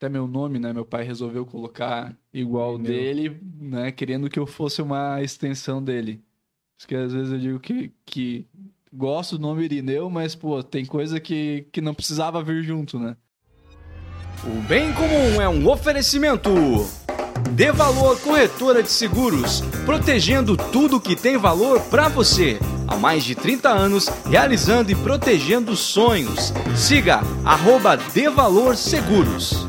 [0.00, 0.72] até meu nome, né?
[0.72, 2.90] Meu pai resolveu colocar igual Meu.
[2.90, 3.92] dele, né?
[3.92, 6.22] Querendo que eu fosse uma extensão dele.
[6.78, 8.46] Isso que às vezes eu digo que, que
[8.90, 13.14] gosto do nome Irineu, mas, pô, tem coisa que, que não precisava vir junto, né?
[14.42, 16.48] O Bem Comum é um oferecimento.
[17.50, 22.58] Dê Valor Corretora de Seguros, protegendo tudo que tem valor para você.
[22.88, 26.54] Há mais de 30 anos, realizando e protegendo sonhos.
[26.74, 29.68] Siga arroba Dê Valor Seguros.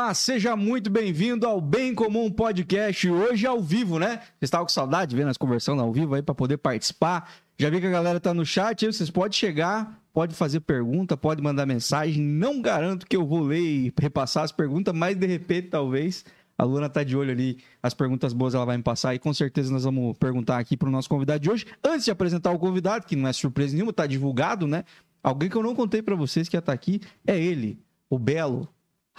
[0.00, 4.18] Olá, seja muito bem-vindo ao Bem Comum Podcast, hoje ao vivo, né?
[4.38, 7.28] Você estava com saudade de ver nós conversando ao vivo aí para poder participar.
[7.58, 11.42] Já vi que a galera tá no chat, vocês podem chegar, pode fazer pergunta, pode
[11.42, 12.22] mandar mensagem.
[12.22, 16.24] Não garanto que eu vou ler e repassar as perguntas, mas de repente, talvez,
[16.56, 19.34] a Luna tá de olho ali, as perguntas boas ela vai me passar e com
[19.34, 21.66] certeza nós vamos perguntar aqui para o nosso convidado de hoje.
[21.84, 24.84] Antes de apresentar o convidado, que não é surpresa nenhuma, tá divulgado, né?
[25.24, 28.68] Alguém que eu não contei para vocês que ia estar aqui é ele, o Belo,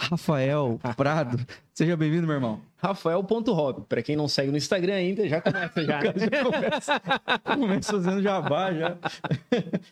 [0.09, 1.45] Rafael Prado.
[1.73, 2.61] Seja bem-vindo, meu irmão.
[2.77, 3.85] Rafael.hop.
[3.87, 5.99] Pra quem não segue no Instagram ainda, já começa já.
[6.01, 6.13] né?
[6.31, 7.01] Já começa,
[7.43, 8.97] começa fazendo jabá já.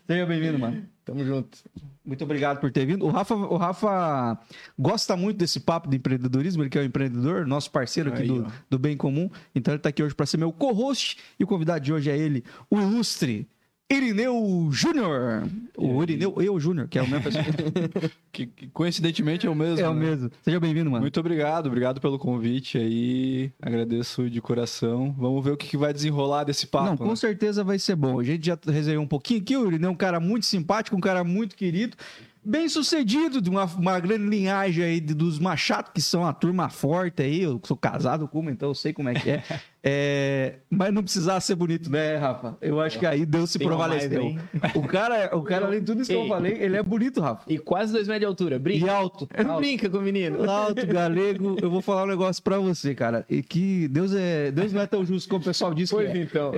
[0.06, 0.82] Seja bem-vindo, mano.
[1.04, 1.58] Tamo junto.
[2.04, 3.04] Muito obrigado por ter vindo.
[3.04, 4.38] O Rafa, o Rafa
[4.78, 8.28] gosta muito desse papo de empreendedorismo, ele que é o empreendedor, nosso parceiro aqui Aí,
[8.28, 8.50] do, ó.
[8.70, 9.28] do Bem Comum.
[9.54, 12.16] Então ele está aqui hoje para ser meu co-host e o convidado de hoje é
[12.16, 13.46] ele, o ilustre
[13.90, 15.48] Irineu Júnior.
[15.74, 17.44] O Irineu Eu Júnior, que é o mesmo pessoa.
[18.30, 19.80] Que, que coincidentemente é o mesmo.
[19.84, 20.10] é o né?
[20.10, 20.30] mesmo.
[20.42, 21.00] Seja bem-vindo, mano.
[21.00, 23.50] Muito obrigado, obrigado pelo convite aí.
[23.60, 25.12] Agradeço de coração.
[25.18, 26.90] Vamos ver o que, que vai desenrolar desse papo.
[26.90, 27.16] Não, com né?
[27.16, 28.20] certeza vai ser bom.
[28.20, 29.56] A gente já resenhou um pouquinho aqui.
[29.56, 31.96] O Irineu é um cara muito simpático, um cara muito querido,
[32.44, 36.68] bem sucedido, de uma, uma grande linhagem aí de- dos Machado, que são a turma
[36.68, 37.42] forte aí.
[37.42, 39.42] Eu sou casado com uma, então eu sei como é que é.
[39.82, 42.56] É, mas não precisava ser bonito, né, Rafa?
[42.60, 44.40] Eu acho que aí Deus se Tem uma mais prevaleceu.
[44.74, 46.28] O cara, o cara, além de tudo isso que eu Ei.
[46.28, 47.44] falei, ele é bonito, Rafa.
[47.46, 48.58] E quase dois metros de altura.
[48.58, 48.86] Brinca.
[48.86, 49.28] E alto.
[49.36, 49.60] Alto.
[49.60, 50.50] brinca com o menino.
[50.50, 53.24] Alto, galego, eu vou falar um negócio pra você, cara.
[53.30, 56.10] E que Deus é, Deus não é tão justo como o pessoal diz que Pois
[56.10, 56.18] é.
[56.18, 56.52] então.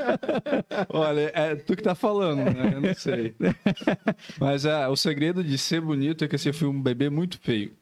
[0.88, 2.72] Olha, é tu que tá falando, né?
[2.74, 3.34] Eu não sei.
[4.40, 7.72] Mas é, o segredo de ser bonito é que eu fui um bebê muito feio.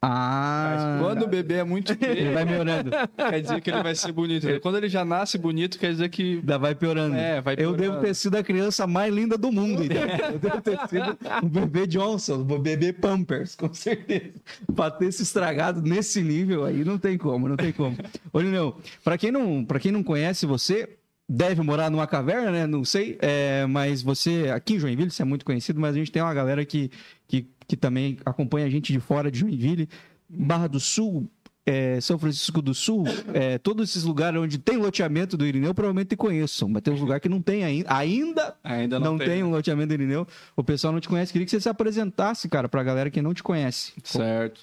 [0.00, 2.90] Ah, Quando o bebê é muito ele feio, vai melhorando.
[3.16, 4.46] quer dizer que ele vai ser bonito.
[4.60, 6.34] Quando ele já nasce bonito, quer dizer que.
[6.36, 7.16] Ainda vai piorando.
[7.16, 7.82] É, vai Eu piorando.
[7.82, 9.82] devo ter sido a criança mais linda do mundo.
[9.84, 9.96] então.
[10.32, 14.32] Eu devo ter sido um bebê Johnson, um bebê Pampers, com certeza.
[14.74, 17.96] Pra ter se estragado nesse nível aí, não tem como, não tem como.
[18.32, 20.88] Ô, Lineu, pra quem não, pra quem não conhece você,
[21.28, 22.66] deve morar numa caverna, né?
[22.66, 26.12] Não sei, é, mas você, aqui em Joinville, você é muito conhecido, mas a gente
[26.12, 26.90] tem uma galera que,
[27.26, 29.88] que, que também acompanha a gente de fora de Joinville,
[30.28, 31.28] Barra do Sul,
[31.64, 33.04] é, São Francisco do Sul,
[33.34, 37.20] é, todos esses lugares onde tem loteamento do Irineu, provavelmente conheçam, mas tem uns lugares
[37.20, 37.92] que não tem ainda.
[37.92, 39.42] Ainda Ainda não, não, tem.
[39.42, 40.26] um loteamento do Irineu.
[40.54, 41.32] O pessoal não te conhece.
[41.32, 43.92] Queria que você se apresentasse, cara, pra galera que não te conhece.
[44.04, 44.60] Certo.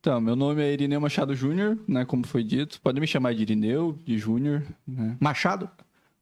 [0.00, 2.04] Então, meu nome é Irineu Machado Júnior, né?
[2.04, 2.80] Como foi dito.
[2.80, 5.16] Pode me chamar de Irineu, de Júnior, né?
[5.20, 5.70] Machado?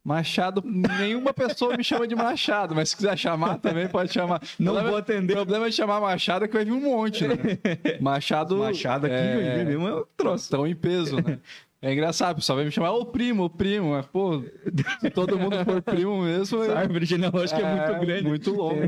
[0.08, 4.41] Machado, nenhuma pessoa me chama de Machado, mas se quiser chamar também pode chamar.
[4.58, 5.32] Não Problema- vou atender.
[5.34, 7.37] O problema de chamar Machado é que vai vir um monte, né?
[8.00, 8.56] Machado.
[8.56, 10.44] Machado aqui em é, mesmo é um troço.
[10.44, 11.38] Estão em peso, né?
[11.82, 13.90] É engraçado, o pessoal vai me chamar ô primo, ô primo.
[13.90, 14.43] Mas, pô,
[14.99, 16.62] se todo mundo for primo mesmo.
[16.62, 18.28] A árvore genealógica é, muito grande.
[18.28, 18.81] Muito longo.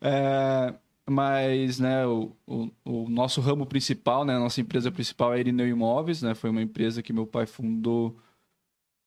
[0.00, 0.72] É,
[1.08, 5.68] mas, né, o, o, o nosso ramo principal, né, a nossa empresa principal é Irineu
[5.68, 6.34] Imóveis, né?
[6.34, 8.16] Foi uma empresa que meu pai fundou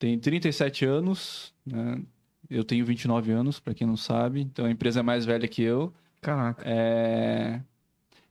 [0.01, 2.01] tem 37 anos, né?
[2.50, 4.42] Eu tenho 29 anos, para quem não sabe.
[4.42, 5.94] Então a empresa é mais velha que eu.
[6.19, 6.63] Caraca.
[6.65, 7.62] É,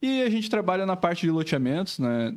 [0.03, 2.35] E a gente trabalha na parte de loteamentos, né?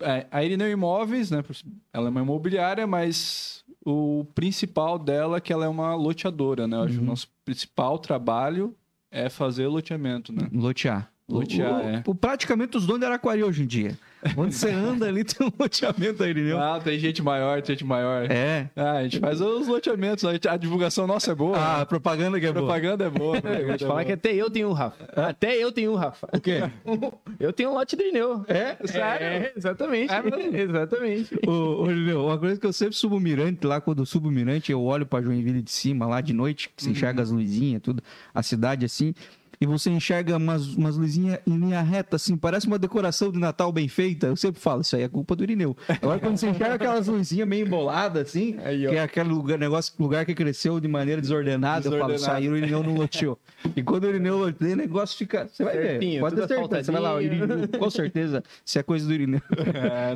[0.00, 1.44] É, A Irineu Imóveis, né?
[1.92, 6.78] Ela é uma imobiliária, mas o principal dela é que ela é uma loteadora, né?
[6.78, 6.84] Uhum.
[7.00, 8.74] o nosso principal trabalho
[9.10, 10.48] é fazer loteamento, né?
[10.52, 11.10] Lotear.
[11.28, 12.02] Lotear, o, é.
[12.06, 13.98] o- praticamente os donos de Araquari hoje em dia.
[14.36, 16.58] Onde você anda ali tem um loteamento aí, entendeu?
[16.58, 18.30] Ah, tem gente maior, tem gente maior.
[18.30, 18.68] É.
[18.74, 21.56] Ah, a gente faz os loteamentos, a, divulgação nossa é boa.
[21.56, 21.82] Ah, né?
[21.82, 22.64] a propaganda que é a boa.
[22.64, 23.36] propaganda é boa.
[23.36, 25.08] Eu vou propaganda te é falar que até eu tenho um, Rafa.
[25.14, 26.28] Até eu tenho um, Rafa.
[26.32, 26.58] O quê?
[27.38, 28.44] Eu tenho um lote do Irineu.
[28.48, 28.76] É?
[28.84, 29.26] Sério?
[29.26, 30.12] É, exatamente.
[30.12, 30.18] É
[30.60, 31.38] exatamente.
[31.46, 34.28] Ô, ô, Lineu, uma coisa que eu sempre subo o mirante, lá quando eu subo
[34.28, 37.30] o mirante, eu olho pra Joinville de cima, lá de noite, que você enxerga as
[37.30, 38.02] luzinhas, tudo,
[38.34, 39.14] a cidade assim,
[39.60, 43.72] e você enxerga umas, umas luzinhas em linha reta, assim, parece uma decoração de Natal
[43.72, 44.28] bem feita.
[44.28, 45.76] Eu sempre falo, isso aí é culpa do Irineu.
[46.00, 49.92] Agora, quando você enxerga aquelas luzinhas meio emboladas, assim, Aí, que é aquele lugar, negócio,
[49.98, 53.38] lugar que cresceu de maneira desordenada, eu falo, o Irineu não loteou.
[53.74, 55.48] E quando o Irineu loteia, o negócio fica.
[55.48, 55.88] Você vai ver.
[55.88, 56.84] Certinho, Pode ter certeza.
[56.84, 59.40] Você vai lá, o Irineu, com certeza, se é coisa do Irineu.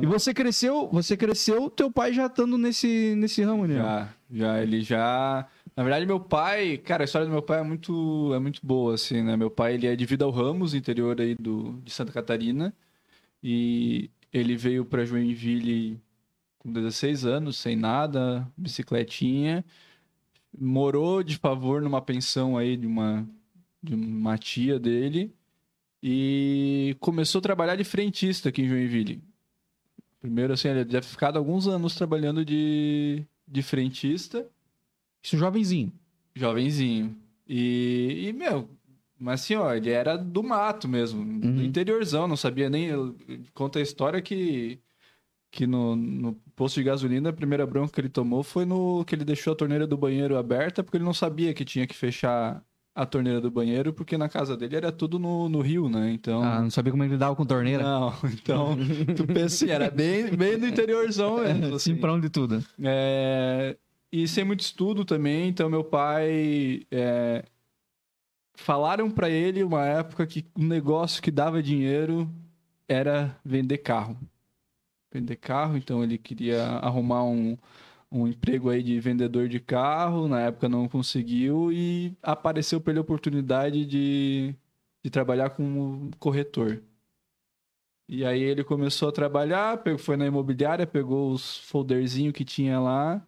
[0.01, 3.75] E você cresceu, você cresceu, teu pai já estando nesse, nesse ramo, né?
[3.75, 5.45] Já, já, ele já.
[5.75, 8.93] Na verdade, meu pai, cara, a história do meu pai é muito, é muito boa,
[8.93, 9.35] assim, né?
[9.35, 12.73] Meu pai, ele é de Vida ao Ramos, interior aí do, de Santa Catarina.
[13.41, 15.99] E ele veio para Joinville
[16.59, 19.65] com 16 anos, sem nada, bicicletinha.
[20.57, 23.27] Morou de favor numa pensão aí de uma,
[23.81, 25.33] de uma tia dele.
[26.01, 29.23] E começou a trabalhar de frentista aqui em Joinville.
[30.21, 34.47] Primeiro, assim, ele deve ficado alguns anos trabalhando de, de frentista,
[35.23, 35.91] Isso jovenzinho.
[36.35, 37.15] jovenzinho.
[37.47, 38.69] E, e, meu,
[39.19, 41.63] mas assim, ó, ele era do mato mesmo, do Uhum.
[41.63, 42.89] interiorzão, não sabia nem.
[43.53, 44.79] Conta a história que,
[45.51, 49.15] que no, no posto de gasolina, a primeira bronca que ele tomou foi no que
[49.15, 52.63] ele deixou a torneira do banheiro aberta, porque ele não sabia que tinha que fechar
[52.95, 56.11] a torneira do banheiro, porque na casa dele era tudo no, no rio, né?
[56.11, 56.43] Então.
[56.43, 57.81] Ah, não sabia como ele lidava com torneira.
[57.83, 58.77] Não, então,
[59.15, 61.73] tu pensa assim, era bem, bem no interiorzão mesmo.
[61.75, 62.63] Assim, pra onde tudo.
[62.79, 63.75] É,
[64.13, 66.85] e sem muito estudo também, então meu pai.
[66.91, 67.43] é,
[68.55, 72.29] falaram pra ele uma época que um negócio que dava dinheiro
[72.87, 74.15] era vender carro.
[75.11, 77.57] Vender carro, então ele queria arrumar um,
[78.11, 82.99] um emprego aí de vendedor de carro, na época não conseguiu e apareceu pra ele
[82.99, 84.55] a oportunidade de,
[85.03, 86.83] de trabalhar como corretor.
[88.07, 93.25] E aí ele começou a trabalhar, foi na imobiliária, pegou os folderzinhos que tinha lá.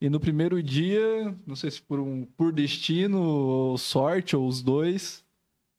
[0.00, 4.62] E no primeiro dia, não sei se por um por destino ou sorte ou os
[4.62, 5.24] dois,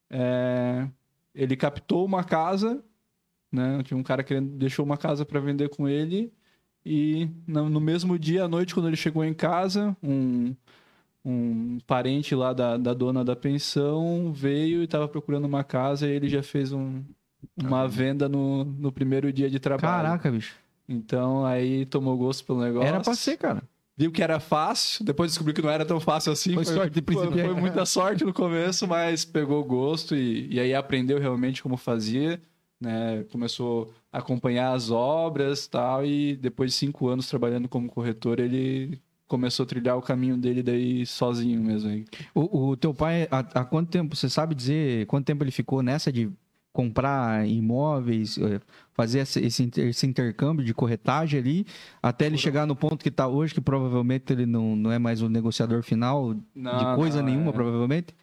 [0.09, 0.87] é,
[1.33, 2.83] ele captou uma casa,
[3.51, 3.81] né?
[3.83, 6.31] Tinha um cara que deixou uma casa para vender com ele
[6.85, 10.55] e no, no mesmo dia à noite quando ele chegou em casa, um
[11.23, 16.11] um parente lá da, da dona da pensão veio e estava procurando uma casa e
[16.11, 17.03] ele já fez um,
[17.55, 20.03] uma venda no, no primeiro dia de trabalho.
[20.03, 20.55] Caraca, bicho.
[20.89, 22.87] Então aí tomou gosto pelo negócio.
[22.87, 23.61] Era pra ser, cara.
[23.97, 26.53] Viu que era fácil, depois descobriu que não era tão fácil assim.
[26.53, 27.49] Foi sorte de foi, principiante.
[27.49, 32.41] foi muita sorte no começo, mas pegou gosto e, e aí aprendeu realmente como fazia,
[32.79, 33.23] né?
[33.31, 38.99] Começou a acompanhar as obras tal, e depois de cinco anos trabalhando como corretor, ele
[39.27, 41.89] começou a trilhar o caminho dele daí sozinho mesmo.
[41.89, 42.05] aí.
[42.35, 45.81] O, o teu pai, há, há quanto tempo, você sabe dizer quanto tempo ele ficou
[45.81, 46.29] nessa de
[46.73, 48.59] comprar imóveis, eh,
[48.93, 51.65] fazer esse, esse inter- esse intercâmbio de corretagem ali,
[52.01, 55.21] até ele chegar no ponto que está hoje, que provavelmente ele não, não é mais
[55.21, 57.53] o negociador final de Não, coisa não, nenhuma, é.
[57.53, 58.15] provavelmente?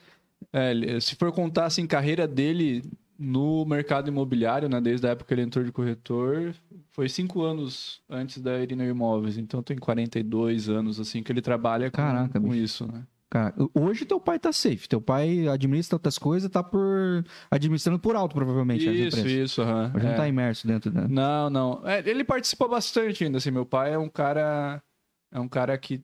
[0.52, 2.82] É, se for contar assim, carreira dele
[3.18, 6.54] no mercado imobiliário, né, desde a época que ele entrou de corretor,
[6.92, 11.90] foi cinco anos antes da Irina Imóveis, então tem 42 anos assim que ele trabalha
[11.90, 13.04] com, Caraca, com isso, né?
[13.30, 18.16] Cara, hoje teu pai tá safe, teu pai administra outras coisas, tá por administrando por
[18.16, 19.92] alto, provavelmente, Isso, isso, aham.
[19.94, 20.16] Hoje não é.
[20.16, 21.06] tá imerso dentro da...
[21.06, 21.82] Não, não.
[21.86, 23.50] É, ele participa bastante ainda, assim.
[23.50, 24.82] Meu pai é um cara.
[25.30, 26.02] É um cara que,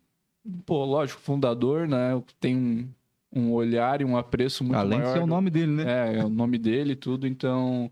[0.66, 2.22] pô, lógico, fundador, né?
[2.38, 2.88] Tem um,
[3.34, 5.16] um olhar e um apreço muito Além de maior.
[5.16, 5.84] ser o nome dele, né?
[5.86, 7.90] É, é o nome dele e tudo, então.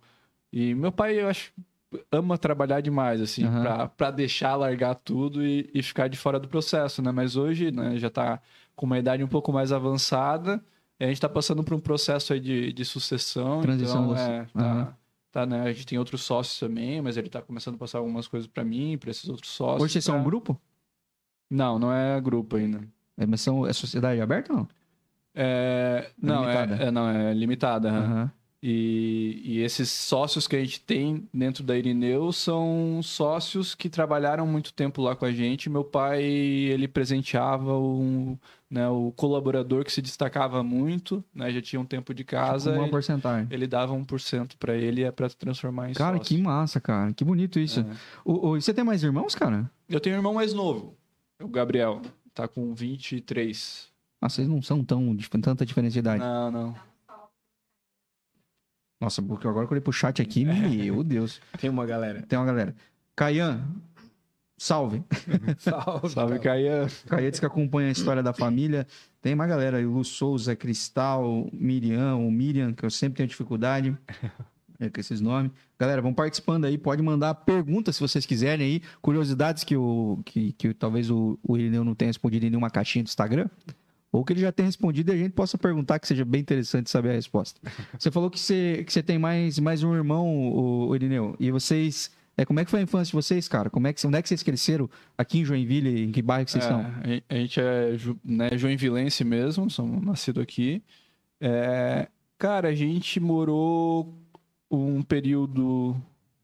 [0.53, 1.53] E meu pai, eu acho,
[2.11, 3.63] ama trabalhar demais, assim, Aham.
[3.63, 7.11] pra, pra deixar largar tudo e, e ficar de fora do processo, né?
[7.11, 8.39] Mas hoje, né, já tá
[8.77, 10.63] com uma idade um pouco mais avançada.
[11.01, 13.61] E a gente tá passando por um processo aí de, de sucessão.
[13.61, 14.97] Transição então, é, tá, Aham.
[15.33, 15.63] tá, né?
[15.63, 18.65] A gente tem outros sócios também, mas ele tá começando a passar algumas coisas pra
[18.65, 19.83] mim, pra esses outros sócios.
[19.83, 20.61] Hoje vocês são um pra- grupo?
[21.51, 22.81] Não, não é grupo ainda.
[23.17, 24.69] É, mas são, é sociedade aberta ou não?
[25.35, 26.83] É, não, é, limitada?
[26.85, 27.89] é- não, é limitada.
[27.91, 28.05] aham.
[28.05, 28.31] Aham.
[28.65, 34.47] E, e esses sócios que a gente tem dentro da Irineu são sócios que trabalharam
[34.47, 35.69] muito tempo lá com a gente.
[35.69, 38.39] Meu pai, ele presenteava um,
[38.71, 42.83] né, o colaborador que se destacava muito, né, já tinha um tempo de casa, Uma
[42.83, 43.49] ele, porcentagem.
[43.51, 46.37] ele dava 1% para ele é para transformar em Cara, sócio.
[46.37, 47.13] que massa, cara.
[47.13, 47.81] Que bonito isso.
[47.81, 47.87] É.
[48.25, 49.69] O, o- e você tem mais irmãos, cara?
[49.89, 50.97] Eu tenho um irmão mais novo,
[51.43, 52.01] o Gabriel,
[52.33, 53.91] tá com 23.
[54.21, 56.23] Ah, vocês não são tão tanta diferença de idade.
[56.23, 56.92] Não, não.
[59.03, 61.41] Nossa, porque agora que eu olhei pro chat aqui, meu Deus.
[61.61, 62.23] Tem uma galera.
[62.23, 62.73] Tem uma galera.
[63.17, 63.61] Caian,
[64.57, 65.03] salve.
[65.59, 66.09] Salve.
[66.09, 66.87] Salve, Caian.
[67.09, 68.87] Caian diz que acompanha a história da família.
[69.21, 73.97] Tem uma galera aí, Lu Souza, Cristal, Miriam, o Miriam, que eu sempre tenho dificuldade
[74.79, 75.51] é, com esses nomes.
[75.77, 80.53] Galera, vão participando aí, pode mandar perguntas se vocês quiserem aí, curiosidades que, o, que,
[80.53, 83.49] que talvez o, o Irineu não tenha respondido em nenhuma caixinha do Instagram.
[84.13, 86.91] Ou que ele já tenha respondido e a gente possa perguntar, que seja bem interessante
[86.91, 87.59] saber a resposta.
[87.99, 91.51] Você falou que você, que você tem mais, mais um irmão, o, o Irineu, e
[91.51, 92.11] vocês.
[92.37, 93.69] É, como é que foi a infância de vocês, cara?
[93.69, 94.89] Como é que, onde é que vocês cresceram?
[95.17, 96.05] Aqui em Joinville?
[96.05, 96.81] Em que bairro que vocês estão?
[97.05, 100.83] É, a gente é né, joinvilense mesmo, somos nascidos aqui.
[101.41, 104.15] É, cara, a gente morou
[104.71, 105.95] um período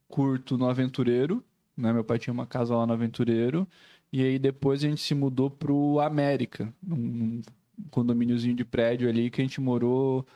[0.09, 1.43] curto no Aventureiro,
[1.77, 1.93] né?
[1.93, 3.67] Meu pai tinha uma casa lá no Aventureiro.
[4.13, 7.41] E aí depois a gente se mudou pro América, num
[7.91, 10.27] condomíniozinho de prédio ali que a gente morou.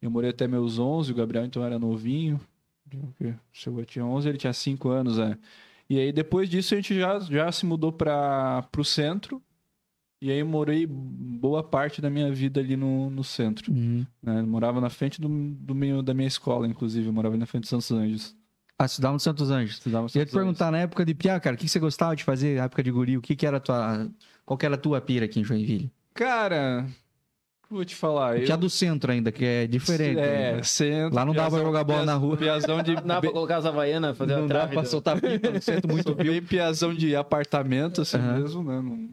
[0.00, 2.40] Eu morei até meus 11, o Gabriel então era novinho.
[3.52, 5.36] Chegou, tinha 11, ele tinha 5 anos, é.
[5.88, 9.42] E aí depois disso a gente já, já se mudou para pro centro.
[10.20, 13.70] E aí morei boa parte da minha vida ali no, no centro.
[13.70, 14.06] Uhum.
[14.22, 14.42] né?
[14.42, 17.06] Morava na frente do, do meu, da minha escola, inclusive.
[17.06, 18.34] Eu morava na frente de Santos Anjos.
[18.78, 19.76] Ah, estudava no Santos Anjos.
[19.76, 20.40] Estudava Eu ia te Santos Anjos.
[20.40, 22.90] perguntar na época de Piá, cara, o que você gostava de fazer na época de
[22.90, 23.16] guri?
[23.18, 24.10] O que, que era a tua.
[24.44, 25.92] Qual que era a tua pira aqui em Joinville?
[26.16, 26.86] Cara,
[27.70, 28.40] vou te falar.
[28.40, 28.58] Tinha eu...
[28.58, 30.18] do centro ainda, que é diferente.
[30.18, 30.62] É, né?
[30.62, 31.14] centro.
[31.14, 32.36] Lá não dá pra jogar bola na rua.
[32.36, 32.94] Piazão de.
[32.94, 35.92] Não dá pra colocar as Havaianas, fazer Não dá pra do- soltar pipa no centro
[35.92, 36.32] muito viu.
[36.32, 38.38] bem piazão de apartamento, assim Aham.
[38.40, 38.82] mesmo, né?
[38.82, 39.08] Não,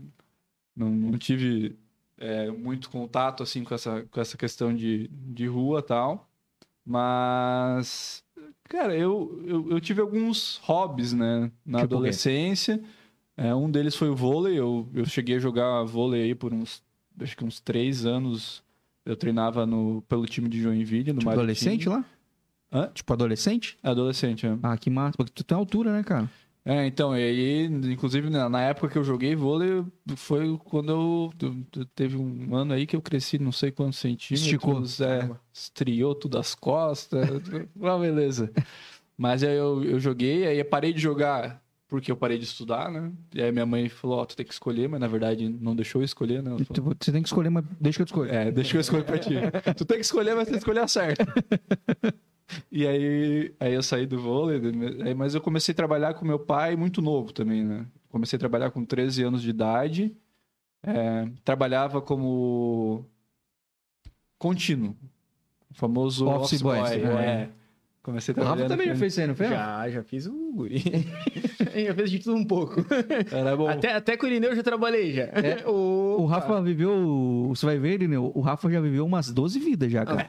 [0.75, 1.75] não, não tive
[2.17, 6.29] é, muito contato, assim, com essa, com essa questão de, de rua e tal.
[6.85, 8.23] Mas,
[8.65, 11.51] cara, eu, eu, eu tive alguns hobbies, né?
[11.65, 12.81] Na Tipo adolescência.
[13.35, 14.59] É, um deles foi o vôlei.
[14.59, 16.83] Eu, eu cheguei a jogar vôlei aí por uns,
[17.21, 18.63] acho que uns três anos.
[19.05, 21.33] Eu treinava no, pelo time de Joinville, no Tipo Maritime.
[21.33, 22.05] adolescente lá?
[22.71, 22.89] Hã?
[22.93, 23.77] Tipo adolescente?
[23.83, 24.57] Adolescente, é.
[24.63, 25.17] Ah, que massa.
[25.17, 26.29] Porque tu tem altura, né, cara?
[26.65, 29.83] É, então, e aí, inclusive, na, na época que eu joguei vôlei,
[30.15, 33.99] foi quando eu, eu- eu- Teve um ano aí que eu cresci não sei quantos
[33.99, 35.01] centímetros.
[35.01, 37.27] É, estriou tudo as costas.
[37.83, 38.49] ah, beleza.
[39.17, 41.61] Mas aí eu, eu joguei, aí eu parei de jogar
[41.93, 43.11] porque eu parei de estudar, né?
[43.35, 46.01] E aí minha mãe falou, ó, tu tem que escolher, mas na verdade não deixou
[46.01, 46.49] eu escolher, né?
[46.49, 48.33] Ela Tu- falou, Você tem que escolher, mas deixa que eu te escolher.
[48.33, 49.35] é, deixa eu escolher pra ti.
[49.77, 51.23] tu tem que escolher, mas tem que escolher a certa.
[52.71, 54.59] E aí, aí eu saí do vôlei,
[55.15, 57.85] mas eu comecei a trabalhar com meu pai muito novo também, né?
[58.09, 60.15] Comecei a trabalhar com 13 anos de idade.
[60.81, 63.05] É, trabalhava como
[64.39, 64.95] contínuo.
[65.69, 67.13] O famoso Office office, boy, boy.
[67.15, 67.41] né?
[67.43, 67.62] é.
[68.03, 69.49] Comecei O Rafa trabalhando também já fez isso aí, não fez?
[69.49, 70.83] Já, já fiz um guri.
[71.85, 72.85] já fez de tudo um pouco.
[73.31, 73.69] Era bom.
[73.69, 75.23] Até, até com o Irineu eu já trabalhei já.
[75.23, 75.65] É.
[75.65, 77.47] O, O Rafa viveu.
[77.55, 78.19] Você vai ver, né?
[78.19, 80.27] O Rafa já viveu umas 12 vidas já, cara.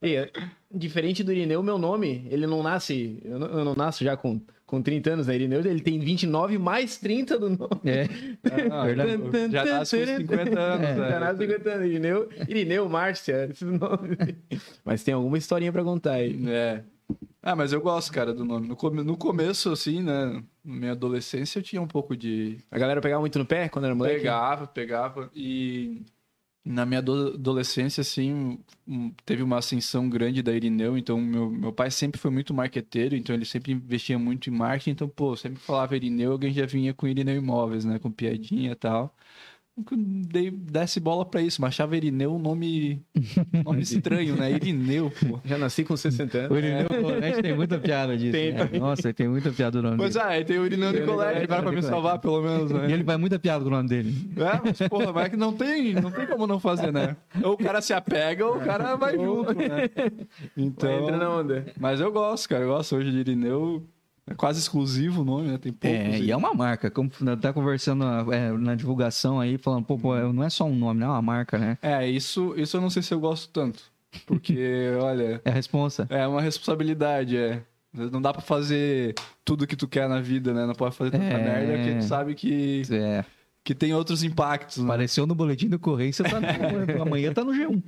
[0.00, 0.30] E,
[0.72, 3.20] diferente do Irineu, meu nome, ele não nasce.
[3.24, 5.34] Eu não, eu não nasço já com, com 30 anos, né?
[5.34, 7.80] Irineu, ele tem 29 mais 30 do nome.
[7.84, 8.04] É.
[8.70, 9.50] Ah, Verdade.
[9.50, 10.88] Já nasce com 50 anos.
[10.88, 10.94] É.
[10.94, 11.08] né?
[11.10, 11.86] Já nasce 50 anos.
[11.86, 14.16] Irineu, Irineu, Márcia, esses nomes.
[14.84, 16.38] Mas tem alguma historinha pra contar aí.
[16.48, 16.82] É.
[17.42, 18.68] Ah, mas eu gosto, cara, do nome.
[18.68, 20.42] No, come- no começo, assim, né?
[20.62, 22.58] Na minha adolescência, eu tinha um pouco de.
[22.70, 24.18] A galera pegava muito no pé quando era moleque?
[24.18, 25.30] Pegava, pegava.
[25.34, 26.02] E
[26.68, 28.58] na minha ado- adolescência, assim,
[29.24, 30.98] teve uma ascensão grande da Irineu.
[30.98, 33.16] Então, meu, meu pai sempre foi muito marqueteiro.
[33.16, 34.90] Então, ele sempre investia muito em marketing.
[34.90, 37.98] Então, pô, sempre falava Irineu, alguém já vinha com Irineu Imóveis, né?
[37.98, 39.14] Com piadinha e tal.
[39.96, 43.02] Dei, desse bola pra isso, mas achava Irineu um nome,
[43.64, 44.50] nome estranho, né?
[44.50, 45.40] Irineu, pô.
[45.44, 46.50] Já nasci com 60 anos.
[46.50, 48.32] O Irineu Colete tem muita piada disso.
[48.32, 48.66] Tem, né?
[48.66, 48.80] tem.
[48.80, 50.26] Nossa, tem muita piada o nome Pois dele.
[50.26, 52.70] é, aí tem o Irineu Tem o Nicolete, Nicolete, vai pra me salvar, pelo menos,
[52.70, 52.88] né?
[52.88, 54.14] E ele vai muita piada com o nome dele.
[54.36, 57.16] É, mas porra, mas é que não tem, não tem como não fazer, né?
[57.42, 59.88] Ou o cara se apega ou o cara vai junto, né?
[60.56, 60.90] Então...
[60.90, 61.66] Entra na onda.
[61.78, 63.86] mas eu gosto, cara, eu gosto hoje de Irineu.
[64.30, 65.58] É quase exclusivo o nome, né?
[65.58, 65.98] Tem poucos.
[65.98, 66.90] É, e é uma marca.
[66.90, 71.00] Como tá conversando é, na divulgação aí, falando, pô, pô, não é só um nome,
[71.00, 71.78] não é uma marca, né?
[71.82, 73.82] É, isso, isso eu não sei se eu gosto tanto.
[74.26, 76.06] Porque, olha, É a responsa.
[76.10, 77.62] é uma responsabilidade, é.
[77.92, 80.66] Não dá pra fazer tudo que tu quer na vida, né?
[80.66, 81.42] Não pode fazer tanta É.
[81.42, 83.24] merda porque tu sabe que, É.
[83.64, 84.84] que tem outros impactos, né?
[84.84, 86.46] Apareceu no boletim Correio, você tá no...
[87.02, 87.82] amanhã tá no G1.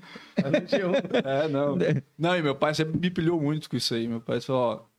[1.25, 1.77] É, não.
[2.19, 4.09] Não, e meu pai sempre me pilhou muito com isso aí.
[4.09, 4.90] Meu pai falou, ó,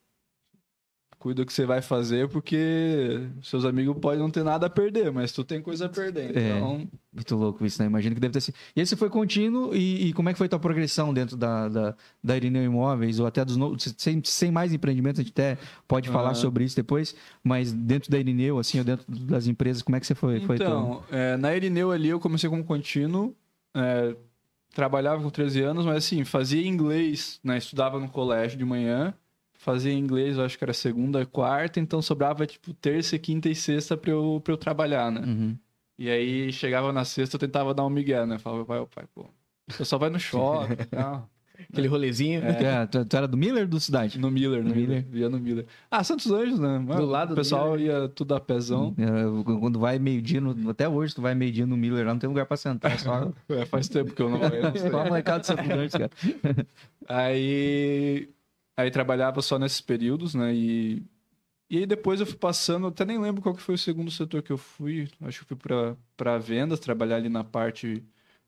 [1.22, 5.12] cuida do que você vai fazer, porque seus amigos podem não ter nada a perder,
[5.12, 6.36] mas tu tem coisa a perder.
[6.36, 6.58] É.
[6.58, 7.88] Então, Muito louco isso, né?
[7.88, 8.56] Imagino que deve ter sido.
[8.76, 11.96] E esse foi contínuo, e, e como é que foi tua progressão dentro da, da,
[12.24, 13.94] da Irineu Imóveis, ou até dos novos.
[14.00, 18.18] Sem, sem mais empreendimentos, a gente até pode falar sobre isso depois, mas dentro da
[18.18, 20.40] Irineu, assim, ou dentro das empresas, como é que você foi?
[20.40, 23.36] foi então é, na Irineu ali eu comecei como contínuo.
[23.76, 24.16] é,
[24.74, 27.58] trabalhava com 13 anos, mas assim, fazia inglês, né?
[27.60, 29.14] Estudava no colégio de manhã,
[29.62, 33.96] fazia inglês, eu acho que era segunda, quarta, então sobrava tipo terça, quinta e sexta
[33.96, 35.22] pra eu, pra eu trabalhar, né?
[35.22, 35.58] Uhum.
[36.00, 38.40] E aí chegava na sexta, eu tentava dar um migué, né?
[38.40, 39.26] Falava, vai, pai, pô,
[39.68, 41.30] você só vai no shopping e tal.
[41.72, 42.42] Aquele rolezinho.
[42.44, 44.18] É, tu, tu era do Miller ou do Cidade?
[44.20, 45.06] No Miller, no No Miller.
[45.08, 45.68] Via no Miller.
[45.92, 46.80] Ah, Santos Anjos, né?
[46.80, 48.96] Do lado do O pessoal ia tudo a pezão.
[48.98, 52.48] É, Quando vai meio-dia, até hoje, tu vai meio-dia no Miller, lá não tem lugar
[52.48, 54.90] pra sentar, é só, É, faz tempo que eu não, eu não sei.
[54.90, 56.10] só molecada de Santo Grande, cara.
[57.08, 58.28] Aí,
[58.82, 60.54] aí trabalhava só nesses períodos, né?
[60.54, 61.04] E,
[61.70, 64.42] e aí depois eu fui passando, até nem lembro qual que foi o segundo setor
[64.42, 65.08] que eu fui.
[65.22, 68.04] Acho que fui para para vendas, trabalhar ali na parte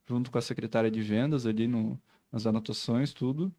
[0.06, 2.00] junto com a secretária de vendas ali no,
[2.32, 3.54] nas anotações, tudo.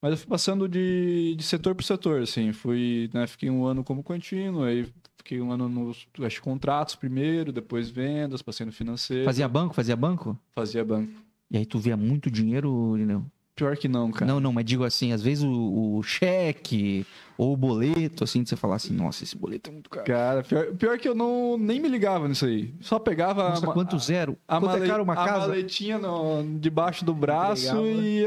[0.00, 2.52] Mas eu fui passando de, de setor por setor, assim.
[2.52, 4.86] Fui, né, fiquei um ano como contínuo, aí
[5.16, 9.96] fiquei um ano nos acho, contratos primeiro, depois vendas, passei no financeiro, Fazia banco, fazia
[9.96, 10.38] banco?
[10.54, 11.12] fazia banco.
[11.50, 13.24] E aí tu via muito dinheiro, Lineu?
[13.58, 14.24] Pior que não, cara.
[14.30, 17.04] Não, não, mas digo assim, às vezes o, o cheque
[17.36, 20.06] ou o boleto, assim, de você falar assim, nossa, esse boleto é muito caro.
[20.06, 22.72] Cara, pior, pior que eu não nem me ligava nisso aí.
[22.80, 24.38] Só pegava Nossa, a, quanto zero?
[24.46, 25.48] a, Quanto é male- uma a casa?
[25.48, 28.22] maletinha no- debaixo do braço e.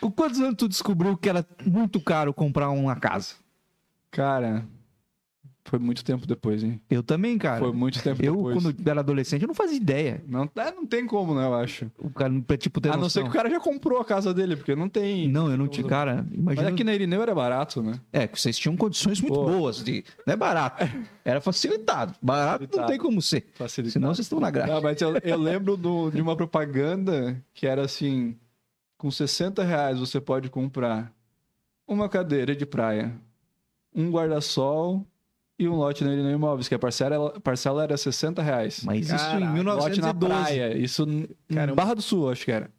[0.00, 3.34] Com quantos anos tu descobriu que era muito caro comprar uma casa?
[4.10, 4.64] Cara,
[5.64, 6.80] foi muito tempo depois, hein?
[6.90, 7.60] Eu também, cara.
[7.60, 8.62] Foi muito tempo eu, depois.
[8.62, 10.22] quando era adolescente, eu não fazia ideia.
[10.26, 11.90] Não, é, não tem como, né, eu acho.
[11.98, 13.22] O cara, tipo, ter a não ser noção.
[13.24, 15.28] que o cara já comprou a casa dele, porque não tem...
[15.28, 16.68] Não, eu não tinha, cara, Mas imagina...
[16.68, 18.00] aqui na Irineu era barato, né?
[18.12, 19.44] É, que vocês tinham condições muito Pô.
[19.44, 19.84] boas.
[19.84, 20.04] De...
[20.26, 20.84] Não é barato.
[21.24, 22.14] Era facilitado.
[22.20, 22.88] Barato não Facilitado.
[22.88, 23.46] tem como ser.
[23.54, 23.92] Facilitado.
[23.92, 24.72] Senão vocês estão na graça.
[24.72, 28.36] Não, mas eu, eu lembro do- de uma propaganda que era assim:
[28.98, 31.12] com 60 reais você pode comprar
[31.86, 33.14] uma cadeira de praia,
[33.94, 35.06] um guarda-sol
[35.64, 38.82] e um lote na Irineu Imóveis, que a parcela, a parcela era 60 reais.
[38.84, 40.26] Mas isso Caraca, em lote na 1912.
[40.44, 40.76] praia.
[40.78, 41.74] Isso em Caramba.
[41.76, 42.70] Barra do Sul, acho que era.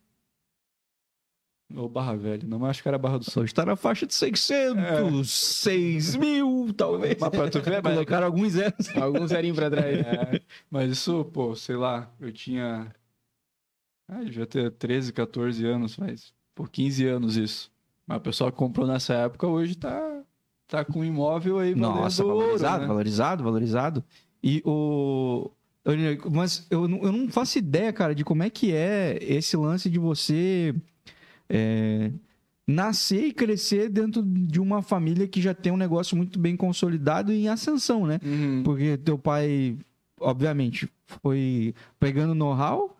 [1.75, 3.41] Ou Barra Velha, não, mas acho que era Barra do Sul.
[3.43, 7.17] Hoje tá na faixa de 600, 6 mil, talvez.
[7.19, 8.95] Mas pra tu ver, mas- Colocaram alguns zeros.
[8.95, 9.97] Alguns zerinhos pra trás.
[9.99, 12.93] É, mas isso, pô, sei lá, eu tinha.
[14.07, 17.71] Ah, devia ter 13, 14 anos, mas por 15 anos isso.
[18.05, 20.12] Mas o pessoal que comprou nessa época hoje tá,
[20.73, 22.87] tá com imóvel aí valendo Nossa, ouro, valorizado, né?
[22.87, 24.03] valorizado, valorizado.
[24.43, 25.51] E o.
[26.31, 29.89] Mas eu não, eu não faço ideia, cara, de como é que é esse lance
[29.89, 30.73] de você
[31.47, 32.09] é,
[32.65, 37.31] nascer e crescer dentro de uma família que já tem um negócio muito bem consolidado
[37.31, 38.19] e em ascensão, né?
[38.23, 38.63] Uhum.
[38.63, 39.77] Porque teu pai,
[40.19, 40.89] obviamente,
[41.21, 42.97] foi pegando know-how,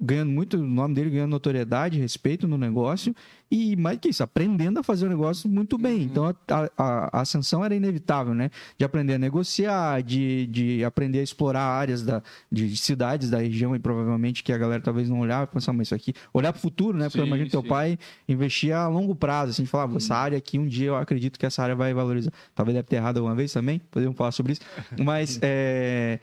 [0.00, 3.14] ganhando muito, o nome dele ganhando notoriedade, respeito no negócio,
[3.50, 5.98] e mais que isso, aprendendo a fazer o negócio muito bem.
[6.00, 6.02] Uhum.
[6.04, 6.34] Então a,
[6.76, 8.50] a- a ascensão era inevitável, né?
[8.76, 13.74] De aprender a negociar, de, de aprender a explorar áreas da, de cidades da região,
[13.74, 16.58] e provavelmente que a galera talvez não olhava e pensava, mas isso aqui, olhar para
[16.58, 17.06] o futuro, né?
[17.06, 17.68] Porque eu Sim, imagino que teu sim.
[17.68, 21.46] pai investia a longo prazo, assim, falava, essa área aqui, um dia eu acredito que
[21.46, 22.32] essa área vai valorizar.
[22.54, 24.60] Talvez deve ter errado alguma vez também, podemos falar sobre isso.
[24.98, 26.18] Mas é,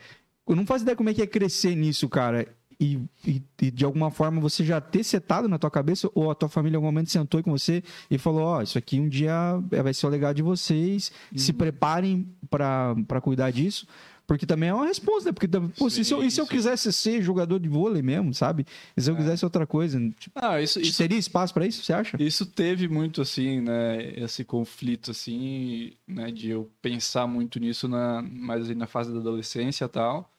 [0.46, 2.46] eu não faço ideia como é que é crescer nisso, cara.
[2.80, 6.34] E, e- e de alguma forma você já ter setado na tua cabeça, ou a
[6.34, 9.32] tua família em algum momento sentou com você e falou: Ó, isso aqui um dia
[9.70, 13.86] é- vai ser o legado de vocês, se preparem pra pra cuidar disso.
[14.26, 15.32] Porque também é uma resposta, né?
[15.34, 15.46] Porque,
[15.78, 16.50] pô, se, se eu, e se eu sim.
[16.52, 18.64] quisesse ser jogador de vôlei mesmo, sabe?
[18.96, 21.92] E se eu quisesse outra coisa, tipo, Ah, isso, isso, teria espaço pra isso, você
[21.92, 22.16] acha?
[22.18, 24.18] isso teve muito, assim, né?
[24.18, 26.30] Esse conflito, assim, né?
[26.32, 30.30] De eu pensar muito nisso na, mais ali na fase da adolescência e tal.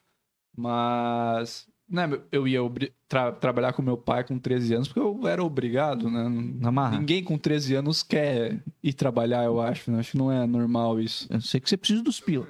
[0.58, 2.10] Mas, né?
[2.32, 2.60] Eu ia
[3.08, 6.28] tra- trabalhar com meu pai com 13 anos porque eu era obrigado, né?
[6.60, 6.98] Na marra.
[7.00, 9.90] Ninguém com 13 anos quer ir trabalhar, eu acho.
[9.92, 10.00] Né?
[10.00, 11.28] Acho que não é normal isso.
[11.32, 12.48] Eu sei que você precisa dos pila.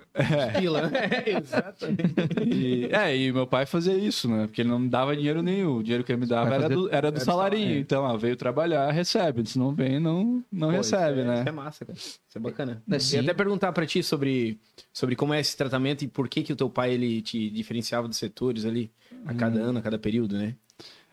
[0.60, 0.92] Pila.
[0.96, 2.14] É, exatamente.
[2.46, 4.46] E, é, e meu pai fazia isso, né?
[4.48, 5.78] Porque ele não me dava dinheiro nenhum.
[5.78, 7.62] O dinheiro que ele me dava era fazer- do, era do do salarinho.
[7.64, 7.80] salário.
[7.82, 9.48] Então, ah, veio trabalhar, recebe.
[9.48, 11.40] Se não vem, não, não Pô, recebe, isso é, né?
[11.40, 11.98] Isso é massa, cara.
[11.98, 12.84] Isso é bacana.
[12.90, 14.60] É, ia até perguntar pra ti sobre,
[14.92, 18.08] sobre como é esse tratamento e por que que o teu pai ele te diferenciava
[18.08, 18.92] dos setores ali
[19.26, 20.56] a cada ano, a cada período, né?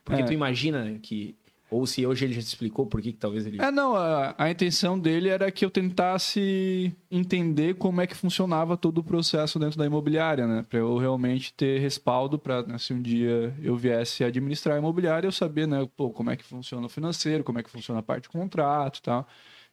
[0.05, 0.25] Porque É.
[0.25, 1.37] tu imagina que
[1.73, 4.35] ou se hoje ele já te explicou por que que talvez ele É, não, a,
[4.37, 9.59] a intenção dele era que eu tentasse entender como é que funcionava todo o processo
[9.59, 10.65] dentro da imobiliária, né?
[10.69, 15.33] Pra eu realmente ter respaldo para se um dia eu viesse administrar a imobiliária, eu
[15.33, 18.25] saber, né, pô, como é que funciona o financeiro, como é que funciona a parte
[18.25, 19.27] de contrato e tal.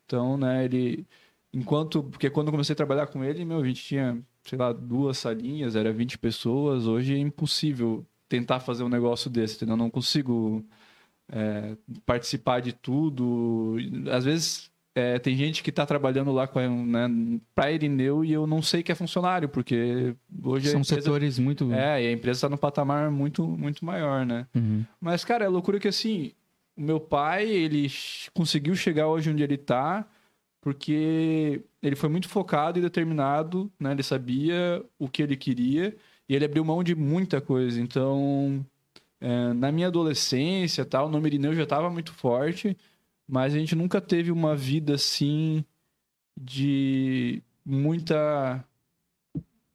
[0.06, 1.06] Então, né, ele
[1.54, 4.72] enquanto porque quando eu comecei a trabalhar com ele, meu, a gente tinha, sei lá,
[4.72, 9.74] duas salinhas, era 20 pessoas, hoje é impossível tentar fazer um negócio desse, entendeu?
[9.74, 10.64] Eu não consigo
[11.32, 13.78] é, participar de tudo.
[14.12, 17.08] Às vezes é, tem gente que está trabalhando lá com né,
[17.56, 21.72] para Irineu e eu não sei que é funcionário, porque hoje São empresa, setores muito.
[21.74, 24.48] é, e a empresa está no patamar muito, muito maior, né?
[24.54, 24.84] Uhum.
[25.00, 26.32] Mas, cara, é loucura que assim,
[26.76, 27.88] o meu pai, ele
[28.34, 30.06] conseguiu chegar hoje onde ele tá,
[30.62, 33.92] porque ele foi muito focado e determinado, né?
[33.92, 35.96] Ele sabia o que ele queria
[36.28, 37.80] e ele abriu mão de muita coisa.
[37.80, 38.66] Então,
[39.22, 42.78] é, na minha adolescência, tal, o nome Irineu já estava muito forte,
[43.28, 45.64] mas a gente nunca teve uma vida assim
[46.40, 48.64] de muita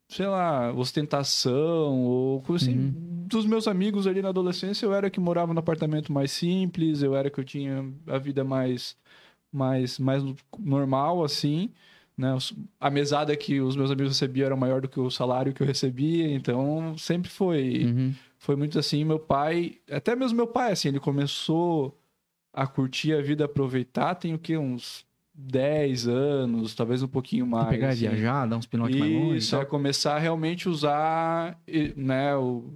[0.09, 2.79] sei lá, ostentação ou coisa assim.
[2.79, 3.25] Uhum.
[3.27, 7.17] Dos meus amigos ali na adolescência, eu era que morava no apartamento mais simples, eu
[7.17, 8.97] era que eu tinha a vida mais
[9.53, 10.23] mais mais
[10.59, 11.71] normal assim,
[12.17, 12.37] né?
[12.79, 15.67] A mesada que os meus amigos recebiam era maior do que o salário que eu
[15.67, 18.15] recebia, então sempre foi Uhum.
[18.45, 19.05] Foi muito assim.
[19.05, 21.99] Meu pai, até mesmo meu pai, assim, ele começou
[22.53, 24.59] a curtir a vida, aproveitar, tem o quê?
[24.59, 27.71] Uns 10 anos, talvez um pouquinho mais.
[27.71, 28.01] Pegar e assim.
[28.01, 29.35] viajar, dar uns pinotes mais longe.
[29.35, 31.59] e Isso, é começar a realmente usar
[31.97, 32.75] né, o,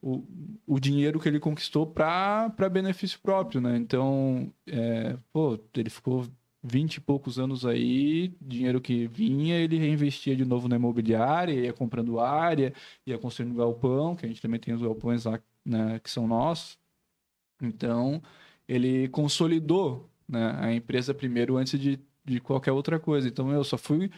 [0.00, 0.24] o,
[0.66, 3.76] o dinheiro que ele conquistou para benefício próprio, né?
[3.76, 6.26] Então, é, pô, ele ficou
[6.62, 11.72] 20 e poucos anos aí, dinheiro que vinha, ele reinvestia de novo na imobiliária, ia
[11.72, 12.72] comprando área,
[13.06, 16.78] ia construindo galpão, que a gente também tem os galpões lá né, que são nossos.
[17.62, 18.22] Então,
[18.68, 23.26] ele consolidou né, a empresa primeiro antes de, de qualquer outra coisa.
[23.26, 24.10] Então, eu só fui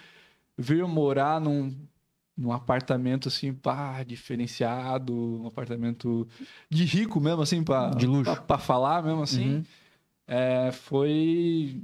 [0.58, 1.72] vir morar num,
[2.36, 6.26] num apartamento assim, pá, diferenciado, um apartamento
[6.68, 8.24] de rico mesmo, assim, pra, De luxo.
[8.24, 9.56] pra, pra falar mesmo assim.
[9.56, 9.64] Uhum.
[10.26, 11.82] É, foi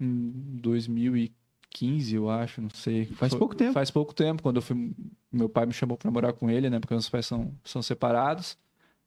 [0.00, 3.06] em 2015, eu acho, não sei.
[3.06, 3.72] Faz Foi- pouco tempo.
[3.72, 4.92] Faz pouco tempo, quando eu fui.
[5.32, 6.80] Meu pai me chamou pra morar com ele, né?
[6.80, 8.56] Porque meus pais são, são separados.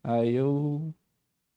[0.03, 0.93] Aí eu.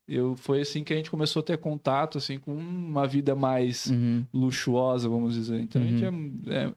[0.08, 3.86] Eu, foi assim que a gente começou a ter contato, assim, com uma vida mais
[3.86, 4.24] Uhum.
[4.32, 5.60] luxuosa, vamos dizer.
[5.60, 6.72] Então a, gente é- é-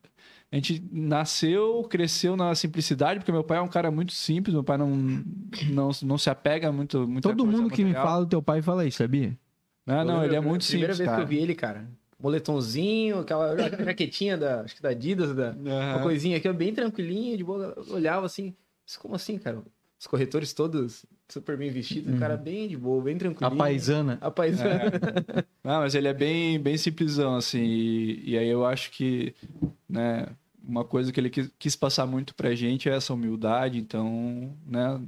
[0.51, 4.63] a gente nasceu, cresceu na simplicidade, porque meu pai é um cara muito simples, meu
[4.63, 4.89] pai não,
[5.71, 7.07] não, não se apega muito.
[7.07, 8.07] muita Todo coisa mundo que me material.
[8.07, 9.37] fala do teu pai fala isso, sabia?
[9.85, 11.17] Ah, não, Eu ele é muito a Primeira simples, vez cara.
[11.17, 11.87] que eu vi ele, cara.
[12.19, 16.03] Moletomzinho, aquela ja- jaquetinha da, acho que da Adidas, da, uma Aham.
[16.03, 17.73] coisinha aqui, bem tranquilinha, de boa.
[17.77, 18.53] Eu olhava assim,
[18.85, 19.61] "Mas como assim, cara?
[19.99, 23.57] Os corretores todos super bem vestidos, o cara bem de boa, bem A tranquilinho.
[23.57, 24.17] paisana.
[24.21, 24.83] A paisana.
[24.85, 25.43] É.
[25.63, 27.61] Não, mas ele é bem, bem simplesão, assim.
[27.61, 29.35] E, e aí eu acho que,
[29.87, 30.27] né,
[30.63, 33.77] uma coisa que ele quis, quis passar muito pra gente é essa humildade.
[33.77, 35.01] Então, né,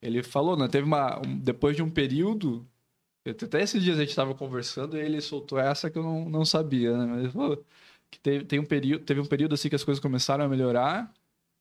[0.00, 1.18] ele falou, né, teve uma.
[1.26, 2.64] um- depois de um período.
[3.26, 6.44] Até esses dias a gente tava conversando e ele soltou essa que eu não, não
[6.44, 7.04] sabia, né?
[7.06, 7.64] Mas ele falou
[8.10, 11.12] que teve, tem um período, teve um período assim que as coisas começaram a melhorar.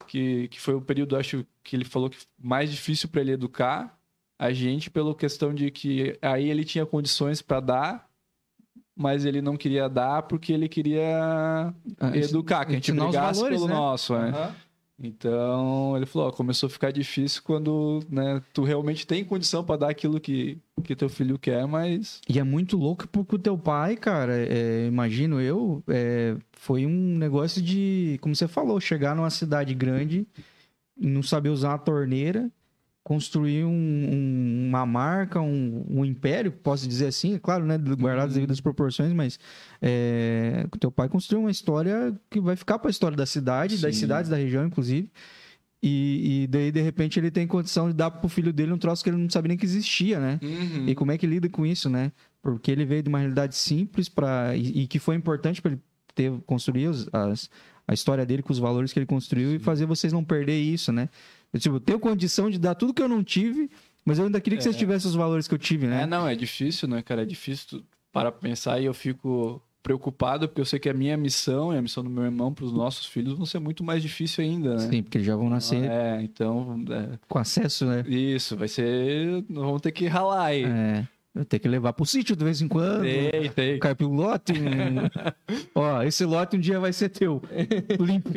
[0.07, 3.99] Que, que foi o período, acho que ele falou que mais difícil para ele educar
[4.39, 8.09] a gente pela questão de que aí ele tinha condições para dar,
[8.95, 13.57] mas ele não queria dar porque ele queria Ah, educar, que a gente brigasse valores,
[13.57, 13.73] pelo né?
[13.73, 14.29] nosso, né?
[14.29, 14.55] Aham.
[15.01, 19.77] Então, ele falou, ó, começou a ficar difícil quando, né, tu realmente tem condição para
[19.77, 23.57] dar aquilo que, que teu filho quer, mas E é muito louco porque o teu
[23.57, 29.29] pai, cara, é, imagino eu, é, foi um negócio de, como você falou, chegar numa
[29.29, 30.27] cidade grande,
[30.99, 32.51] não saber usar uma torneira,
[33.03, 38.27] construir um- um- uma marca, um, um império, posso dizer assim, é claro, né, guardado
[38.27, 39.39] as devidas proporções, mas
[39.81, 43.77] é, o teu pai construiu uma história que vai ficar para a história da cidade,
[43.77, 44.01] das Sim.
[44.01, 45.09] cidades da região, inclusive.
[45.81, 49.01] E, e daí, de repente, ele tem condição de dar pro filho dele um troço
[49.01, 50.37] que ele não sabia nem que existia, né?
[50.89, 52.11] E como é que lida com isso, né?
[52.41, 55.81] Porque ele veio de uma realidade simples para e, e que foi importante para ele
[56.13, 57.49] ter construir as,
[57.87, 60.91] a história dele com os valores que ele construiu e fazer vocês não perder isso,
[60.91, 61.07] né?
[61.53, 63.69] Eu, tipo, tenho condição de dar tudo que eu não tive,
[64.05, 66.03] mas eu ainda queria que vocês tivessem os valores que eu tive, né?
[66.03, 67.23] É, não, é difícil, né, cara?
[67.23, 71.73] É difícil pra pensar e eu fico preocupado porque eu sei que a minha missão
[71.73, 74.75] e a missão do meu irmão pros nossos filhos vão ser muito mais difícil ainda,
[74.75, 74.89] né?
[74.89, 78.03] Sim, porque eles já vão nascer É, então, é, com acesso, né?
[78.07, 79.43] isso, vai ser.
[79.49, 80.63] Vamos ter que ralar aí.
[80.65, 83.01] É, eu tenho que levar pro sítio de vez em quando.
[83.03, 83.79] Tem, tem.
[83.79, 84.51] Cai pro lote.
[84.53, 85.09] um-
[85.75, 87.41] Ó, esse lote um dia vai ser teu.
[87.99, 88.31] Limpo.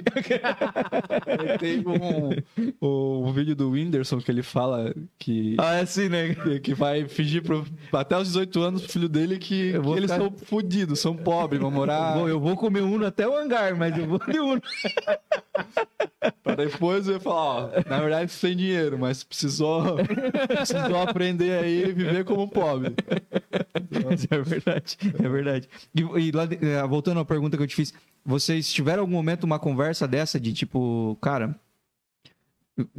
[1.59, 6.35] Tem um, um, um vídeo do Whindersson que ele fala que, Ah, é assim, né?
[6.35, 10.11] que- que vai fingir pro, até os 18 anos pro filho dele que, que eles
[10.13, 12.15] ficar- são fodidos, são pobres, vão morar.
[12.15, 14.61] Bom, eu vou comer uno até o hangar, mas eu vou de uno.
[16.43, 19.97] Pra depois eu falar, ó, na verdade você tem dinheiro, mas precisou,
[20.47, 22.82] precisou aprender aí e viver como pobre.
[24.31, 25.69] é verdade, é verdade.
[25.95, 27.93] E, e lá, eh, voltando à pergunta que eu te fiz,
[28.25, 31.59] vocês tiveram algum momento uma conversa dessa de tipo, cara,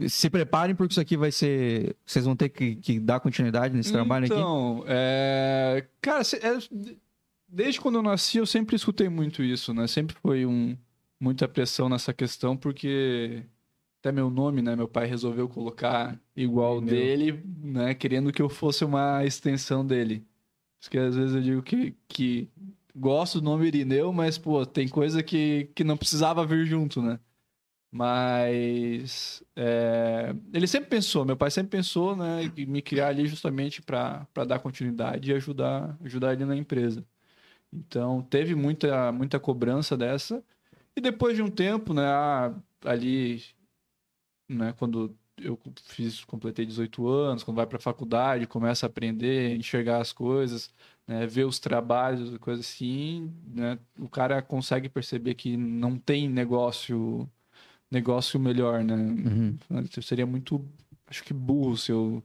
[0.07, 3.91] se preparem porque isso aqui vai ser, vocês vão ter que, que dar continuidade nesse
[3.91, 4.33] trabalho aqui?
[4.33, 5.85] Então, é...
[6.01, 6.57] cara, é-
[7.47, 9.87] desde quando eu nasci eu sempre escutei muito isso, né?
[9.87, 10.77] Sempre foi um,
[11.19, 13.43] muita pressão nessa questão, porque
[14.03, 14.75] até meu nome, né?
[14.75, 16.93] Meu pai resolveu colocar igual Meu.
[16.93, 17.93] dele, né?
[17.93, 20.25] Querendo que eu fosse uma extensão dele.
[20.77, 22.49] Isso que às vezes eu digo que, que
[22.93, 27.17] gosto do nome Irineu, mas, pô, tem coisa que, que não precisava vir junto, né?
[27.89, 33.81] Mas é, ele sempre pensou, meu pai sempre pensou, né, em me criar ali justamente
[33.81, 37.05] para dar continuidade e ajudar, ajudar ele na empresa.
[37.71, 40.43] Então teve muita, muita cobrança dessa.
[40.95, 43.41] E depois de um tempo, né, ah, ali,
[44.47, 49.55] né, quando eu fiz, completei 18 anos, quando vai para a faculdade, começa a aprender,
[49.55, 50.69] enxergar as coisas,
[51.07, 57.27] né, ver os trabalhos, coisas assim, né, o cara consegue perceber que não tem negócio
[57.91, 58.95] negócio melhor, né?
[58.95, 59.57] Uhum.
[60.01, 60.65] Seria muito,
[61.07, 62.23] acho que burro se eu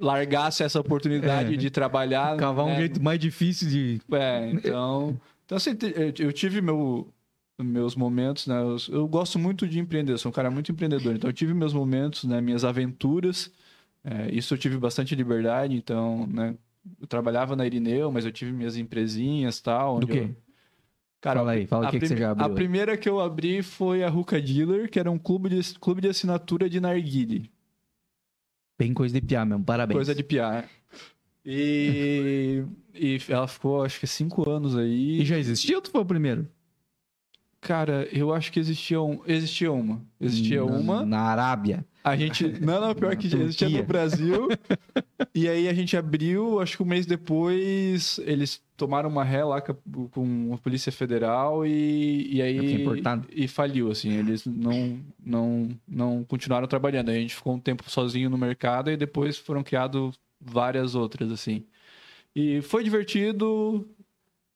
[0.00, 1.56] largasse essa oportunidade É.
[1.58, 2.38] de trabalhar.
[2.38, 2.78] Cavar um né?
[2.78, 4.00] jeito mais difícil de.
[4.12, 5.20] É, então.
[5.44, 5.72] Então, assim,
[6.18, 7.12] eu tive meu,
[7.58, 8.60] meus momentos, né?
[8.60, 11.14] Eu, eu gosto muito de empreender, sou um cara muito empreendedor.
[11.14, 12.40] Então, eu tive meus momentos, né?
[12.40, 13.50] Minhas aventuras.
[14.04, 16.56] É, isso eu tive bastante liberdade, então, né?
[17.00, 20.00] Eu trabalhava na Irineu, mas eu tive minhas empresinhas e tal.
[20.00, 20.28] Do quê?
[20.30, 20.36] eu-
[21.20, 22.44] Cara, fala aí, fala o que, que você já abriu.
[22.46, 22.54] A aí.
[22.54, 26.08] primeira que eu abri foi a Ruka Dealer, que era um clube de, clube de
[26.08, 27.48] assinatura de narguile.
[28.76, 29.96] Bem coisa de piar mesmo, parabéns.
[29.96, 30.68] Coisa de piar.
[31.46, 35.20] E, e ela ficou, acho que, cinco anos aí.
[35.20, 36.48] E já existia ou tu foi o primeiro?
[37.62, 40.02] Cara, eu acho que existia, um, existia uma.
[40.20, 41.06] Existia na, uma.
[41.06, 41.86] Na Arábia.
[42.02, 42.44] A gente.
[42.60, 43.82] Não, não, pior que já existia Turquia.
[43.82, 44.48] no Brasil.
[45.32, 49.60] e aí a gente abriu, acho que um mês depois, eles tomaram uma ré lá
[49.60, 52.84] com a- Polícia Federal e, e aí.
[53.30, 54.10] E faliu, assim.
[54.12, 57.10] Eles não, não, não continuaram trabalhando.
[57.10, 61.64] A gente ficou um tempo sozinho no mercado e depois foram criadas várias outras, assim.
[62.34, 63.86] E foi divertido.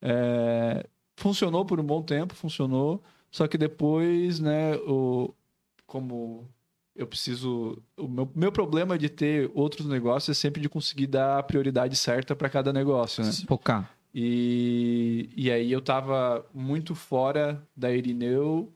[0.03, 0.85] é,
[1.17, 3.03] funcionou por um bom tempo, funcionou.
[3.31, 5.35] Só que depois, né, o,
[5.87, 6.49] como
[6.95, 7.83] eu preciso.
[7.97, 11.97] O meu, meu problema de ter outros negócios é sempre de conseguir dar a prioridade
[11.97, 13.31] certa para cada negócio, né?
[13.47, 13.91] Focar.
[14.15, 18.73] E, e aí eu tava muito fora da Irineu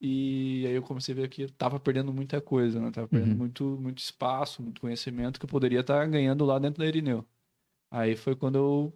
[0.00, 2.90] e aí eu comecei a ver que eu tava perdendo muita coisa, né?
[2.90, 3.36] Tava perdendo Uhum.
[3.36, 7.24] muito, muito espaço, muito conhecimento que eu poderia estar ganhando lá dentro da Irineu.
[7.90, 8.92] Aí foi quando eu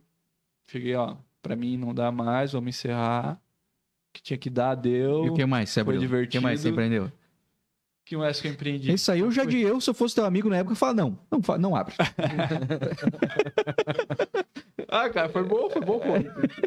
[0.67, 3.35] cheguei, ó, pra mim não dá mais, vamos encerrar.
[3.35, 3.39] O
[4.13, 5.27] que tinha que dar, deu.
[5.27, 6.23] E o que mais você Foi abriu?
[6.23, 6.97] O que mais você divertido.
[6.97, 7.05] empreendeu?
[7.07, 7.13] O
[8.07, 8.93] que mais que eu empreendi?
[8.93, 11.03] Isso aí eu já de eu, se eu fosse teu amigo na época, eu falava,
[11.03, 11.95] não, não, não abre.
[14.89, 16.15] Ah, cara, foi bom, foi bom, pô.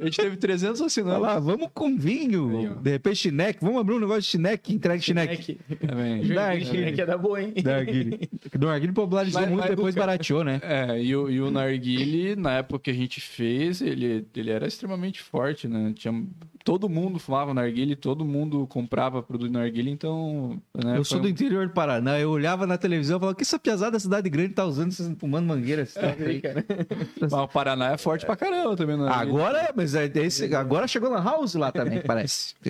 [0.01, 1.21] A gente teve 300 Vai assinantes.
[1.21, 2.75] lá, vamos com vinho.
[2.81, 3.59] De repente, chineque.
[3.61, 5.57] Vamos abrir um negócio de chineque, entrega chineque.
[5.85, 6.23] Também.
[6.65, 7.53] Chineque é da boa, hein?
[7.63, 8.29] Darguile.
[8.53, 10.59] Do Darguile popularizou Mas- muito, mas depois barateou, né?
[10.63, 14.67] É, e o, e o Narguile, na época que a gente fez, ele, ele era
[14.67, 15.93] extremamente forte, né?
[15.95, 16.23] Tinha,
[16.63, 20.61] todo mundo fumava Narguile, todo mundo comprava produto Narguile, então...
[20.75, 23.43] Né, eu sou do um- interior do Paraná, eu olhava na televisão e falava, que
[23.43, 25.81] essa piazada da cidade grande tá usando, vocês fumando mangueira?
[25.83, 26.41] esse troço aí?"
[27.19, 29.07] Mas o Paraná é forte pra caramba também, né?
[29.09, 32.55] Agora, é, mas é esse- agora chegou na House lá também, parece.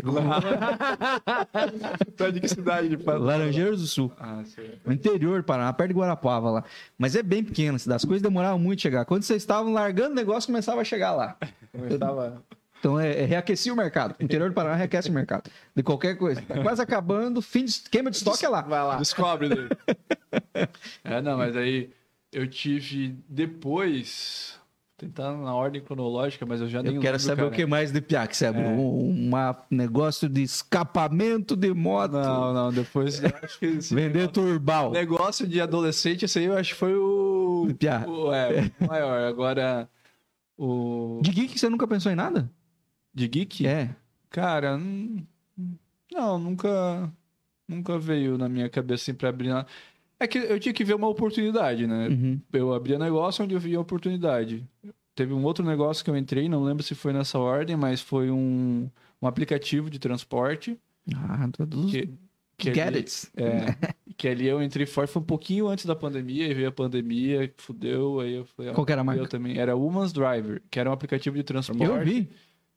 [2.15, 3.25] Tá de que cidade de Paraná?
[3.25, 4.11] Laranjeiras do Sul.
[4.19, 4.43] Ah.
[4.85, 6.63] No interior do Paraná, perto de Guarapava lá.
[6.97, 7.97] Mas é bem pequena a cidade.
[7.97, 9.05] As coisas demoravam muito chegar.
[9.05, 11.35] Quando vocês estavam largando o negócio, começava a chegar lá.
[11.71, 12.41] Começava...
[12.79, 14.15] Então é, é reaquecia o mercado.
[14.19, 15.49] O interior do Paraná reaquece o mercado.
[15.75, 16.41] De qualquer coisa.
[16.41, 18.61] Tá quase acabando, fim de queima de estoque é lá.
[18.61, 18.95] Vai lá.
[18.95, 19.67] Descobre daí.
[21.03, 21.89] é, não, mas aí
[22.31, 24.57] eu tive depois...
[24.97, 27.47] Tentar na ordem cronológica, mas eu já nem Eu quero lembro, saber cara.
[27.47, 28.67] o que mais de Piá que você abriu.
[28.67, 32.11] Um uma negócio de escapamento de moto.
[32.11, 34.91] Não, não, depois eu acho que Vender turbal.
[34.91, 37.73] negócio de adolescente, esse aí eu acho que foi o.
[37.79, 38.03] Piá.
[38.05, 39.21] o é, o maior.
[39.21, 39.87] Agora,
[40.57, 41.21] o.
[41.23, 42.51] De geek você nunca pensou em nada?
[43.13, 43.65] De geek?
[43.67, 43.89] É.
[44.29, 44.77] Cara,
[46.11, 47.11] não, nunca.
[47.67, 49.67] Nunca veio na minha cabeça assim pra abrir nada.
[50.19, 52.07] É que eu tinha que ver uma oportunidade, né?
[52.07, 52.41] Uhum.
[52.51, 54.65] Eu abria negócio onde eu via oportunidade.
[55.15, 58.31] Teve um outro negócio que eu entrei, não lembro se foi nessa ordem, mas foi
[58.31, 58.89] um,
[59.21, 60.79] um aplicativo de transporte.
[61.15, 62.09] Ah, todos Que,
[62.57, 63.27] que Get ali- it.
[63.37, 66.71] É, que ali eu entrei forte, foi um pouquinho antes da pandemia, e veio a
[66.71, 69.21] pandemia, fudeu, aí eu falei, Qual que era a marca?
[69.21, 69.57] eu também.
[69.59, 72.27] Era Woman's Driver, que era um aplicativo de transporte Eu vi.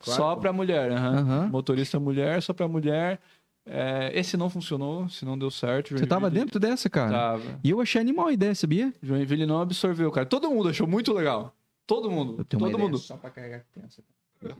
[0.02, 1.18] Só pra mulher, aham.
[1.18, 1.48] Aham.
[1.48, 3.20] motorista mulher, só pra mulher.
[3.64, 5.96] É, esse não funcionou, se não deu certo.
[5.96, 7.12] Você tava Joinville- dentro dessa, cara?
[7.12, 7.60] Tava.
[7.62, 8.92] E eu achei animal a ideia, sabia?
[9.00, 10.26] Joinville não absorveu, cara.
[10.26, 11.54] Todo mundo achou muito legal.
[11.86, 12.36] Todo mundo.
[12.38, 12.98] Eu tenho uma Todo ideia mundo.
[12.98, 14.02] só pra carregar criança.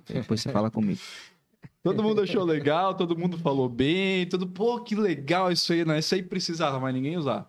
[0.07, 1.01] Depois você fala comigo.
[1.83, 5.99] Todo mundo achou legal, todo mundo falou bem, todo, pô, que legal isso aí, né?
[5.99, 7.49] Isso aí precisava, mas ninguém usava.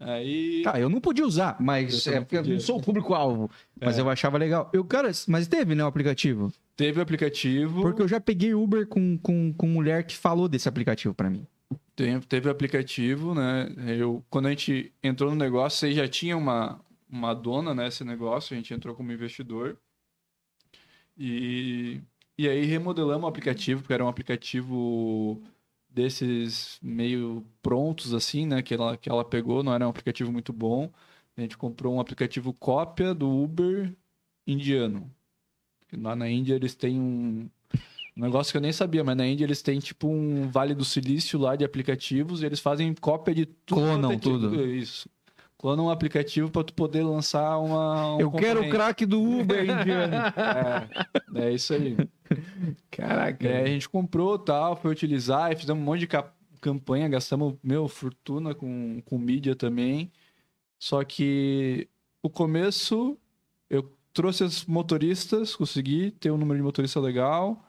[0.00, 0.62] Aí.
[0.62, 3.50] Tá, eu não podia usar, mas Eu é porque eu não sou o público-alvo.
[3.80, 4.00] Mas É.
[4.00, 4.70] eu achava legal.
[4.72, 6.52] Eu, cara, mas teve, né, o aplicativo?
[6.76, 7.82] Teve o aplicativo.
[7.82, 11.46] Porque eu já peguei Uber com, com, com mulher que falou desse aplicativo pra mim.
[11.94, 13.68] Teve o aplicativo, né?
[13.98, 18.54] Eu, quando a gente entrou no negócio, você já tinha uma, uma dona nesse negócio,
[18.54, 19.78] a gente entrou como investidor.
[21.16, 22.00] E,
[22.38, 25.42] e aí remodelamos o aplicativo, porque era um aplicativo
[25.88, 28.62] desses meio prontos, assim, né?
[28.62, 30.90] Que ela, que ela pegou, não era um aplicativo muito bom.
[31.36, 33.94] A gente comprou um aplicativo cópia do Uber
[34.46, 35.10] indiano.
[36.00, 37.48] Lá na Índia eles têm um,
[38.16, 40.84] um negócio que eu nem sabia, mas na Índia eles têm tipo um Vale do
[40.84, 43.80] Silício lá de aplicativos e eles fazem cópia de tudo.
[43.80, 44.64] Clonam é tipo- tudo.
[44.66, 45.08] Isso.
[45.58, 48.16] Clonam um aplicativo para tu poder lançar uma.
[48.16, 50.16] um Eu quero o craque do Uber, indiano.
[51.36, 51.96] É, é isso aí.
[52.90, 53.46] Caraca.
[53.46, 57.54] É, a gente comprou tal, foi utilizar e fizemos um monte de ca- campanha, gastamos,
[57.62, 60.10] meu, fortuna com, com mídia também.
[60.80, 61.88] Só que
[62.22, 63.16] o começo,
[63.70, 67.64] eu trouxe os motoristas, consegui ter um número de motorista legal,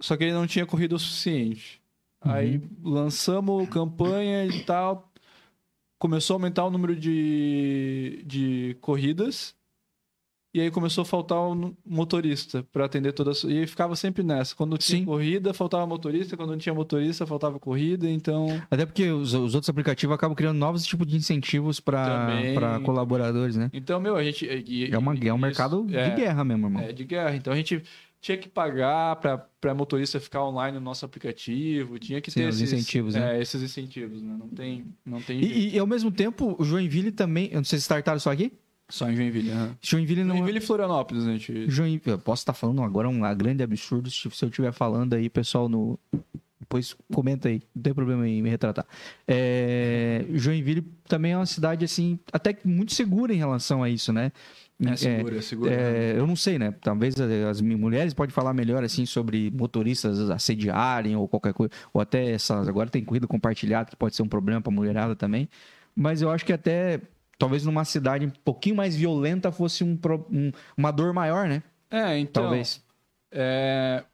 [0.00, 1.80] só que ele não tinha corrido o suficiente.
[2.20, 5.12] Aí lançamos campanha e tal,
[5.98, 9.54] começou a aumentar o número de, de corridas,
[10.52, 13.44] e aí começou a faltar um motorista para atender todas.
[13.44, 14.54] E aí ficava sempre nessa.
[14.54, 15.04] Quando tinha Sim.
[15.04, 16.36] corrida, faltava motorista.
[16.36, 18.08] Quando não tinha motorista, faltava corrida.
[18.08, 23.56] Então, Até porque os, os outros aplicativos acabam criando novos tipos de incentivos para colaboradores,
[23.56, 23.70] né?
[23.72, 24.46] então meu, a gente.
[24.46, 26.82] e- É, uma, é um isso, mercado é, de guerra mesmo, irmão.
[26.82, 27.36] É, de guerra.
[27.36, 27.82] Então a gente
[28.20, 29.16] tinha que pagar
[29.60, 31.98] para motorista ficar online no nosso aplicativo.
[31.98, 33.36] Tinha que Sim, ter esses incentivos, né?
[33.36, 34.34] É, esses incentivos, né?
[34.38, 35.40] Não tem, não tem.
[35.40, 37.48] E, e, e, ao mesmo tempo, o Joinville também.
[37.52, 38.52] Eu não sei se startaram só aqui?
[38.88, 39.50] Só em Joinville.
[39.50, 39.76] aham.
[39.82, 40.34] Joinville não.
[40.34, 41.70] é- Joinville e Florianópolis, gente.
[41.70, 44.10] Joinville, eu posso estar falando agora um grande absurdo.
[44.10, 45.98] Se eu estiver falando aí, pessoal, no.
[46.60, 48.84] Depois comenta aí, não tem problema em me retratar.
[49.26, 54.32] É, Joinville também é uma cidade, assim, até muito segura em relação a isso, né?
[54.84, 55.70] É seguro, é seguro.
[55.72, 56.72] É, eu não sei, né?
[56.80, 57.14] Talvez
[57.50, 62.68] as mulheres podem falar melhor assim sobre motoristas assediarem ou qualquer coisa, ou até essas.
[62.68, 65.48] Agora tem corrida compartilhada que pode ser um problema para mulherada também.
[65.96, 67.00] Mas eu acho que até
[67.38, 69.98] talvez numa cidade um pouquinho mais violenta fosse um,
[70.30, 71.62] um- uma dor maior, né?
[71.90, 72.44] É, então.
[72.44, 72.82] Talvez.
[73.30, 74.04] É,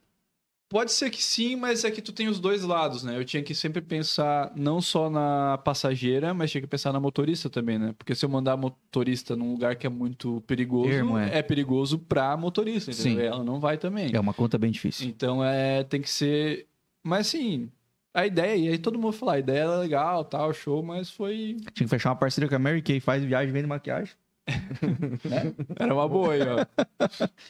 [0.75, 3.17] Pode ser que sim, mas é que tu tem os dois lados, né?
[3.17, 7.49] Eu tinha que sempre pensar não só na passageira, mas tinha que pensar na motorista
[7.49, 7.95] também, né?
[7.97, 11.39] Porque se eu mandar a motorista num lugar que é muito perigoso, é.
[11.39, 11.43] é.
[11.43, 13.21] perigoso pra motorista, entendeu?
[13.21, 13.27] Sim.
[13.29, 14.11] Ela não vai também.
[14.13, 15.07] É uma conta bem difícil.
[15.07, 16.67] Então é, tem que ser.
[17.05, 17.71] Mas assim,
[18.15, 21.57] a ideia, e aí todo mundo fala, a ideia era legal, tal, show, mas foi.
[21.73, 24.15] Tinha que fechar uma parceria com a Mary Kay, faz viagem, vende maquiagem.
[25.81, 26.67] Era uma boa aí, ó.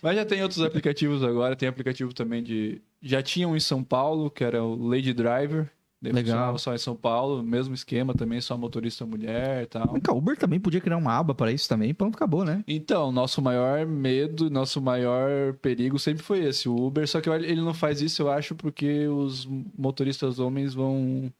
[0.00, 2.80] Mas já tem outros aplicativos agora, tem aplicativo também de.
[3.02, 5.68] Já tinha um em São Paulo, que era o Lady Driver.
[6.12, 6.58] Legal.
[6.58, 9.94] só em São Paulo, mesmo esquema também, só motorista mulher e tal.
[9.94, 12.62] O Uber também podia criar uma aba para isso também, pronto, acabou, né?
[12.66, 17.06] Então, nosso maior medo, nosso maior perigo sempre foi esse, o Uber.
[17.08, 21.32] Só que ele não faz isso, eu acho, porque os motoristas homens vão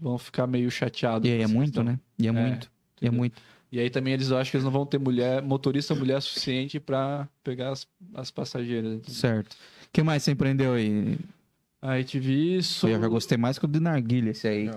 [0.00, 1.28] vão ficar meio chateados.
[1.28, 1.84] E aí é muito, questão.
[1.84, 1.98] né?
[2.18, 2.70] E é, É, muito.
[3.00, 3.42] E é muito.
[3.70, 7.26] E aí também eles acham que eles não vão ter mulher, motorista mulher suficiente pra
[7.42, 9.00] pegar as, as passageiras.
[9.06, 9.54] Certo.
[9.54, 11.18] O que mais você empreendeu aí?
[11.84, 12.86] Aí tive isso.
[12.86, 14.70] Eu já gostei mais que o de narguilha esse aí.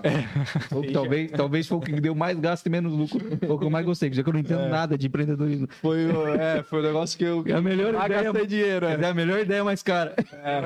[0.74, 3.20] Ou talvez, talvez foi o que deu mais gasto e menos lucro.
[3.38, 5.68] Foi o que eu mais gostei, já que eu não entendo nada de empreendedorismo.
[5.80, 7.44] Foi, o- é, foi o negócio que eu.
[7.46, 8.24] É a melhor Ah, ideia.
[8.24, 8.94] gastei dinheiro, é.
[9.00, 10.16] É a melhor ideia mais cara.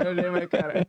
[0.06, 0.86] eu lembro, cara.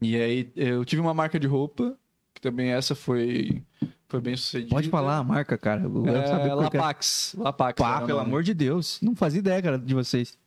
[0.00, 1.96] E aí eu tive uma marca de roupa,
[2.32, 3.62] que também essa foi,
[4.08, 4.70] foi bem sucedida.
[4.70, 5.82] Pode falar a marca, cara.
[5.82, 6.54] Eu É, saber.
[6.54, 7.34] Lapax.
[7.36, 7.78] Lapax.
[7.82, 8.30] Pá, o pelo nome.
[8.30, 9.00] amor de Deus.
[9.02, 10.38] Não fazia ideia, cara, de vocês.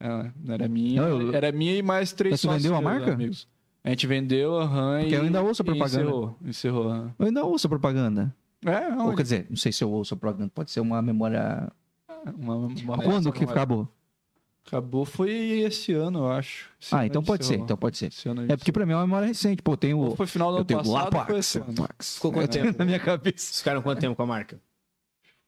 [0.00, 1.02] É, era minha.
[1.02, 3.12] Não, eu- Era minha e mais três você vendeu a marca?
[3.14, 3.48] Amigos.
[3.82, 4.98] A gente vendeu, aham.
[5.00, 6.02] Porque e- eu ainda ouço a propaganda.
[6.02, 6.36] Encerrou.
[6.44, 7.14] encerrou aham.
[7.18, 8.34] Eu ainda ouço a propaganda.
[8.64, 10.50] É, Ou quer dizer, não sei se eu ouço a propaganda.
[10.54, 11.70] Pode ser uma memória...
[12.36, 13.88] Uma, uma Quando que acabou?
[14.66, 15.30] Acabou foi
[15.60, 16.68] esse ano, eu acho.
[16.80, 17.54] Esse Ah, então gente pode ser.
[17.60, 18.10] Então pode ser.
[18.48, 19.62] É porque pra mim é uma memória recente.
[19.62, 20.16] Pô, tem o...
[20.16, 21.38] Foi final do Eu ano passado, foi Lapax.
[21.38, 21.74] esse ano.
[21.78, 22.14] Lapax.
[22.16, 22.76] Ficou quanto tempo?
[22.76, 23.58] Na minha cabeça.
[23.58, 24.60] Ficaram quanto tempo com a marca?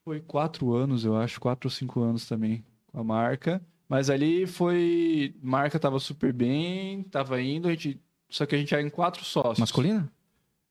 [0.05, 3.61] Foi quatro anos, eu acho, quatro ou cinco anos também com a marca.
[3.89, 5.35] Mas ali foi.
[5.43, 8.01] Marca tava super bem, tava indo, a gente.
[8.29, 9.59] Só que a gente era em quatro sócios.
[9.59, 10.13] Masculina?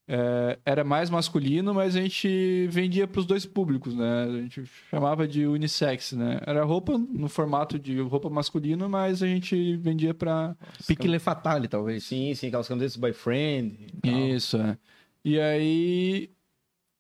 [0.10, 4.24] É, era mais masculino, mas a gente vendia para os dois públicos, né?
[4.24, 6.40] A gente chamava de unissex, né?
[6.46, 10.56] Era roupa no formato de roupa masculino, mas a gente vendia para
[10.88, 12.06] Pique Fatale, talvez.
[12.06, 13.78] Sim, sim, aquelas camisetas boyfriend.
[13.82, 14.20] e tal.
[14.20, 14.78] Isso, é.
[15.26, 16.30] E aí,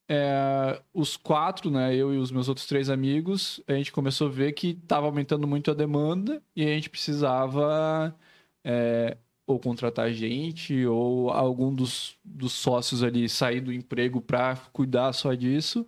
[0.09, 4.31] é, os quatro, né, eu e os meus outros três amigos, a gente começou a
[4.31, 8.15] ver que estava aumentando muito a demanda e a gente precisava
[8.63, 15.13] é, ou contratar gente ou algum dos, dos sócios ali sair do emprego para cuidar
[15.13, 15.87] só disso.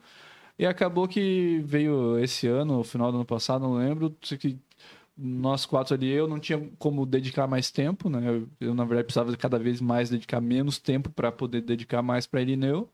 [0.58, 4.60] E acabou que veio esse ano, no final do ano passado, não lembro, que
[5.18, 8.22] nós quatro ali, eu não tinha como dedicar mais tempo, né?
[8.28, 12.26] Eu, eu, na verdade, precisava cada vez mais dedicar menos tempo para poder dedicar mais
[12.28, 12.90] para Irineu.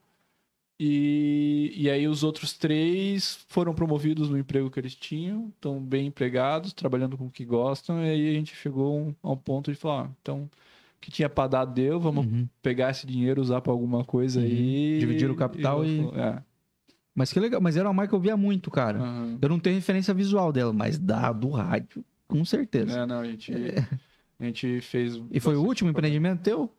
[0.78, 6.06] E, e aí os outros três foram promovidos no emprego que eles tinham, estão bem
[6.08, 9.72] empregados, trabalhando com o que gostam, e aí a gente chegou um- a um ponto
[9.72, 10.50] de falar, ah, então, o
[11.00, 12.46] que tinha pra dar deu, vamos Uhum.
[12.60, 14.46] pegar esse dinheiro, usar pra alguma coisa Uhum.
[14.46, 14.98] aí.
[14.98, 16.42] Dividir o capital e- É.
[17.14, 17.62] Mas que legal.
[17.62, 18.98] Mas era uma marca que eu via muito, cara.
[18.98, 19.38] Aham.
[19.40, 23.00] Eu não tenho referência visual dela, mas da do rádio, com certeza.
[23.00, 23.50] É, não, a gente,
[24.38, 25.18] a gente fez.
[25.30, 26.70] E foi o último empreendimento teu?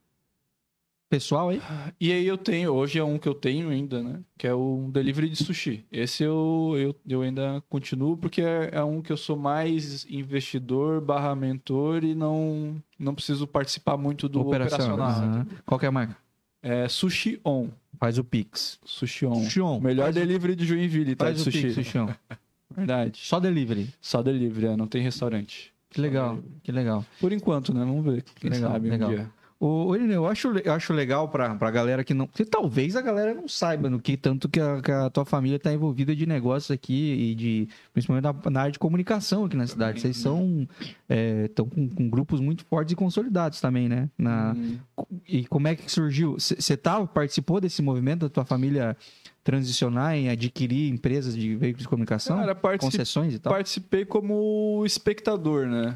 [1.09, 1.61] Pessoal aí?
[2.01, 4.19] E aí eu tenho, hoje é um que eu tenho ainda, né?
[4.37, 5.85] Que é o delivery de sushi.
[5.89, 10.99] Esse eu, eu, eu ainda continuo porque é, é um que eu sou mais investidor
[10.99, 14.99] barra mentor e não, não preciso participar muito do operacional.
[14.99, 15.47] Aham.
[15.65, 16.17] Qual que é a marca?
[16.61, 17.69] É Sushi On.
[17.97, 18.77] Faz o Pix.
[18.83, 19.35] Sushi On.
[19.35, 19.79] Sushi On.
[19.79, 21.25] Melhor Faz o- delivery de Joinville, tá?
[21.25, 21.61] Faz De o sushi.
[21.61, 22.09] Pix, Sushi On.
[22.75, 23.19] Verdade.
[23.23, 23.87] Só delivery.
[24.01, 25.73] Só delivery, é, não tem restaurante.
[25.89, 27.05] Que legal, que legal.
[27.19, 27.79] Por enquanto, né?
[27.79, 28.23] Vamos ver.
[28.35, 29.09] Quem Legal, sabe um legal.
[29.09, 29.31] dia.
[29.95, 32.27] Irineu, eu acho, eu acho legal pra, pra galera que não.
[32.27, 35.57] Que talvez a galera não saiba no que tanto que a, que a tua família
[35.57, 37.69] tá envolvida de negócios aqui e de.
[37.93, 40.01] Principalmente na, na área de comunicação aqui na cidade.
[40.01, 40.67] Vocês são.
[41.45, 44.09] Estão com, com grupos muito fortes e consolidados também, né?
[44.17, 44.77] Na, Hum.
[45.27, 46.33] E como é que surgiu?
[46.39, 48.97] Você tá, participou desse movimento da tua família
[49.43, 52.37] transicionar em adquirir empresas de veículos de comunicação?
[52.37, 53.53] Cara, concessões e tal?
[53.53, 55.95] participei como espectador, né?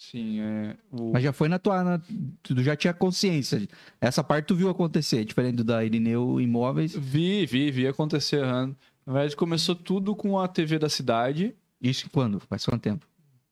[0.00, 0.76] Sim, é.
[0.90, 1.12] O...
[1.12, 1.84] Mas já foi na tua.
[1.84, 2.00] Na,
[2.42, 3.68] tu já tinha consciência.
[4.00, 6.96] Essa parte tu viu acontecer, diferente da Irineu Imóveis.
[6.96, 8.42] Vi, vi, vi acontecer.
[8.42, 8.74] aham.
[9.04, 11.54] Na verdade, começou tudo com a TV da cidade.
[11.82, 12.40] Isso quando?
[12.40, 13.06] Faz quanto tempo?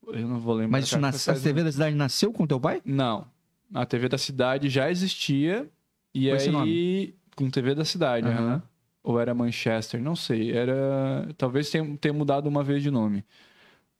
[0.06, 0.78] Eu não vou lembrar.
[0.78, 2.80] Mas isso a TV da cidade nasceu com teu pai?
[2.82, 3.26] Não.
[3.74, 5.68] A TV da cidade já existia.
[6.14, 7.14] E esse aí.
[7.36, 8.38] Com TV da cidade, Aham.
[8.38, 8.62] aham.
[9.02, 10.50] Ou era Manchester, não sei.
[10.50, 11.28] Era.
[11.36, 13.22] Talvez tenha, tenha mudado uma vez de nome.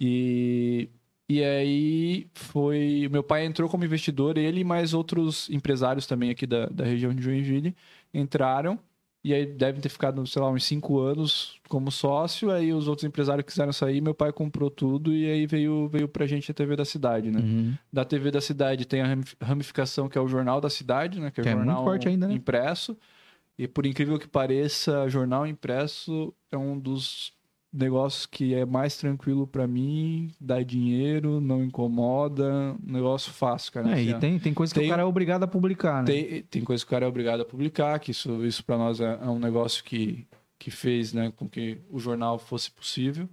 [0.00, 0.88] E.
[1.28, 3.08] E aí foi.
[3.10, 7.14] Meu pai entrou como investidor, ele e mais outros empresários também aqui da, da região
[7.14, 7.76] de Joinville
[8.14, 8.78] entraram.
[9.24, 12.50] E aí devem ter ficado, sei lá, uns cinco anos como sócio.
[12.50, 16.24] Aí os outros empresários quiseram sair, meu pai comprou tudo e aí veio, veio pra
[16.26, 17.40] gente a TV da cidade, né?
[17.40, 17.74] Uhum.
[17.92, 21.30] da TV da cidade tem a ramif- ramificação que é o jornal da cidade, né?
[21.30, 22.34] Que é, Que é jornal muito forte ainda, né?
[22.34, 22.96] impresso.
[23.58, 27.32] E por incrível que pareça, jornal impresso é um dos
[27.78, 33.90] negócios que é mais tranquilo pra mim, dá dinheiro, não incomoda, negócio fácil, cara.
[33.90, 34.18] É, Assim, e ó.
[34.18, 36.06] tem, tem coisa que Tem- o cara é obrigado a publicar, né?
[36.06, 39.00] Tem, tem coisa que o cara é obrigado a publicar, que isso, isso para nós
[39.00, 40.26] é, é um negócio que,
[40.58, 43.28] que fez né, com que o jornal fosse possível.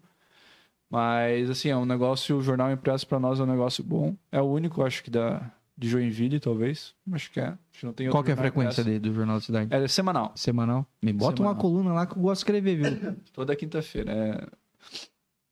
[0.89, 4.15] Mas, assim, é um negócio, o jornal impresso para nós é um negócio bom.
[4.31, 6.95] É o único, acho que, da, de Joinville, talvez.
[7.11, 7.47] Acho que é.
[7.47, 9.73] Acho que não tem Qual que é a frequência dele, do Jornal da Cidade?
[9.73, 10.85] É semanal, Semanal?
[11.01, 11.61] Me bota uma Semanal.
[11.61, 13.15] coluna lá que eu gosto de escrever, viu?
[13.33, 14.49] toda quinta-feira.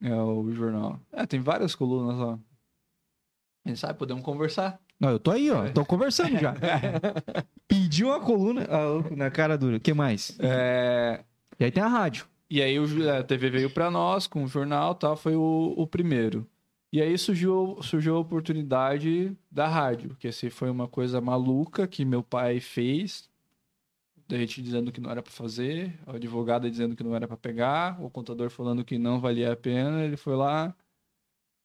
[0.02, 1.00] É, é o jornal.
[1.12, 2.40] É, tem várias colunas lá.
[3.66, 4.80] Quem sabe, podemos conversar.
[5.00, 5.70] Não, eu tô aí, ó.
[5.70, 6.54] Tô conversando já.
[7.68, 9.78] Pediu uma coluna ah, na cara dura.
[9.78, 10.38] O que mais?
[10.40, 11.24] É,
[11.60, 12.26] E aí tem a rádio.
[12.50, 15.74] E aí o- a TV veio para nós com o jornal e tal, foi o,
[15.76, 16.48] o primeiro.
[16.94, 22.06] E aí surgiu, surgiu a oportunidade da rádio, que esse foi uma coisa maluca que
[22.06, 23.28] meu pai fez.
[24.28, 27.36] Da gente dizendo que não era para fazer, a advogada dizendo que não era para
[27.36, 30.74] pegar, o contador falando que não valia a pena, ele foi lá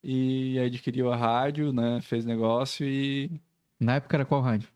[0.03, 3.31] e adquiriu a rádio, né, fez negócio e
[3.79, 4.69] Na época era qual rádio?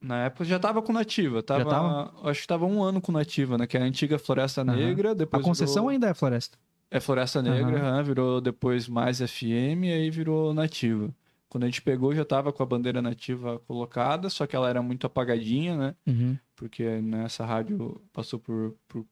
[0.00, 2.30] na época já tava com nativa, tava, tava?
[2.30, 4.62] acho que tava um ano com nativa, né, que é a antiga Floresta.
[4.62, 6.56] Negra, A depois concessão virou- ainda é floresta.
[6.90, 11.14] É Floresta Negra, aham, virou depois mais FM e aí virou nativa.
[11.48, 14.82] Quando a gente pegou, já tava com a bandeira nativa colocada, só que ela era
[14.82, 15.94] muito apagadinha, né?
[16.06, 16.36] Uhum.
[16.56, 19.06] Porque nessa rádio passou por, por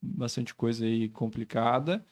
[0.00, 2.04] bastante coisa aí complicada.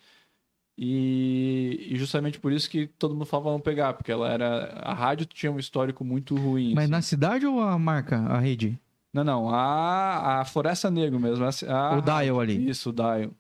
[0.77, 4.81] E, e justamente por isso que todo mundo falava não pegar, porque ela era.
[4.83, 6.75] A rádio tinha um histórico muito ruim.
[6.75, 6.91] Mas assim.
[6.91, 8.79] na cidade ou a marca, a rede?
[9.13, 11.45] Não, não, a, a Floresta Negra mesmo.
[11.45, 12.69] A, o dial ali.
[12.69, 13.31] Isso, o Dial.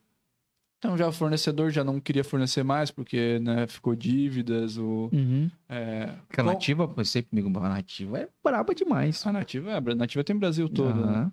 [0.85, 5.09] Então já o fornecedor já não queria fornecer mais, porque né, ficou dívidas, o...
[5.11, 5.51] Uhum.
[5.67, 9.27] É, Porque a nativa, eu sei comigo, a nativa é braba demais.
[9.27, 11.13] A nativa, é, a nativa tem Brasil todo, né?
[11.21, 11.33] Aham.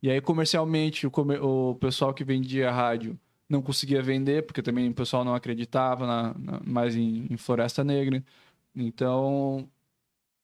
[0.00, 3.18] E aí, comercialmente, o, comer- o pessoal que vendia rádio
[3.48, 7.82] não conseguia vender, porque também o pessoal não acreditava na- na- mais em, em Floresta
[7.82, 8.22] Negra.
[8.76, 9.68] Então,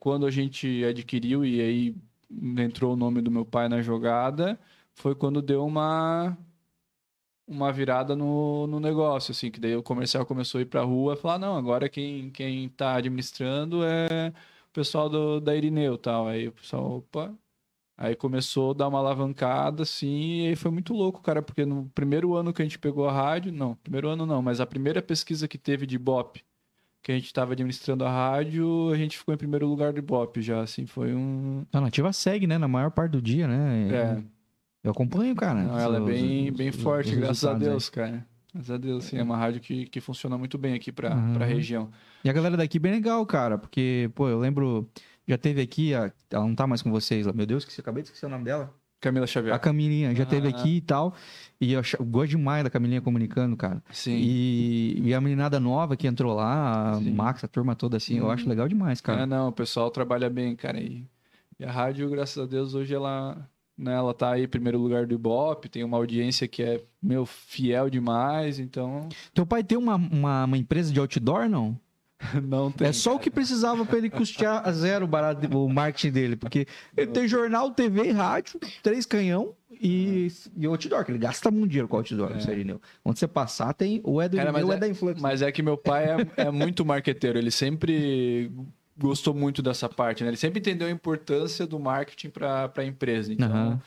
[0.01, 1.95] quando a gente adquiriu e aí
[2.59, 4.59] entrou o nome do meu pai na jogada,
[4.93, 6.37] foi quando deu uma
[7.51, 11.15] uma virada no, no negócio, assim, que daí o comercial começou a ir pra rua
[11.15, 14.33] e falar, não, agora quem, quem tá administrando é
[14.71, 16.29] o pessoal do, da Irineu e tal.
[16.29, 17.35] Aí o pessoal, opa,
[18.01, 21.85] Aí começou a dar uma alavancada, assim, e aí foi muito louco, cara, porque no
[21.95, 25.03] primeiro ano que a gente pegou a rádio, não, primeiro ano não, mas a primeira
[25.03, 26.43] pesquisa que teve de Ibope,
[27.03, 30.41] que a gente estava administrando a rádio, a gente ficou em primeiro lugar do Ibope
[30.41, 31.67] já, assim, foi um...
[31.71, 32.57] A nativa segue, né?
[32.57, 33.89] Na maior parte do dia, né?
[33.95, 34.25] É,
[34.83, 35.63] Eu acompanho, cara.
[35.63, 37.69] Não, ela é os- bem, os- bem forte, graças a resultados aí.
[37.71, 38.27] Deus, cara.
[38.53, 39.17] Graças a Deus, sim.
[39.19, 41.35] É uma rádio que, que funciona muito bem aqui pra, Uhum.
[41.35, 41.91] pra região.
[42.25, 44.89] E a galera daqui bem legal, cara, porque, pô, eu lembro,
[45.29, 48.03] já teve aqui, a- ela não tá mais com vocês lá, meu Deus, que acabei
[48.03, 48.75] de esquecer o nome dela.
[49.01, 49.55] Camila Xavier.
[49.55, 50.51] A Camilinha, já teve Ah.
[50.51, 51.15] aqui e tal,
[51.59, 53.83] e eu gosto demais da Camilinha comunicando, cara.
[53.93, 54.15] Sim.
[54.21, 57.13] E, e a meninada nova que entrou lá, a Sim.
[57.15, 58.31] Max, a turma toda assim, eu Uhum.
[58.31, 59.23] acho legal demais, cara.
[59.23, 60.79] É, não, o pessoal trabalha bem, cara.
[60.81, 61.07] E,
[61.59, 63.39] e a rádio, graças a Deus, hoje ela,
[63.81, 67.25] né, ela tá aí em primeiro lugar do Ibope, tem uma audiência que é, meu,
[67.25, 71.79] fiel demais, então Teu pai tem uma, uma, uma empresa de outdoor, não?
[72.47, 72.89] não tem.
[72.89, 76.37] é só o que precisava pra ele custear a zero o barato, o marketing dele,
[76.37, 81.51] porque ele tem jornal, TV e rádio, três canhão e, e outdoor, que ele gasta
[81.51, 82.51] muito dinheiro com outdoor, É.
[82.51, 82.53] é.
[82.53, 82.79] Irineu.
[83.03, 85.21] Onde você passar, tem o é do Cara, Irineu, é, é- da Influx.
[85.23, 88.53] Mas é que meu pai é, é muito marqueteiro, ele sempre
[89.01, 90.31] gostou muito dessa parte, né?
[90.31, 93.33] Ele sempre entendeu a importância do marketing para a empresa.
[93.33, 93.81] Então, Aham.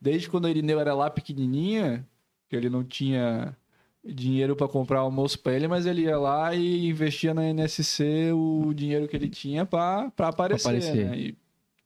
[0.00, 2.06] desde quando a Irineu era lá pequenininha,
[2.48, 3.56] que ele não tinha
[4.04, 8.72] dinheiro para comprar almoço para ele, mas ele ia lá e investia na NSC o
[8.74, 11.06] dinheiro que ele tinha para aparecer, aparecer.
[11.10, 11.18] né?
[11.18, 11.36] E,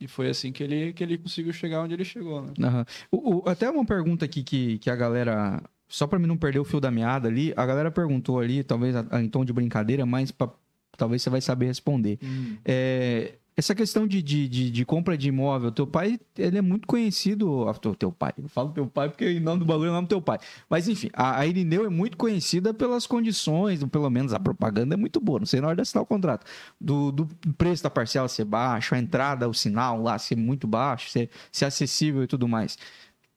[0.01, 2.53] e foi assim que ele, que ele conseguiu chegar onde ele chegou, né?
[2.63, 2.85] Aham.
[3.11, 5.61] O- o- até uma pergunta aqui que, que a galera.
[5.89, 8.95] Só pra mim não perder o fio da meada ali, a galera perguntou ali, talvez
[9.21, 10.51] em tom de brincadeira, mas pra-
[10.97, 12.19] talvez você vai saber responder.
[12.65, 16.89] É, essa questão de, de, de, de compra de imóvel, teu pai, ele é muito
[16.89, 17.69] conhecido.
[17.69, 19.95] ah, Teu, teu pai, eu falo teu pai porque em nome do bagulho é o
[19.95, 20.39] nome do teu pai.
[20.69, 24.95] Mas enfim, a, a Irineu é muito conhecida pelas condições, ou pelo menos a propaganda
[24.95, 25.39] é muito boa.
[25.39, 26.45] Não sei na hora de assinar o contrato.
[26.81, 27.27] Do, do
[27.57, 31.67] preço da parcela ser baixo, a entrada, o sinal lá ser muito baixo, ser, ser
[31.67, 32.77] acessível e tudo mais.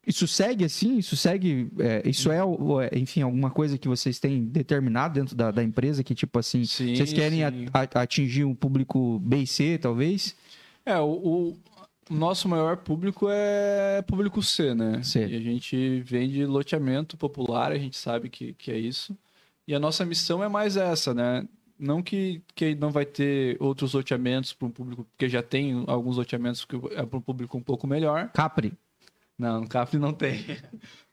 [0.07, 0.97] Isso segue assim?
[0.97, 1.69] Isso segue.
[1.79, 6.01] é, isso é, é, enfim, alguma coisa que vocês têm determinado dentro da, da empresa
[6.03, 10.33] que, tipo assim, Sim, vocês querem a- a- atingir um público B e C, talvez?
[10.85, 11.57] É, o, o-
[12.09, 15.03] o nosso maior público é público C, né?
[15.03, 15.27] C.
[15.27, 19.13] E a gente vende loteamento popular, a gente sabe que, que é isso.
[19.67, 21.45] E a nossa missão é mais essa, né?
[21.77, 26.15] Não que, que não vai ter outros loteamentos para um público, porque já tem alguns
[26.15, 28.31] loteamentos que é para um público um pouco melhor.
[28.33, 28.71] Capri.
[29.37, 30.43] Não, no CAF não tem.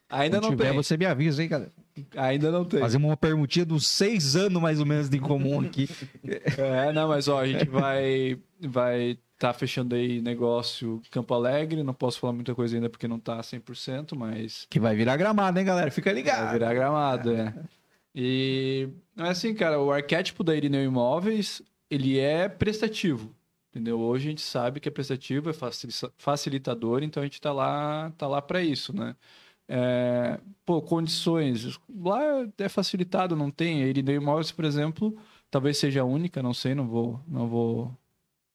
[0.09, 0.77] Ainda Se não tiver, tem.
[0.77, 1.73] você me avisa, hein, cara?
[2.17, 2.81] Ainda não tem.
[2.81, 5.89] Fazer uma permutinha dos seis anos, mais ou menos, de comum aqui.
[6.59, 11.93] É, não, mas ó, a gente vai vai tá fechando aí negócio Campo Alegre, não
[11.93, 15.65] posso falar muita coisa ainda porque não tá 100%, mas Que vai virar gramado, hein,
[15.65, 15.91] galera?
[15.91, 16.53] Fica vai ligado.
[16.53, 17.53] virar gramado, é.
[18.15, 21.61] E é assim, cara, o arquétipo da Irineu Imóveis,
[21.91, 23.35] ele é prestativo,
[23.75, 24.01] entendeu?
[24.01, 28.11] Hoje a gente sabe que é prestativo, é facili- facilitador, então a gente tá lá,
[28.13, 29.17] tá lá para isso, né?
[29.69, 32.21] É, pô, condições, lá
[32.59, 33.83] é facilitado, não tem.
[33.83, 35.17] A Irineu Imóveis, por exemplo,
[35.51, 37.97] talvez seja a única, não sei, não vou, não vou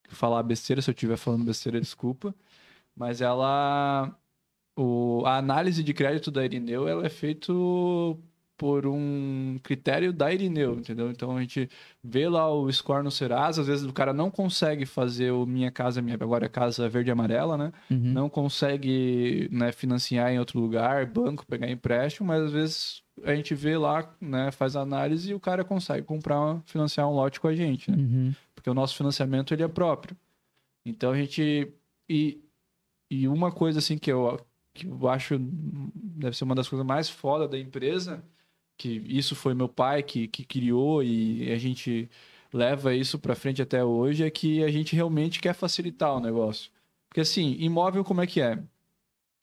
[0.10, 2.36] falar besteira, se eu estiver falando besteira, desculpa.
[2.96, 4.16] Mas ela.
[4.78, 7.54] O, a análise de crédito da Irineu ela é feita
[8.60, 11.10] por um critério da Irineu, entendeu?
[11.10, 11.70] Então a gente
[12.04, 15.72] vê lá o score no Serasa, às vezes o cara não consegue fazer o Minha
[15.72, 17.72] Casa Minha agora é Casa Verde e Amarela, né?
[17.90, 18.12] Uhum.
[18.12, 23.56] Não consegue né, financiar em outro lugar, banco, pegar empréstimo, mas às vezes a gente
[23.56, 27.56] vê lá, né, faz análise e o cara consegue comprar, financiar um lote com a
[27.56, 27.98] gente, né?
[27.98, 28.36] Uhum.
[28.54, 30.18] porque o nosso financiamento ele é próprio.
[30.86, 31.72] Então a gente
[32.10, 32.44] e,
[33.10, 34.38] e uma coisa assim que eu
[34.74, 38.22] que eu acho deve ser uma das coisas mais foda da empresa,
[38.80, 42.10] que isso foi meu pai que, que criou e a gente
[42.54, 46.72] leva isso para frente até hoje é que a gente realmente quer facilitar o negócio.
[47.10, 48.64] Porque assim, imóvel como é que é?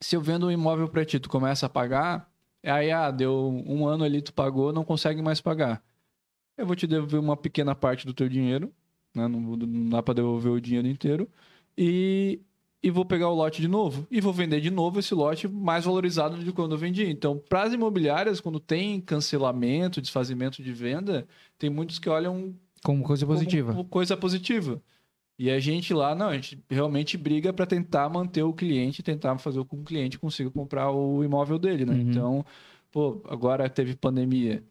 [0.00, 2.30] Se eu vendo um imóvel para ti, tu começa a pagar,
[2.64, 5.84] aí ah, deu um ano ali tu pagou, não consegue mais pagar.
[6.56, 8.72] Eu vou te devolver uma pequena parte do teu dinheiro,
[9.14, 9.28] né?
[9.28, 11.28] Não, não dá para devolver o dinheiro inteiro.
[11.76, 12.40] E,
[12.86, 14.06] e vou pegar o lote de novo.
[14.08, 17.04] E vou vender de novo esse lote mais valorizado de quando eu vendi.
[17.04, 21.26] Então, para as imobiliárias, quando tem cancelamento, desfazimento de venda,
[21.58, 23.72] tem muitos que olham Como coisa positiva.
[23.72, 24.80] como coisa positiva.
[25.36, 29.36] E a gente lá, não, a gente realmente briga para tentar manter o cliente, tentar
[29.38, 31.92] fazer com que o cliente consiga comprar o imóvel dele, né?
[31.92, 32.00] Uhum.
[32.02, 32.46] Então,
[32.92, 34.62] pô, agora teve pandemia.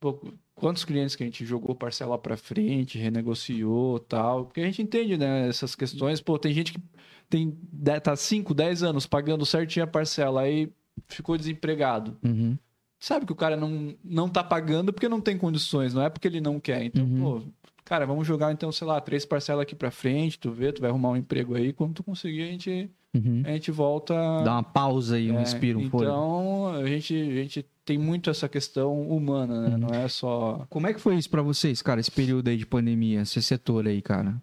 [0.00, 0.18] Pô,
[0.54, 4.46] quantos clientes que a gente jogou parcela para frente, renegociou, tal?
[4.46, 6.22] Porque a gente entende, né, essas questões.
[6.22, 6.80] Pô, tem gente que
[7.28, 7.56] tem
[8.02, 10.70] tá 5, 10 anos pagando certinho a parcela aí
[11.08, 12.56] ficou desempregado Uhum.
[13.00, 16.28] sabe que o cara não, não tá pagando porque não tem condições, não é porque
[16.28, 16.82] ele não quer.
[16.84, 17.40] Então, Uhum.
[17.40, 17.42] pô,
[17.84, 20.90] cara, vamos jogar então, sei lá, três parcelas aqui pra frente, tu vê, tu vai
[20.90, 23.42] arrumar um emprego aí, quando tu conseguir, a gente, Uhum.
[23.44, 24.14] a gente volta.
[24.42, 26.10] Dá uma pausa aí, um É, respiro, um fôlego.
[26.10, 29.68] Então, a gente, a gente tem muito essa questão humana, Uhum.
[29.70, 29.76] né?
[29.76, 30.64] Não é só.
[30.70, 33.86] Como é que foi isso pra vocês, cara, esse período aí de pandemia, esse setor
[33.86, 34.40] aí, cara?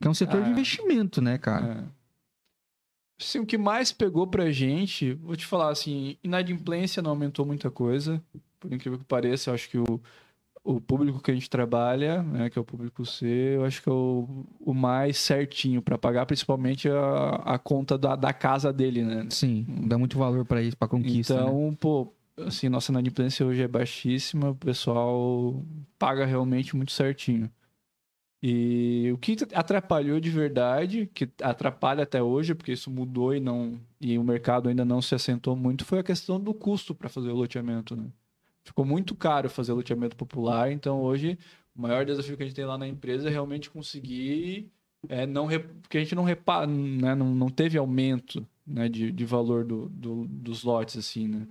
[0.00, 0.52] Que é um setor de Ah.
[0.52, 1.84] investimento, né, cara?
[1.86, 1.99] é.
[3.20, 7.70] Sim, o que mais pegou pra gente, vou te falar assim, inadimplência não aumentou muita
[7.70, 8.22] coisa,
[8.58, 10.00] por incrível que pareça, eu acho que o,
[10.64, 13.88] o público que a gente trabalha, né, que é o público C, eu acho que
[13.88, 19.02] é o, o mais certinho pra pagar, principalmente a, a conta da, da casa dele,
[19.02, 19.26] né?
[19.30, 21.34] Sim, dá muito valor pra isso, pra conquista.
[21.34, 21.42] né?
[21.42, 25.62] Então, pô, assim, nossa inadimplência hoje é baixíssima, o pessoal
[25.98, 27.50] paga realmente muito certinho.
[28.42, 33.78] E o que atrapalhou de verdade, que atrapalha até hoje, porque isso mudou e não
[34.00, 37.28] e o mercado ainda não se assentou muito, foi a questão do custo para fazer
[37.30, 38.04] o loteamento, né?
[38.64, 41.38] Ficou muito caro fazer loteamento popular, então hoje
[41.74, 44.70] o maior desafio que a gente tem lá na empresa é realmente conseguir
[45.08, 45.48] é, não
[45.82, 49.88] porque a gente não repara, né, não, não teve aumento né, de, de valor do,
[49.88, 51.46] do- dos lotes assim, né?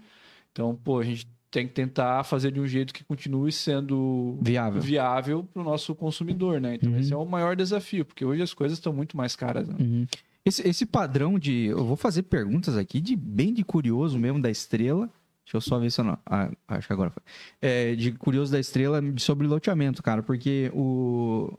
[0.51, 4.81] Então, pô, a gente tem que tentar fazer de um jeito que continue sendo Viável.
[4.81, 6.75] viável para o nosso consumidor, né?
[6.75, 6.99] Então Uhum.
[6.99, 9.67] esse é o maior desafio, porque hoje as coisas estão muito mais caras.
[9.67, 9.75] Né?
[9.79, 10.07] Uhum.
[10.45, 11.65] Esse, esse padrão de.
[11.65, 15.09] Eu vou fazer perguntas aqui de bem de curioso mesmo da estrela.
[15.43, 16.17] Deixa eu só ver se eu não.
[16.25, 17.23] Ah, acho que agora foi.
[17.61, 21.51] É, de curioso da estrela sobre loteamento, cara, porque o.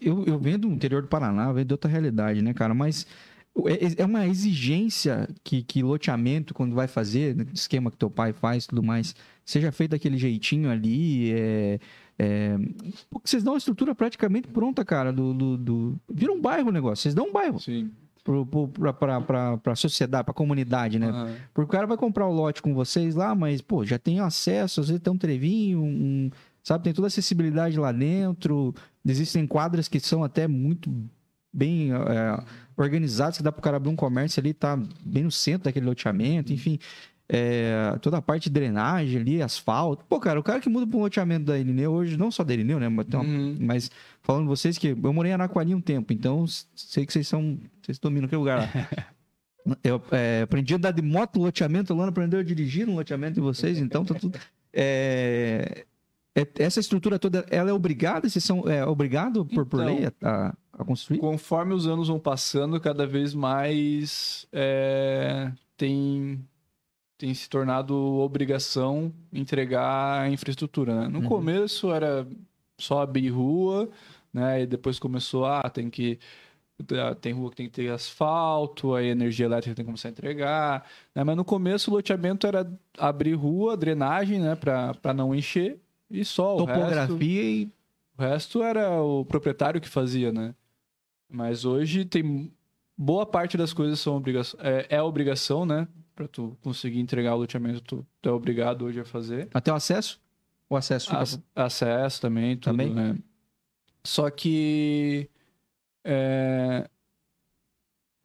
[0.00, 2.72] Eu, eu venho do interior do Paraná, venho de outra realidade, né, cara?
[2.74, 3.06] Mas
[3.66, 8.32] é, é uma exigência que, que loteamento, quando vai fazer, né, esquema que teu pai
[8.32, 11.32] faz e tudo mais, seja feito daquele jeitinho ali.
[11.32, 11.78] É,
[12.18, 12.58] é,
[13.10, 15.12] porque vocês dão uma estrutura praticamente pronta, cara.
[15.12, 17.02] Do, do, do- Vira um bairro o negócio.
[17.02, 17.90] Vocês dão um bairro Sim.
[19.22, 21.08] pra, pra sociedade, pra comunidade, né?
[21.08, 21.34] Aham.
[21.54, 24.80] Porque o cara vai comprar o lote com vocês lá, mas, pô, já tem acesso,
[24.80, 26.30] às vezes tem um trevinho, um,
[26.62, 26.84] sabe?
[26.84, 28.74] Tem toda a acessibilidade lá dentro.
[29.06, 30.92] Existem quadras que são até muito
[31.52, 32.44] bem é,
[32.78, 36.52] organizadas, que dá pro cara abrir um comércio ali, tá bem no centro daquele loteamento,
[36.52, 36.78] enfim.
[37.30, 40.02] é, toda a parte de drenagem ali, asfalto.
[40.08, 42.54] Pô, cara, o cara que muda para um loteamento da Irineu hoje, não só da
[42.54, 42.88] Irineu, né?
[42.88, 43.56] Mas, Uhum.
[43.60, 43.90] mas
[44.22, 47.58] falando vocês que eu morei em Anaquari um tempo, então sei que vocês são.
[47.82, 48.68] Vocês dominam aquele lugar lá.
[49.84, 52.94] Eu é, aprendi a andar de moto no loteamento, o Luana aprendeu a dirigir no
[52.94, 54.38] loteamento de vocês, então tá tudo.
[54.72, 55.84] É,
[56.34, 58.26] é- essa estrutura toda, ela é obrigada?
[58.30, 61.18] Vocês são é, obrigados por, por Então, lei a, a- a construir?
[61.18, 66.44] Conforme os anos vão passando, cada vez mais é, tem,
[67.16, 71.02] tem se tornado obrigação entregar a infraestrutura.
[71.02, 71.08] né?
[71.08, 71.28] No Uhum.
[71.28, 72.26] começo era
[72.76, 73.88] só abrir rua,
[74.32, 74.62] né?
[74.62, 76.18] E depois começou, ah, tem que.
[76.92, 80.08] ah, Tem rua que tem que ter asfalto, aí a energia elétrica tem que começar
[80.08, 80.86] a entregar.
[81.14, 81.24] né?
[81.24, 84.54] Mas no começo o loteamento era abrir rua, drenagem, né?
[84.54, 85.78] Para não encher.
[86.10, 86.78] E só o resto.
[86.80, 87.68] Topografia e.
[88.16, 90.52] O resto era o proprietário que fazia, né?
[91.30, 92.52] Mas hoje tem
[92.96, 95.86] boa parte das coisas são obrigação, é, é obrigação, né?
[96.14, 99.48] Pra tu conseguir entregar o loteamento, tu, tu é obrigado hoje a fazer.
[99.54, 100.20] Até o acesso?
[100.68, 102.92] O acesso fica- Ac- acesso também, tudo, Também?
[102.92, 103.16] né?
[104.04, 105.28] Só que
[106.04, 106.88] é,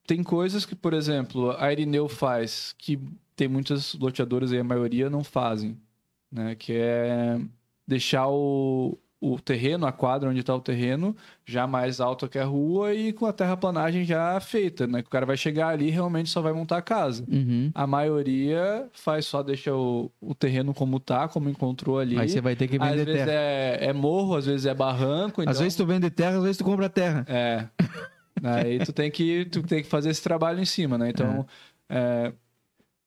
[0.08, 3.00] tem coisas que, por exemplo, a Irineu faz que
[3.36, 5.78] tem muitas loteadoras aí, a maioria não fazem,
[6.32, 6.56] né?
[6.56, 7.40] Que é
[7.88, 11.16] deixar o, o terreno, a quadra onde está o terreno,
[11.46, 15.02] já mais alto que a rua e com a terraplanagem já feita, né?
[15.02, 17.24] Que o cara vai chegar ali e realmente só vai montar a casa.
[17.32, 17.72] Uhum.
[17.74, 22.20] A maioria faz só deixa o, o terreno como tá, como encontrou ali.
[22.20, 23.32] Aí você vai ter que Às vender vezes terra.
[23.32, 25.40] é, é morro, às vezes é barranco.
[25.42, 27.26] Às então- vezes tu vende terra, às vezes tu compra terra.
[27.30, 27.66] É.
[28.44, 31.10] Aí tu tem que tu tem que fazer esse trabalho em cima, né?
[31.12, 31.46] Então,
[31.88, 32.34] é,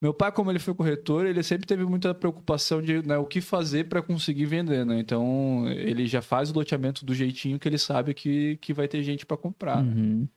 [0.01, 3.40] meu pai, como ele foi corretor, ele sempre teve muita preocupação de né, o que
[3.40, 4.99] fazer para conseguir vender, né?
[4.99, 9.03] Então, ele já faz o loteamento do jeitinho que ele sabe que, que vai ter
[9.03, 9.82] gente para comprar.
[9.82, 9.92] né?
[9.92, 10.28] Uhum.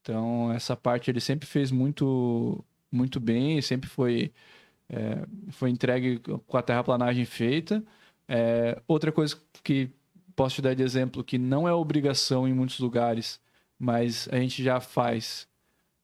[0.00, 4.30] Então, essa parte ele sempre fez muito, muito bem, sempre foi,
[4.88, 7.82] é, foi entregue com a terraplanagem feita.
[8.28, 9.90] É, outra coisa que
[10.36, 13.40] posso te dar de exemplo, que não é obrigação em muitos lugares,
[13.78, 15.48] mas a gente já faz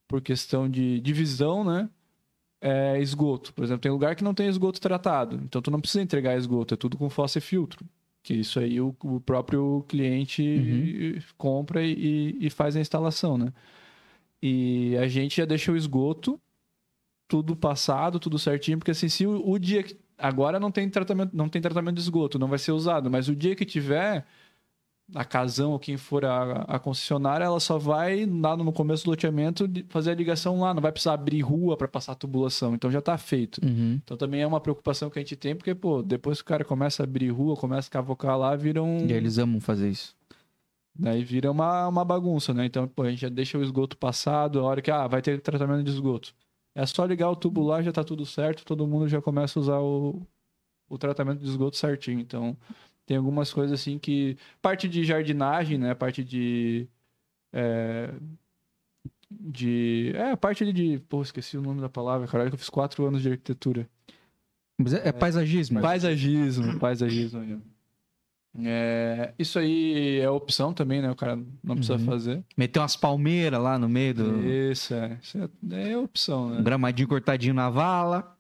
[0.09, 1.89] por questão de divisão, né?
[2.67, 3.53] É esgoto.
[3.53, 6.73] Por exemplo, tem lugar que não tem esgoto tratado, então tu não precisa entregar esgoto,
[6.73, 7.85] é tudo com fossa e filtro.
[8.23, 13.53] Que isso aí o, o próprio cliente compra e, e faz a instalação, né?
[14.43, 16.41] E a gente já deixa o esgoto
[17.29, 21.37] tudo passado, tudo certinho, porque assim, se o, o dia que agora não tem tratamento,
[21.37, 24.27] não tem tratamento de esgoto, não vai ser usado, mas o dia que tiver
[25.15, 29.11] a casão ou quem for a, a concessionária, ela só vai lá no começo do
[29.11, 32.91] loteamento fazer a ligação lá, não vai precisar abrir rua para passar a tubulação, então
[32.91, 33.61] já tá feito.
[33.63, 34.01] Uhum.
[34.03, 36.65] Então também é uma preocupação que a gente tem, porque pô, depois que o cara
[36.65, 39.91] começa a abrir rua, começa a cavocar lá, vira um E aí eles amam fazer
[39.91, 40.17] isso.
[40.97, 42.65] Daí vira uma, uma bagunça, né?
[42.67, 45.41] Então, pô, a gente já deixa o esgoto passado, a hora que, ah, vai ter
[45.41, 46.33] tratamento de esgoto.
[46.75, 49.61] É só ligar o tubo lá, já tá tudo certo, todo mundo já começa a
[49.61, 50.23] usar o,
[50.89, 52.21] o tratamento de esgoto certinho.
[52.21, 52.57] Então,
[53.07, 54.37] tem algumas coisas assim que...
[54.63, 55.95] Parte de jardinagem, né?
[55.95, 56.87] Parte de...
[57.53, 58.11] é,
[59.31, 60.13] de.
[60.15, 60.99] É, a parte de.
[61.09, 63.89] Pô, esqueci o nome da palavra, caralho, que eu fiz quatro anos de arquitetura.
[64.79, 65.81] Mas é, é paisagismo.
[65.81, 67.41] Paisagismo, paisagismo.
[67.41, 67.59] aí, ó.
[68.65, 71.11] É, isso aí é opção também, né?
[71.11, 72.05] O cara não precisa Uhum.
[72.05, 72.45] fazer.
[72.57, 74.49] Meter umas palmeiras lá no meio do.
[74.49, 75.19] Isso, é.
[75.21, 75.39] Isso
[75.73, 76.61] é, é opção, né?
[76.61, 78.34] Um gramadinho cortadinho na vala.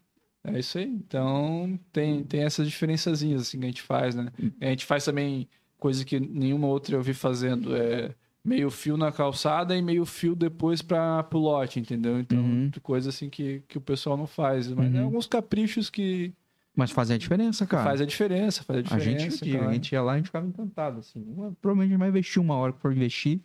[0.44, 0.84] É isso aí.
[0.86, 4.28] Então, tem, tem essas diferençazinhas assim que a gente faz, né?
[4.60, 7.74] A gente faz também coisa que nenhuma outra eu vi fazendo.
[7.74, 8.14] É
[8.44, 12.18] meio fio na calçada e meio fio depois para o lote, entendeu?
[12.20, 12.70] Então, Uhum.
[12.82, 14.68] coisa assim que, que o pessoal não faz.
[14.68, 15.06] Mas tem Uhum.
[15.06, 16.30] alguns caprichos que
[16.76, 17.84] Mas fazem a diferença, cara.
[17.84, 19.20] faz a diferença, faz a a diferença.
[19.30, 19.70] gente, digo, claro.
[19.70, 21.22] a gente ia lá e a gente ficava encantado, assim.
[21.62, 23.40] Provavelmente a gente vai investir uma hora que for investir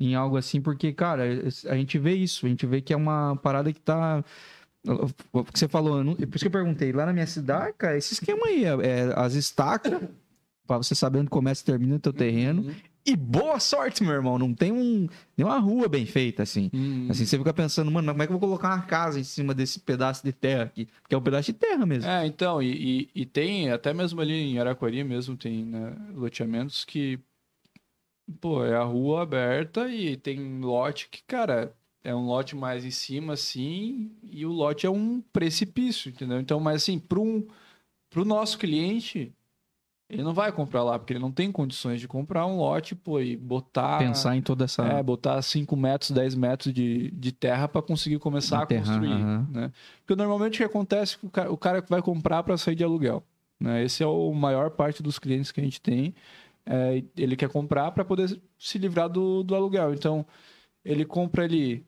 [0.00, 1.24] em algo assim, porque, cara,
[1.68, 4.24] a gente vê isso, a gente vê que é uma parada que tá.
[5.32, 7.96] O que você falou, não- por isso que eu perguntei, lá na minha cidade, cara,
[7.96, 10.00] esse esquema aí, é, é as estacas,
[10.66, 12.62] pra você saber onde começa e termina o teu terreno.
[12.62, 12.74] Uhum.
[13.06, 16.70] E boa sorte, meu irmão, não tem um, nenhuma rua bem feita, assim.
[16.74, 17.06] Hum.
[17.08, 19.54] Assim, você fica pensando, mano, como é que eu vou colocar uma casa em cima
[19.54, 20.86] desse pedaço de terra aqui?
[21.00, 22.10] Porque é um pedaço de terra mesmo.
[22.10, 26.84] É, então, e, e, e tem, até mesmo ali em Araquari mesmo, tem né, loteamentos
[26.84, 27.18] que,
[28.40, 31.72] pô, é a rua aberta e tem lote que, cara,
[32.02, 36.40] é um lote mais em cima, assim, e o lote é um precipício, entendeu?
[36.40, 37.46] Então, mas assim, para um,
[38.08, 39.32] pro nosso cliente,
[40.08, 43.20] ele não vai comprar lá, porque ele não tem condições de comprar um lote, pô,
[43.20, 43.98] e botar...
[43.98, 44.82] Pensar em toda essa.
[44.84, 49.70] É, botar 5 metros, 10 metros de, de terra para conseguir começar a construir, né?
[50.00, 52.74] Porque normalmente o que acontece é que o cara, o cara vai comprar para sair
[52.74, 53.22] de aluguel,
[53.60, 53.84] né?
[53.84, 56.14] Esse é o maior parte dos clientes que a gente tem.
[56.64, 59.92] É, ele quer comprar para poder se livrar do, do aluguel.
[59.92, 60.24] Então,
[60.84, 61.84] ele compra ali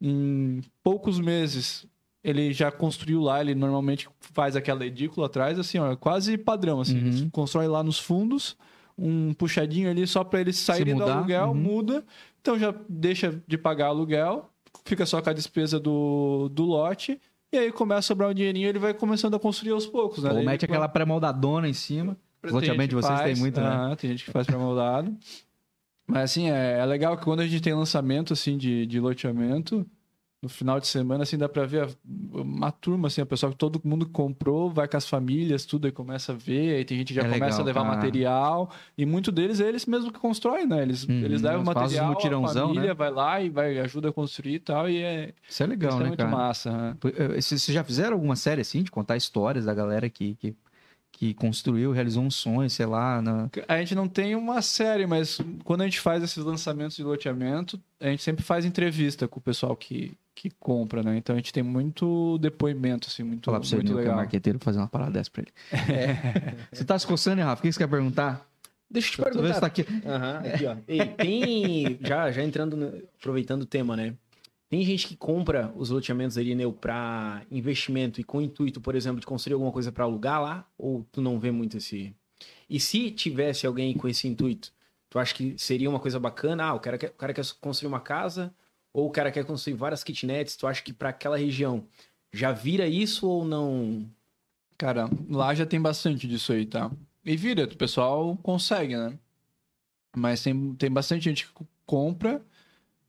[0.00, 1.86] em poucos meses,
[2.22, 6.98] ele já construiu lá, ele normalmente faz aquela edícula atrás, assim, ó, quase padrão, assim.
[6.98, 7.30] Uhum.
[7.30, 8.56] Constrói lá nos fundos,
[8.96, 11.54] um puxadinho ali só para eles saírem do aluguel, uhum.
[11.54, 12.04] muda,
[12.40, 14.50] então já deixa de pagar aluguel,
[14.84, 17.20] fica só com a despesa do, do lote,
[17.52, 20.30] e aí começa a sobrar um dinheirinho, ele vai começando a construir aos poucos, né?
[20.30, 22.16] Ou mete ele- aquela pré-moldadona em cima.
[22.42, 23.66] tem Loteamento de vocês tem faz, muito, né?
[23.66, 25.14] aham, tem gente que faz pré-moldado.
[26.10, 29.86] Mas assim, é, é legal que quando a gente tem lançamento assim de, de loteamento,
[30.42, 31.88] no final de semana, assim, dá pra ver a-
[32.32, 35.92] uma turma, assim, a pessoa que todo mundo comprou, vai com as famílias, tudo, aí
[35.92, 37.94] começa a ver, aí tem gente que já É começa legal, a levar cara.
[37.96, 40.80] material, e muito deles é eles mesmo que constroem, né?
[40.80, 42.94] Eles, Uhum, eles levam o material, a mutirãozão, família né?
[42.94, 45.98] vai lá e vai, ajuda a construir e tal, e é, Isso é legal, isso
[45.98, 46.30] é né, muito cara?
[46.30, 46.70] massa.
[46.72, 46.96] né?
[47.36, 50.56] Vocês vocês já fizeram alguma série assim, de contar histórias da galera que, que,
[51.12, 53.50] que construiu, realizou um sonho, sei lá, na...
[53.68, 57.78] A gente não tem uma série, mas quando a gente faz esses lançamentos de loteamento,
[58.00, 61.16] a gente sempre faz entrevista com o pessoal que, que compra, né?
[61.18, 64.04] Então a gente tem muito depoimento, assim, muito, falar pra você muito Nil, que é
[64.04, 64.16] legal.
[64.16, 65.52] marqueteiro fazer uma parada dessa pra ele.
[66.72, 67.60] Você tá se coçando, hein, Rafa?
[67.60, 68.46] O que você quer perguntar?
[68.90, 69.60] Deixa eu te se perguntar.
[69.60, 69.86] tá aqui.
[70.06, 70.76] Aham, aqui, ó.
[70.88, 71.98] Ei, tem.
[72.00, 74.14] Já, já entrando, no- aproveitando o tema, né?
[74.70, 78.94] Tem gente que compra os loteamentos da Irineu para investimento e com o intuito, por
[78.94, 80.64] exemplo, de construir alguma coisa para alugar lá?
[80.78, 82.14] Ou tu não vê muito esse.
[82.68, 84.72] E se tivesse alguém com esse intuito,
[85.10, 86.66] tu acha que seria uma coisa bacana?
[86.66, 88.54] Ah, o cara quer, o cara quer construir uma casa
[88.92, 90.54] ou o cara quer construir várias kitnets?
[90.54, 91.84] Tu acha que para aquela região
[92.32, 94.08] já vira isso ou não?
[94.78, 96.92] Cara, lá já tem bastante disso aí, tá?
[97.24, 99.18] E vira, o pessoal consegue, né?
[100.16, 102.40] Mas tem, tem bastante gente que compra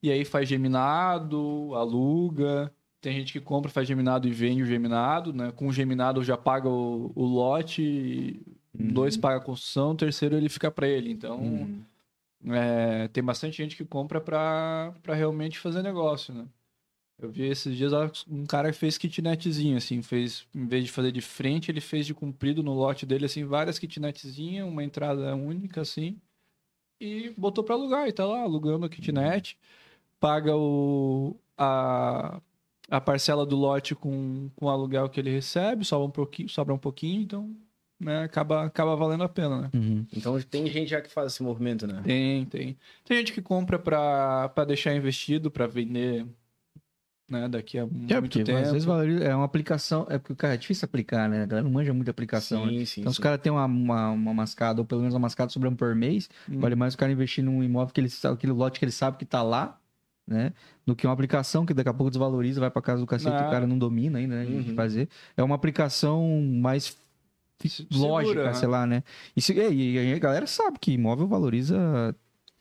[0.01, 2.71] e aí faz geminado, aluga.
[2.99, 5.51] Tem gente que compra, faz geminado e vende o geminado, né?
[5.55, 8.39] Com o geminado já paga o, o lote,
[8.73, 11.11] dois paga a construção, o terceiro ele fica para ele.
[11.11, 11.81] Então, Hum.
[12.53, 16.45] é, tem bastante gente que compra para realmente fazer negócio, né?
[17.19, 17.91] Eu vi esses dias
[18.27, 22.07] um cara que fez kitnetzinho, assim, fez, em vez de fazer de frente, ele fez
[22.07, 26.17] de comprido no lote dele, assim, várias kitnetzinhas, uma entrada única, assim,
[26.99, 29.55] e botou para alugar, e tá lá alugando a kitnet,
[30.21, 32.39] paga o, a,
[32.89, 36.73] a parcela do lote com, com o aluguel que ele recebe, sobra um pouquinho, sobra
[36.73, 37.53] um pouquinho então,
[37.99, 39.69] né, acaba, acaba valendo a pena, né?
[39.73, 40.05] Uhum.
[40.15, 42.01] Então tem gente já que faz esse movimento, né?
[42.03, 42.77] Tem, tem.
[43.03, 46.25] Tem gente que compra pra, pra deixar investido, pra vender,
[47.27, 48.59] né, daqui a muito É, porque tempo.
[48.59, 51.41] às vezes valoriza, é uma aplicação, é porque, cara, é difícil aplicar, né?
[51.43, 52.73] A galera não manja muito aplicação, né?
[52.73, 53.01] sim, sim.
[53.01, 53.21] Então, se sim.
[53.21, 56.29] o cara tem uma, uma, uma mascada, ou pelo menos uma mascada sobrando por mês,
[56.47, 56.59] Hum.
[56.59, 59.17] vale mais o cara investir num imóvel que ele sabe, aquele lote que ele sabe
[59.17, 59.79] que tá lá,
[60.27, 60.53] né?
[60.85, 63.47] Do que uma aplicação que daqui a pouco desvaloriza, vai pra casa do cacete, Ah.
[63.47, 64.45] o cara não domina ainda, né?
[64.45, 64.75] Uhum.
[64.75, 65.09] fazer.
[65.35, 66.97] É uma aplicação mais
[67.63, 68.53] Se- lógica, segura, né?
[68.53, 69.03] sei lá, né?
[69.35, 72.15] E, se- e a galera sabe que imóvel valoriza,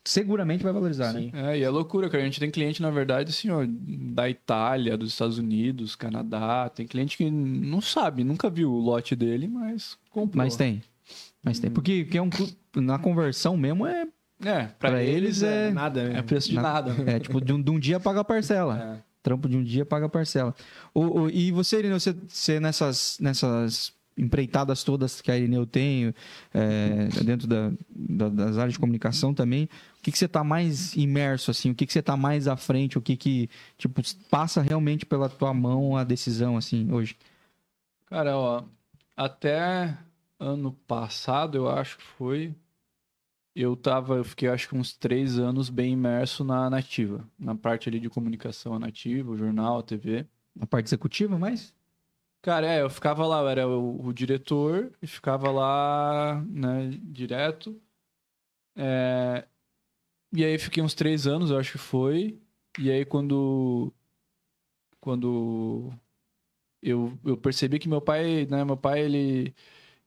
[0.04, 1.20] seguramente vai valorizar, né?
[1.20, 1.30] Sim.
[1.34, 2.22] É, e é loucura, cara.
[2.22, 6.68] A gente tem cliente, na verdade, assim, ó, da Itália, dos Estados Unidos, Canadá.
[6.74, 10.36] Tem cliente que não sabe, nunca viu o lote dele, mas comprou.
[10.42, 10.82] Mas tem.
[11.42, 11.70] Mas tem.
[11.70, 12.30] Porque, porque é um,
[12.76, 14.06] na conversão mesmo é
[14.45, 16.18] É, pra, Pra eles, eles é, é- Nada, né?
[16.18, 16.95] é preço de Na- nada.
[16.95, 17.05] né?
[17.16, 18.97] É, tipo, de um, de um dia paga a parcela.
[18.97, 19.11] É.
[19.22, 20.55] Trampo de um dia paga a parcela.
[20.95, 26.14] O, o- e você, Irineu, você, você nessas, nessas empreitadas todas que a Irineu tem,
[26.55, 29.64] é, dentro da, da- das áreas de comunicação também,
[29.99, 31.70] o que, que você está mais imerso, assim?
[31.70, 32.97] O que, que você está mais à frente?
[32.97, 37.14] O que que, tipo, passa realmente pela tua mão a decisão, assim, hoje?
[38.07, 38.62] Cara, ó,
[39.16, 39.97] até
[40.38, 42.55] ano passado, eu acho que foi,
[43.55, 47.88] eu tava, eu fiquei acho que uns três anos bem imerso na nativa, na parte
[47.88, 50.26] ali de comunicação nativa, o jornal, a TV.
[50.61, 51.74] A parte executiva, mais?
[52.42, 57.80] Cara, é, eu ficava lá, eu era o, o diretor e ficava lá, né, direto.
[58.76, 59.46] É,
[60.32, 62.40] e aí fiquei uns três anos, eu acho que foi.
[62.78, 63.92] E aí quando
[65.01, 65.92] quando
[66.82, 69.55] eu, eu percebi que meu pai, né, meu pai ele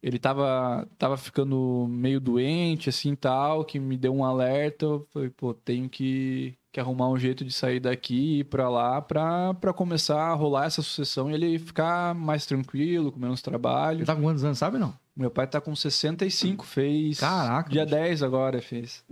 [0.03, 5.29] ele tava tava ficando meio doente assim tal, que me deu um alerta, eu falei,
[5.29, 9.53] pô, tenho que que arrumar um jeito de sair daqui e ir pra lá pra,
[9.53, 13.99] pra começar a rolar essa sucessão e ele ficar mais tranquilo, com menos trabalho.
[13.99, 14.91] Você tá com quantos anos, sabe não?
[15.15, 17.19] Meu pai tá com 65, fez.
[17.19, 17.95] Caraca, Dia bicho.
[17.95, 19.05] 10 agora fez.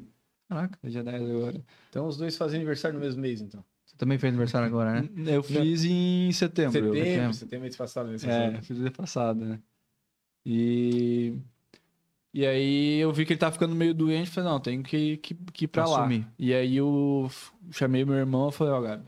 [0.50, 0.80] Caraca.
[0.84, 1.62] Dia 10 agora.
[1.92, 3.64] Então os dois fazem aniversário no mesmo mês, então.
[3.86, 5.10] Você também fez aniversário agora, né?
[5.28, 6.72] Eu fiz em setembro.
[6.72, 7.34] Setembro, setembro.
[7.36, 8.10] setembro mês passado.
[8.10, 8.64] Mês É, passado.
[8.64, 9.60] fiz ano passado, né?
[10.46, 11.38] E.
[12.34, 15.34] E aí eu vi que ele tava ficando meio doente, falei, não, tenho que, que,
[15.34, 16.08] que ir pra lá.
[16.40, 17.30] E aí eu
[17.72, 19.04] chamei meu irmão e falei, ó, Gabi,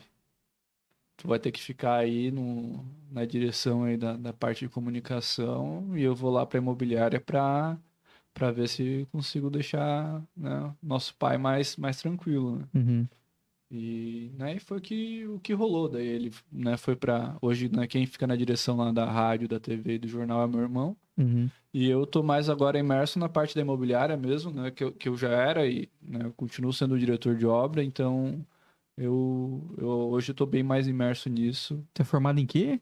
[1.15, 5.97] tu vai ter que ficar aí no, na direção aí da, da parte de comunicação
[5.97, 7.77] e eu vou lá pra imobiliária pra,
[8.33, 12.67] pra ver se consigo deixar né, nosso pai mais, mais tranquilo, né?
[12.73, 13.07] Uhum.
[13.71, 15.89] E né, e foi que, o que rolou.
[15.89, 17.35] Daí ele né, foi pra.
[17.41, 20.47] Hoje, né, quem fica na direção lá da rádio, da TV e do jornal é
[20.47, 20.95] meu irmão.
[21.17, 21.49] Uhum.
[21.73, 24.71] E eu tô mais agora imerso na parte da imobiliária mesmo, né?
[24.71, 28.45] Que eu, que eu já era e né, eu continuo sendo diretor de obra, então
[28.97, 31.83] eu, eu hoje eu tô bem mais imerso nisso.
[31.93, 32.79] Você é formado em quê?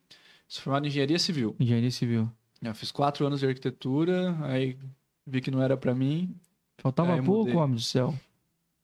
[0.47, 1.55] Sou formado em engenharia civil.
[1.59, 2.29] Engenharia civil.
[2.61, 4.77] Eu fiz quatro anos de arquitetura, aí
[5.25, 6.35] vi que não era pra mim.
[6.79, 7.55] Faltava pouco, mudei.
[7.55, 8.13] homem do céu.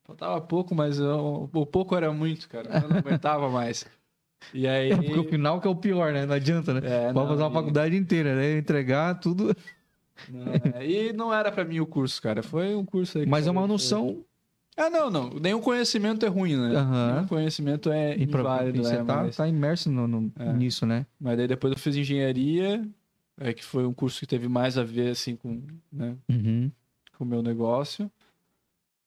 [0.04, 2.80] Faltava pouco, mas eu- o pouco era muito, cara.
[2.82, 3.84] Eu não aguentava mais.
[4.54, 4.94] E aí.
[4.94, 6.24] Porque o final que é o pior, né?
[6.26, 6.80] Não adianta, né?
[6.84, 8.56] É, Pode não, fazer uma e- faculdade inteira, né?
[8.58, 9.54] Entregar tudo.
[10.28, 12.42] Não, é, e não era pra mim o curso, cara.
[12.42, 13.26] Foi um curso aí.
[13.26, 14.24] Mas é uma foi- noção.
[14.76, 15.30] Ah, não, não.
[15.30, 16.76] Nenhum conhecimento é ruim, né?
[16.76, 17.14] Aham.
[17.14, 19.36] Nenhum conhecimento é E inválido, e você é, tá, mas...
[19.36, 20.52] tá imerso no, no- É.
[20.52, 21.04] nisso, né?
[21.20, 22.88] mas daí depois eu fiz engenharia,
[23.40, 25.60] é, que foi um curso que teve mais a ver, assim, com,
[25.92, 26.70] né, Uhum.
[27.16, 28.08] com o meu negócio.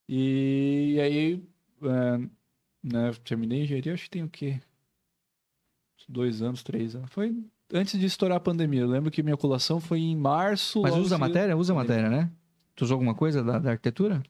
[0.09, 1.43] E, aí,
[1.83, 2.17] é,
[2.83, 4.59] né, terminei engenharia, acho que tem o quê?
[6.07, 7.09] Dois anos, três anos.
[7.11, 7.35] Foi
[7.73, 8.81] antes de estourar a pandemia.
[8.81, 10.81] Eu lembro que minha colação foi em março.
[10.81, 11.55] Mas usa a matéria?
[11.57, 12.29] Usa a matéria, né?
[12.75, 14.21] Tu usou alguma coisa da, da arquitetura?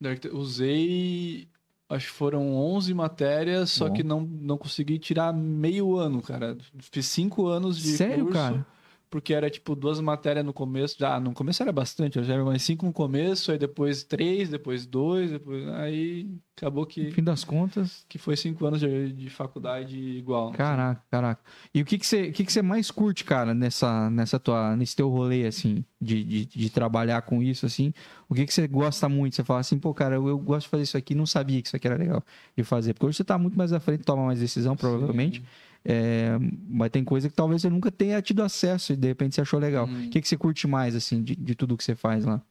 [0.00, 1.48] Da arquite- Usei,
[1.88, 3.94] acho que foram 11 matérias, só Bom.
[3.94, 6.56] que não, não consegui tirar meio ano, cara.
[6.92, 8.66] Fiz cinco anos de Sério, curso, cara?
[9.10, 10.96] Porque era tipo duas matérias no começo.
[10.98, 14.86] Já, no começo era bastante, já era mais cinco no começo, aí depois três, depois
[14.86, 15.66] dois, depois...
[15.68, 18.04] Aí acabou No que, fim das contas.
[18.08, 20.50] que foi cinco anos de, de faculdade igual.
[20.52, 21.40] Caraca, caraca.
[21.72, 24.96] E o que que você, que que você mais curte, cara, nessa, nessa tua, nesse
[24.96, 27.92] teu rolê, assim, de, de, de trabalhar com isso, assim?
[28.28, 29.36] O que que você gosta muito?
[29.36, 31.68] Você fala assim, pô, cara, eu, eu gosto de fazer isso aqui, não sabia que
[31.68, 32.24] isso aqui era legal
[32.56, 32.92] de fazer.
[32.92, 35.42] Porque hoje você tá muito mais à frente, toma mais decisão, provavelmente.
[35.84, 36.36] É,
[36.68, 39.58] mas tem coisa que talvez você nunca tenha tido acesso e de repente você achou
[39.58, 39.86] legal.
[39.86, 40.06] Hum.
[40.06, 42.42] O que que você curte mais, assim, de, de tudo que você faz lá?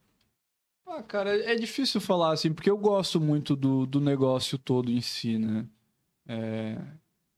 [0.86, 5.00] Ah, cara, é difícil falar assim, porque eu gosto muito do, do negócio todo em
[5.00, 5.64] si, né?
[6.26, 6.76] É,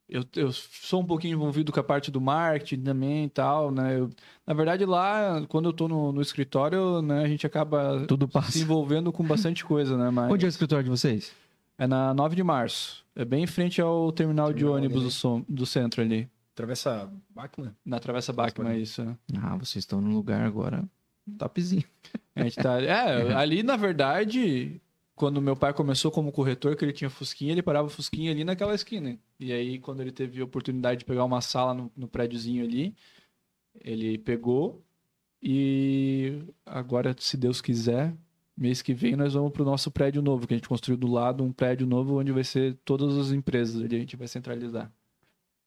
[0.09, 3.99] eu, eu sou um pouquinho envolvido com a parte do marketing também e tal, né?
[3.99, 4.09] Eu-
[4.47, 8.51] na verdade, lá, quando eu tô no, no escritório, né, a gente acaba Tudo passa.
[8.51, 10.09] se envolvendo com bastante coisa, né?
[10.09, 11.31] Mas Onde é o escritório de vocês?
[11.77, 13.00] é na 9 de março.
[13.15, 16.29] É bem em frente ao terminal, de Terminal ônibus ali, do, som- do centro ali.
[16.55, 17.73] Travessa Bachmann?
[17.85, 19.03] Na Travessa Bachmann, é isso.
[19.03, 19.17] né?
[19.41, 20.83] Ah, vocês estão num lugar agora
[21.37, 21.83] topzinho.
[22.35, 22.81] A gente tá.
[22.81, 24.81] É, ali na verdade,
[25.15, 28.43] quando meu pai começou como corretor, que ele tinha Fusquinha, ele parava o Fusquinha ali
[28.43, 29.17] naquela esquina.
[29.39, 32.95] E aí, quando ele teve a oportunidade de pegar uma sala no, no prédiozinho ali,
[33.81, 34.81] ele pegou.
[35.41, 38.13] E agora, se Deus quiser,
[38.61, 41.43] mês que vem nós vamos pro nosso prédio novo, que a gente construiu do lado
[41.43, 44.91] um prédio novo onde vai ser todas as empresas ali, a gente vai centralizar.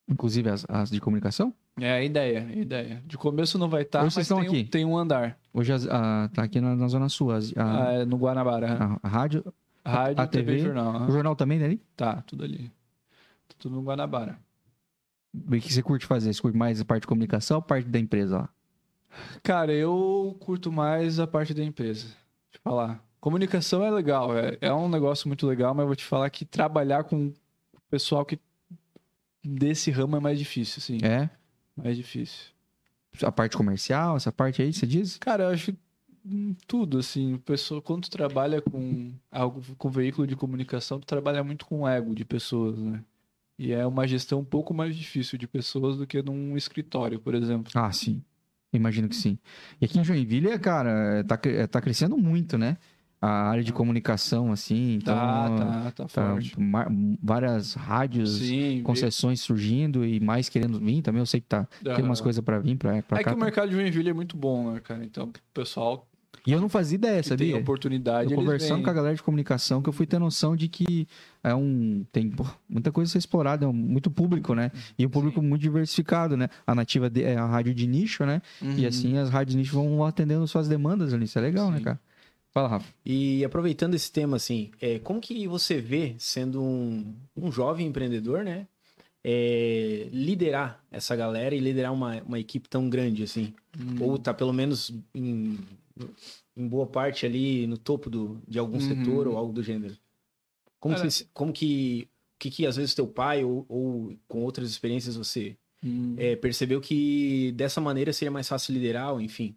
[0.08, 1.52] Inclusive as, as de comunicação?
[1.80, 3.02] É a ideia, a ideia.
[3.06, 4.64] De começo não vai estar, Hoje mas vocês estão tem, um- aqui?
[4.64, 5.38] tem um andar.
[5.52, 7.32] Hoje as- a- tá aqui na, na Zona Sul.
[7.32, 8.74] as- a, Ah, é no Guanabara.
[8.74, 9.44] a- a rádio.
[9.84, 11.02] Rádio, a TV, TV, jornal.
[11.08, 11.64] O jornal também, né?
[11.66, 11.82] ali?
[11.96, 12.70] Tá, tudo ali.
[13.48, 14.38] Tá tudo no Guanabara.
[15.34, 16.32] O que você curte fazer?
[16.32, 18.48] Você curte mais a parte de comunicação ou a parte da empresa lá?
[19.42, 22.06] Cara, eu curto mais a parte da empresa.
[22.54, 23.04] Eu falar.
[23.20, 26.44] Comunicação é legal, é, é um negócio muito legal, mas eu vou te falar que
[26.44, 28.38] trabalhar com o pessoal que
[29.42, 30.98] desse ramo é mais difícil, assim.
[31.02, 31.30] É?
[31.76, 32.52] Mais difícil.
[33.22, 35.16] A parte comercial, essa parte aí, você diz?
[35.18, 35.78] Cara, eu acho que
[36.26, 41.44] hum, tudo, assim, pessoa, quando tu trabalha com algo, com veículo de comunicação, tu trabalha
[41.44, 43.02] muito com o ego de pessoas, né?
[43.58, 47.34] E é uma gestão um pouco mais difícil de pessoas do que num escritório, por
[47.34, 47.70] exemplo.
[47.74, 48.22] Ah, sim.
[48.76, 49.38] Imagino que sim.
[49.80, 51.38] E aqui em Joinville, cara, tá,
[51.70, 52.76] tá crescendo muito, né?
[53.20, 54.96] A área de comunicação, assim.
[54.96, 56.60] Então, tá, tá, tá tá forte.
[56.60, 56.86] ma-
[57.22, 61.20] várias rádios, Sim, concessões surgindo e mais querendo vir também.
[61.20, 63.30] Eu sei que tá, tem umas coisas pra vir pra, pra É cá.
[63.30, 65.02] que o mercado de Joinville é muito bom, né, cara?
[65.02, 66.06] Então, o pessoal
[66.46, 67.56] E eu não fazia ideia, que tem sabia?
[67.56, 68.82] oportunidade, Eu conversando vêm.
[68.84, 71.08] com a galera de comunicação que eu fui ter noção de que
[71.42, 74.70] é um tem pô, muita coisa a ser explorada, é um, muito público, né?
[74.98, 76.48] E um público muito diversificado, né?
[76.66, 78.42] A nativa de- é a rádio de nicho, né?
[78.60, 78.86] E Uhum.
[78.88, 81.24] assim as rádios nicho vão atendendo suas demandas ali.
[81.24, 81.84] Isso é legal, né, Sim.
[81.84, 82.00] cara?
[82.52, 82.86] Fala, Rafa.
[83.04, 88.44] E aproveitando esse tema, assim, é, como que você vê, sendo um, um jovem empreendedor,
[88.44, 88.66] né?
[89.26, 93.54] é, liderar essa galera e liderar uma, uma equipe tão grande, assim?
[93.80, 93.96] Hum.
[94.00, 95.58] Ou tá pelo menos em,
[96.56, 98.80] em boa parte ali no topo do, de algum Uhum.
[98.80, 99.96] setor ou algo do gênero?
[100.80, 104.42] Como, Cara- que, como que, o que, que às vezes teu pai ou, ou com
[104.42, 106.14] outras experiências você Hum.
[106.16, 109.54] é, percebeu que dessa maneira seria mais fácil liderar, ou enfim?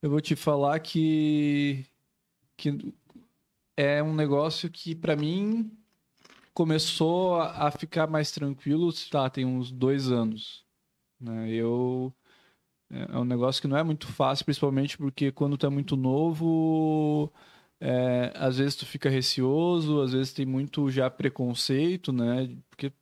[0.00, 1.84] Eu vou te falar que,
[2.56, 2.70] que
[3.76, 5.70] é um negócio que, pra mim,
[6.54, 10.64] começou a, a ficar mais tranquilo, tá, tem uns dois anos.
[11.20, 11.50] Né?
[11.50, 12.12] Eu...
[12.92, 17.32] É um negócio que não é muito fácil, principalmente porque quando tu é muito novo,
[17.80, 22.54] é, às vezes tu fica receoso, às vezes tem muito já preconceito, né?
[22.68, 22.92] Porque,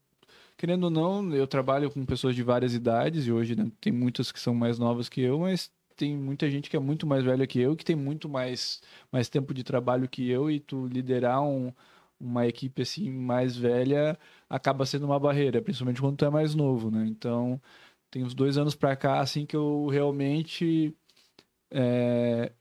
[0.57, 4.31] querendo ou não, eu trabalho com pessoas de várias idades e hoje né, tem muitas
[4.31, 7.47] que são mais novas que eu, mas tem muita gente que é muito mais velha
[7.47, 8.81] que eu, que tem muito mais,
[9.13, 11.73] mais tempo de trabalho que eu, e tu liderar um,
[12.21, 14.19] uma equipe assim mais velha
[14.49, 17.07] acaba sendo uma barreira, principalmente quando tu é mais novo, né?
[17.07, 17.61] Então,
[18.11, 20.95] tem uns dois anos pra cá, assim, que eu realmente
[21.71, 22.53] é,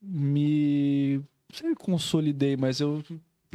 [0.00, 3.02] me sei, consolidei, mas eu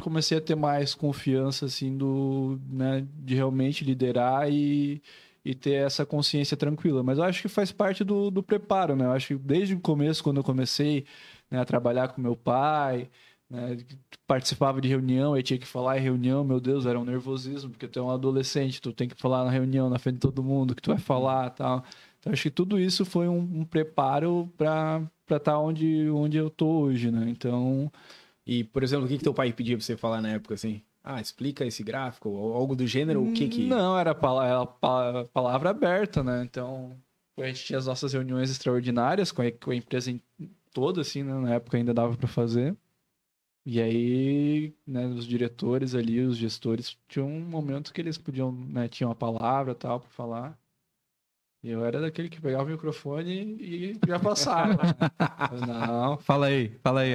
[0.00, 5.02] comecei a ter mais confiança, assim, do, né, de realmente liderar e,
[5.44, 7.02] e ter essa consciência tranquila.
[7.02, 9.06] Mas eu acho que faz parte do, do preparo, né?
[9.06, 11.06] Eu acho que desde o começo, quando eu comecei
[11.50, 13.08] né, a trabalhar com meu pai,
[13.48, 13.76] né,
[14.26, 17.86] participava de reunião, aí tinha que falar em reunião, meu Deus, era um nervosismo, porque
[17.88, 20.74] tu é um adolescente, tu tem que falar na reunião, na frente de todo mundo,
[20.74, 21.84] que tu vai falar tal.
[22.18, 26.66] Então, acho que tudo isso foi um, um preparo para estar onde, onde eu tô
[26.80, 27.26] hoje, né?
[27.28, 27.90] Então,
[28.46, 30.82] E, por exemplo, o que, que teu pai pedia pra você falar na época, assim?
[31.04, 33.62] Ah, explica esse gráfico, ou algo do gênero, o que que...
[33.68, 36.42] Não, era pala- pa- palavra aberta, né?
[36.44, 36.96] Então,
[37.38, 40.20] a gente tinha as nossas reuniões extraordinárias com a, com a empresa em-
[40.72, 41.32] toda, assim, né?
[41.34, 42.76] Na época ainda dava para fazer.
[43.68, 48.86] E aí, né, os diretores ali, os gestores, tinham um momento que eles podiam, né,
[48.86, 50.58] tinham a palavra e tal para falar.
[51.64, 54.82] E eu era daquele que pegava o microfone e já passava.
[55.66, 57.14] Não, Fala aí, fala aí.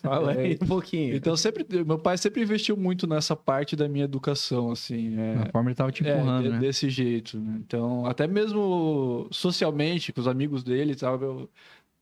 [0.00, 1.16] Fala aí um pouquinho.
[1.16, 5.18] então sempre, meu pai sempre investiu muito nessa parte da minha educação, assim.
[5.18, 6.58] é, Na forma ele tava te é, empurrando, de- né?
[6.60, 7.56] desse jeito, né?
[7.66, 11.50] Então, até mesmo socialmente, com os amigos dele e tal, eu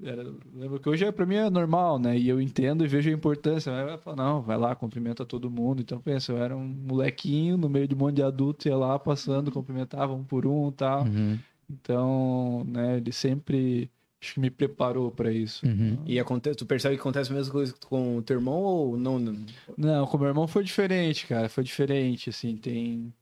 [0.02, 0.22] era,
[0.54, 2.16] lembro que hoje é, pra mim é normal, né?
[2.16, 3.72] E eu entendo e vejo a importância.
[3.72, 5.80] Mas eu falo, não, vai lá, cumprimenta todo mundo.
[5.80, 8.98] Então, pensa, eu era um molequinho no meio de um monte de adulto, ia lá
[8.98, 11.04] passando, cumprimentava um por um e tal.
[11.04, 11.38] Uhum,
[11.68, 13.90] Então, né, ele sempre
[14.20, 15.66] acho que me preparou pra isso.
[15.66, 15.98] uhum.
[16.06, 19.18] E acontece, tu percebe que acontece a mesma coisa com o teu irmão ou não?
[19.18, 19.36] não?
[19.76, 21.48] Não, com meu irmão foi diferente, cara.
[21.48, 23.12] Foi diferente, assim, tem...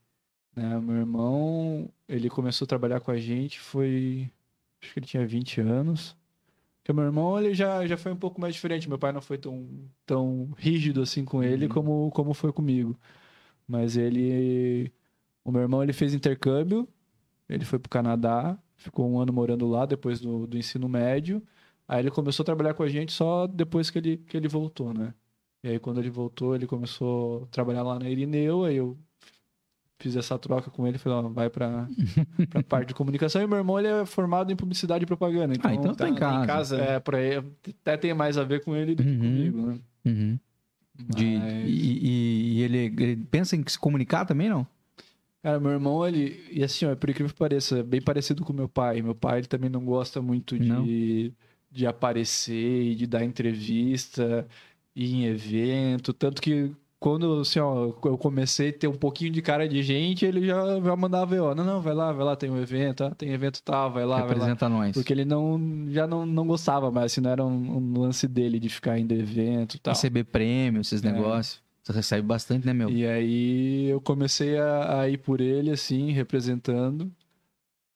[0.55, 4.31] Né, meu irmão, ele começou a trabalhar com a gente, foi...
[4.83, 6.15] Acho que ele tinha 20 anos.
[6.87, 8.89] Porque meu irmão, ele já, já foi um pouco mais diferente.
[8.89, 11.73] Meu pai não foi tão, tão rígido assim com ele Uhum.
[11.73, 12.97] como, como foi comigo.
[13.67, 14.93] Mas ele...
[15.45, 16.89] O meu irmão, ele fez intercâmbio.
[17.49, 18.57] Ele foi pro Canadá.
[18.77, 21.43] Ficou um ano morando lá, depois do, do ensino médio.
[21.89, 24.95] Aí ele começou a trabalhar com a gente só depois que ele, que ele voltou,
[24.95, 25.13] né?
[25.65, 28.97] E aí, quando ele voltou, ele começou a trabalhar lá na Irineu, aí eu
[29.99, 31.89] fiz essa troca com ele, falei, ó, vai pra,
[32.51, 33.41] pra parte de comunicação.
[33.43, 35.55] E meu irmão, ele é formado em publicidade e propaganda.
[35.55, 36.77] Então, Ah, então tá em casa.
[36.79, 37.47] É, pra ele,
[37.83, 39.19] até tem mais a ver com ele do que Uhum.
[39.19, 39.79] comigo, né?
[40.05, 40.39] Uhum.
[41.15, 44.67] De, Mas- e, e- e ele, ele pensa em se comunicar também, não?
[45.43, 46.43] Cara, meu irmão, ele...
[46.51, 49.01] E assim, ó, por incrível que pareça, é bem parecido com meu pai.
[49.03, 50.85] Meu pai, ele também não gosta muito Não?
[50.85, 51.33] de,
[51.71, 54.47] de aparecer e de dar entrevista,
[54.95, 56.13] ir em evento.
[56.13, 56.73] Tanto que
[57.07, 60.81] quando assim, ó, eu comecei a ter um pouquinho de cara de gente, ele já,
[60.81, 63.31] já mandava eu, ó, não, não, vai lá, vai lá, tem um evento, ah, tem
[63.31, 64.33] evento tal, vai lá, vai lá.
[64.33, 64.93] Representa nós.
[64.93, 68.59] Porque ele não, já não, não gostava mais, assim, não era um, um lance dele
[68.59, 69.95] de ficar indo evento tal.
[69.95, 71.13] Receber prêmio, esses É.
[71.13, 71.63] negócios.
[71.85, 72.91] Você recebe bastante, né, meu?
[72.91, 77.09] E aí eu comecei a, a ir por ele, assim, representando.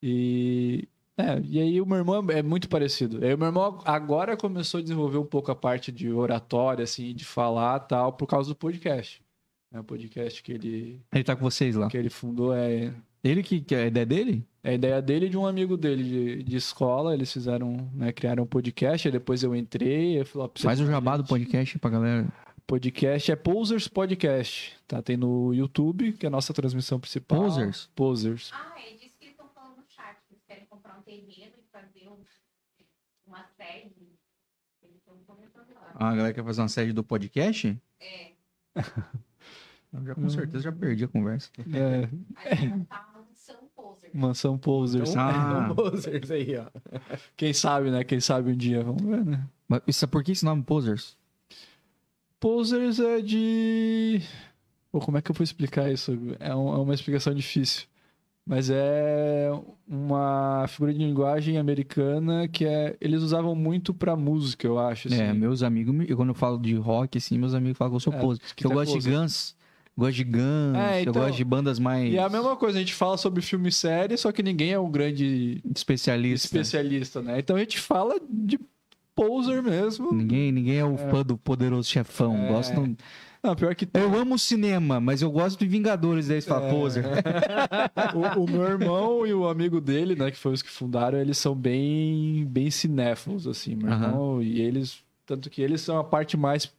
[0.01, 0.89] E.
[1.21, 3.25] É, e aí o meu irmão é muito parecido.
[3.25, 7.15] Aí o meu irmão agora começou a desenvolver um pouco a parte de oratória, assim,
[7.15, 9.23] de falar tal, por causa do podcast.
[9.73, 11.89] É o podcast que ele, Ele tá com vocês lá.
[11.89, 12.93] que ele fundou é,
[13.23, 14.45] Ele que, que é a ideia dele?
[14.65, 17.15] é a ideia dele e de um amigo dele de, de escola.
[17.15, 19.07] Eles fizeram, né, criaram um podcast.
[19.09, 20.21] Aí depois eu entrei.
[20.21, 22.27] Eu falei, precisa Faz o de jabá do podcast pra galera.
[22.67, 24.77] Podcast é Posers Podcast.
[24.89, 25.01] Tá?
[25.01, 27.43] Tem no YouTube, que é a nossa transmissão principal.
[27.43, 27.89] Posers?
[27.95, 28.51] Posers.
[28.53, 30.17] Ah, é disso que eles estão falando no chat.
[30.29, 30.65] que Eles
[31.11, 32.25] querem comprar um terreno e fazer um-
[33.27, 34.19] uma sede.
[34.83, 35.93] Eles estão começando lá.
[35.95, 37.81] Ah, a galera quer fazer uma série do podcast?
[38.01, 38.33] É.
[39.93, 41.51] Eu já, com certeza já perdi a conversa.
[41.59, 42.09] É,
[42.49, 44.11] Aí uma mansão poser.
[44.15, 45.11] Mansão Posers.
[45.11, 45.75] Então, Ah.
[45.75, 46.67] Posers aí, ó.
[47.37, 48.05] Quem sabe, né?
[48.05, 48.85] Quem sabe um dia.
[48.85, 49.45] Vamos ver, né?
[49.67, 51.19] Mas isso, por que esse nome Posers?
[52.39, 54.21] Posers é de.
[54.93, 56.13] Pô, como é que eu vou explicar isso?
[56.39, 57.89] É, um- é uma explicação difícil.
[58.47, 59.51] Mas é
[59.87, 62.97] uma figura de linguagem americana que é.
[63.01, 65.09] Eles usavam muito pra música, eu acho.
[65.09, 65.21] assim.
[65.21, 68.01] É, meus amigos, me- quando eu falo de rock, assim, meus amigos falam que eu
[68.01, 68.43] sou É, poser.
[68.57, 69.13] que eu é gosto poser.
[69.13, 69.57] de Guns,
[69.97, 72.79] gosto de Guns, É, eu então- gosto de bandas mais E é a mesma coisa,
[72.79, 76.45] a gente fala sobre filme e série, só que ninguém é um grande especialistas.
[76.47, 77.39] especialista, né?
[77.39, 78.59] Então a gente fala de
[79.15, 80.13] poser mesmo.
[80.13, 82.37] Ninguém, ninguém é o fã do poderoso chefão.
[82.37, 82.49] É.
[82.49, 82.97] Gosto não-
[83.43, 86.71] Não, pior que Eu amo cinema, mas eu gosto de Vingadores, daí você fala, É.
[86.71, 87.05] poser.
[88.37, 91.39] o, o meu irmão e o amigo dele, né, que foi os que fundaram, eles
[91.39, 94.43] são bem, bem cinéfilos, assim, meu irmão.
[94.43, 96.71] E eles, tanto que eles são a parte mais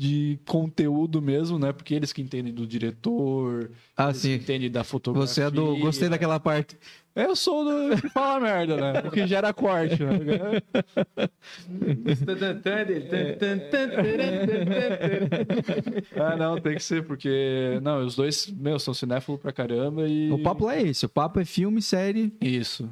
[0.00, 1.72] de conteúdo mesmo, né?
[1.72, 4.34] Porque eles que entendem do diretor, Ah, eles que sim.
[4.34, 5.26] entendem da fotografia.
[5.26, 5.76] Você é do.
[5.76, 6.78] Gostei daquela parte.
[7.14, 9.00] Eu sou do que fala merda, né?
[9.06, 10.12] O que gera corte, né?
[16.16, 17.78] Ah, não, tem que ser, porque.
[17.82, 20.30] Não, os dois, meu, são cinéfilos pra caramba e.
[20.30, 21.06] O papo lá é esse.
[21.06, 22.32] O papo é filme, série.
[22.40, 22.88] Isso.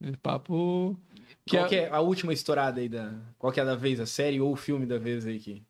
[0.00, 0.96] E papo.
[1.44, 3.12] Que Qual é- que é a última estourada aí da.
[3.38, 5.62] Qual que é a da vez, a série ou o filme da vez aí que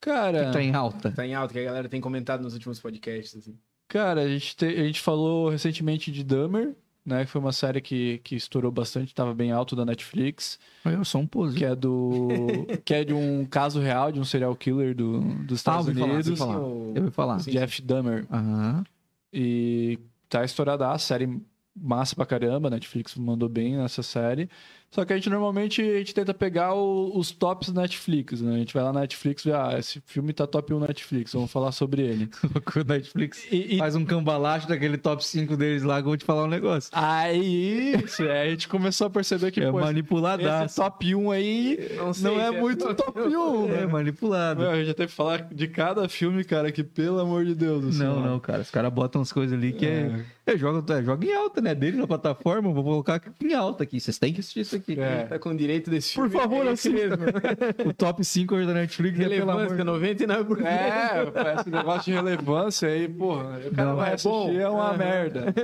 [0.00, 1.10] Cara, Que tá em alta.
[1.12, 3.56] tá em alta, que a galera tem comentado nos últimos podcasts, assim.
[3.88, 6.74] cara, a gente, te- a gente falou recentemente de Dahmer,
[7.04, 7.24] né?
[7.24, 10.58] Que foi uma série que, que estourou bastante, tava bem alto da Netflix.
[10.84, 11.58] Eu sou um poser.
[11.58, 12.28] Que é do.
[12.84, 16.12] que é de um caso real de um serial killer do, dos Estados ouvi falar,
[16.14, 16.38] Unidos.
[16.38, 16.58] falar.
[16.60, 17.36] o- Eu vou falar.
[17.40, 18.26] Jeff Dahmer.
[18.30, 18.84] Aham.
[19.32, 19.98] E
[20.28, 21.40] tá estourada a série
[21.76, 24.48] massa pra caramba, a Netflix mandou bem nessa série.
[24.92, 28.56] Só que a gente normalmente a gente tenta pegar o- os tops da Netflix, né?
[28.56, 30.88] A gente vai lá na Netflix e vê, ah, esse filme tá top 1 na
[30.88, 32.28] Netflix, vamos falar sobre ele.
[32.80, 36.16] O Netflix E, e faz um cambalacho daquele top 5 deles lá, que eu vou
[36.16, 36.90] te falar um negócio.
[36.92, 40.76] aí, isso, aí a gente começou a perceber que, é pô, esse manipuladaço.
[40.76, 41.78] top 1 aí
[42.14, 43.86] sei não é se muito top 1, É né?
[43.86, 44.60] manipulado.
[44.62, 47.54] Meu, a gente já teve que falar de cada filme, cara, que pelo amor de
[47.54, 47.84] Deus.
[47.84, 48.62] assim, Não, não, cara.
[48.62, 50.24] Os caras botam umas coisas ali que é.
[50.46, 50.54] É.
[50.54, 51.74] É, joga, é, joga em alta, né?
[51.76, 54.00] Dele na plataforma, vou colocar em alta aqui.
[54.00, 54.79] Vocês têm que assistir isso aqui.
[54.88, 55.24] É.
[55.24, 56.42] Tá com direito desse Por filme.
[56.42, 57.16] favor, é esse assista.
[57.16, 57.24] mesmo.
[57.90, 60.00] O top 5 hoje da Netflix é pelo Relevância, amor.
[60.00, 60.66] 99%.
[60.66, 63.58] É, esse negócio de relevância aí, porra.
[63.66, 64.52] O cara Não, vai é assistir, bom.
[64.60, 65.54] é uma merda.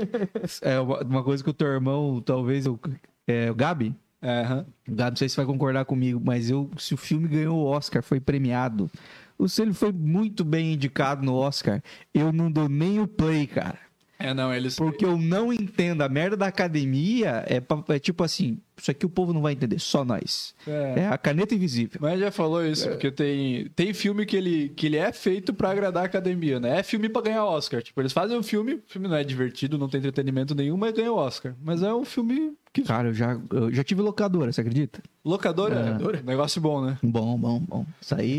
[0.62, 2.78] É uma coisa que o teu irmão, talvez, o,
[3.26, 4.66] é, o Gabi, É, aham.
[4.88, 7.64] o Gabi, não sei se vai concordar comigo, mas eu, se o filme ganhou o
[7.66, 8.90] Oscar, foi premiado,
[9.38, 11.82] ou se ele foi muito bem indicado no Oscar,
[12.14, 13.78] eu não dou nem o play, cara.
[14.18, 14.76] É, não, eles.
[14.76, 16.00] Porque eu não entendo.
[16.00, 17.62] A merda da academia é,
[17.94, 20.54] é tipo assim: isso aqui o povo não vai entender, só nós.
[20.66, 20.94] É.
[21.00, 21.98] É a caneta invisível.
[22.00, 25.70] Mas já falou isso, porque tem, tem filme que ele, que ele é feito pra
[25.70, 26.78] agradar a academia, né?
[26.80, 27.82] É filme pra ganhar Oscar.
[27.82, 30.92] Tipo, eles fazem um filme, o filme não é divertido, não tem entretenimento nenhum, mas
[30.92, 31.54] ganha o Oscar.
[31.62, 32.82] Mas é um filme que.
[32.82, 35.00] Cara, eu já, eu já tive locadora, você acredita?
[35.24, 36.22] Locadora, É.
[36.22, 36.98] negócio bom, né?
[37.02, 37.86] Bom, bom, bom.
[38.00, 38.38] Isso aí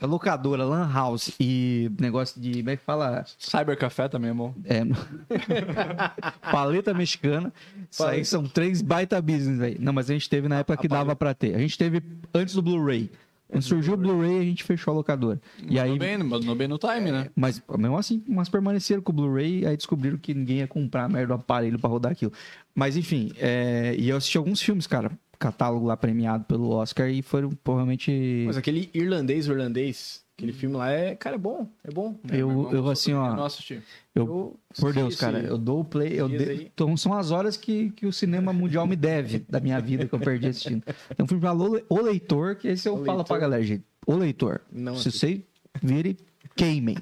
[0.00, 2.54] é locadora, lan house e negócio de.
[2.58, 3.24] Como é que fala?
[3.38, 4.52] Cyber Café também é bom.
[4.64, 4.80] É.
[6.50, 7.52] Paleta mexicana.
[7.90, 11.14] Isso aí são três baita business Não, mas a gente teve na época que dava
[11.14, 11.54] pra ter.
[11.54, 12.02] A gente teve
[12.32, 13.10] antes do Blu-ray.
[13.48, 15.40] Quando surgiu o Blu-ray, a gente fechou a locadora.
[15.68, 17.28] E aí, Mandou bem, mandou bem no time, né?
[17.36, 21.08] mas mesmo assim, mas permaneceram com o Blu-ray, aí descobriram que ninguém ia comprar a
[21.08, 22.32] merda do aparelho pra rodar aquilo.
[22.74, 27.22] Mas enfim, é, e eu assisti alguns filmes, cara, catálogo lá premiado pelo Oscar e
[27.22, 28.44] foram pô, realmente.
[28.46, 32.18] Mas aquele irlandês, irlandês, aquele filme lá é, cara, é bom, é bom.
[32.32, 33.80] eu, eu assim, Eu ó, não assisti.
[34.14, 37.90] eu, por Deus, cara, eu dou o play, eu de- então, são as horas que,
[37.90, 40.82] que o cinema mundial me deve da minha vida que eu perdi assistindo.
[40.84, 43.40] Tem um filme chamado O Le- O Leitor, que esse eu O falo pra Leitor.
[43.40, 43.84] galera, gente.
[44.06, 44.60] O Leitor.
[44.72, 45.40] Não Se você
[45.82, 46.16] vire,
[46.56, 46.96] queimem.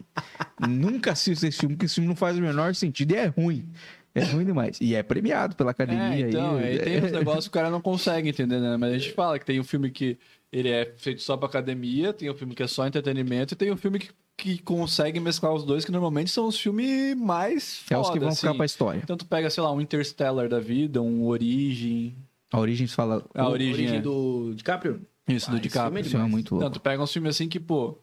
[0.69, 3.69] Nunca assista esse filme, porque esse filme não faz o menor sentido e é ruim.
[4.15, 4.79] É ruim demais.
[4.81, 6.27] E é premiado pela academia.
[6.27, 6.65] É, então, aí.
[6.73, 8.77] aí tem uns negócios que o cara não consegue entender, né?
[8.77, 10.19] Mas a gente fala que tem um filme que
[10.53, 13.73] ele é feito só pra academia, tem um filme que é só entretenimento, e tem
[13.73, 17.97] um filme que, que consegue mesclar os dois, que normalmente são os filmes mais É
[17.97, 18.57] os que foda, vão ficar assim.
[18.59, 19.01] pra história.
[19.03, 22.15] Então tu pega, sei lá, um Interstellar da vida, um Origem.
[22.53, 23.25] A origem se fala.
[23.35, 24.01] A origem, origem é.
[24.03, 25.01] do DiCaprio?
[25.27, 25.85] Isso, Ah, do DiCaprio.
[25.87, 26.75] filme é Esse filme é muito Então, louco.
[26.75, 27.97] tu pega uns filmes assim que, pô,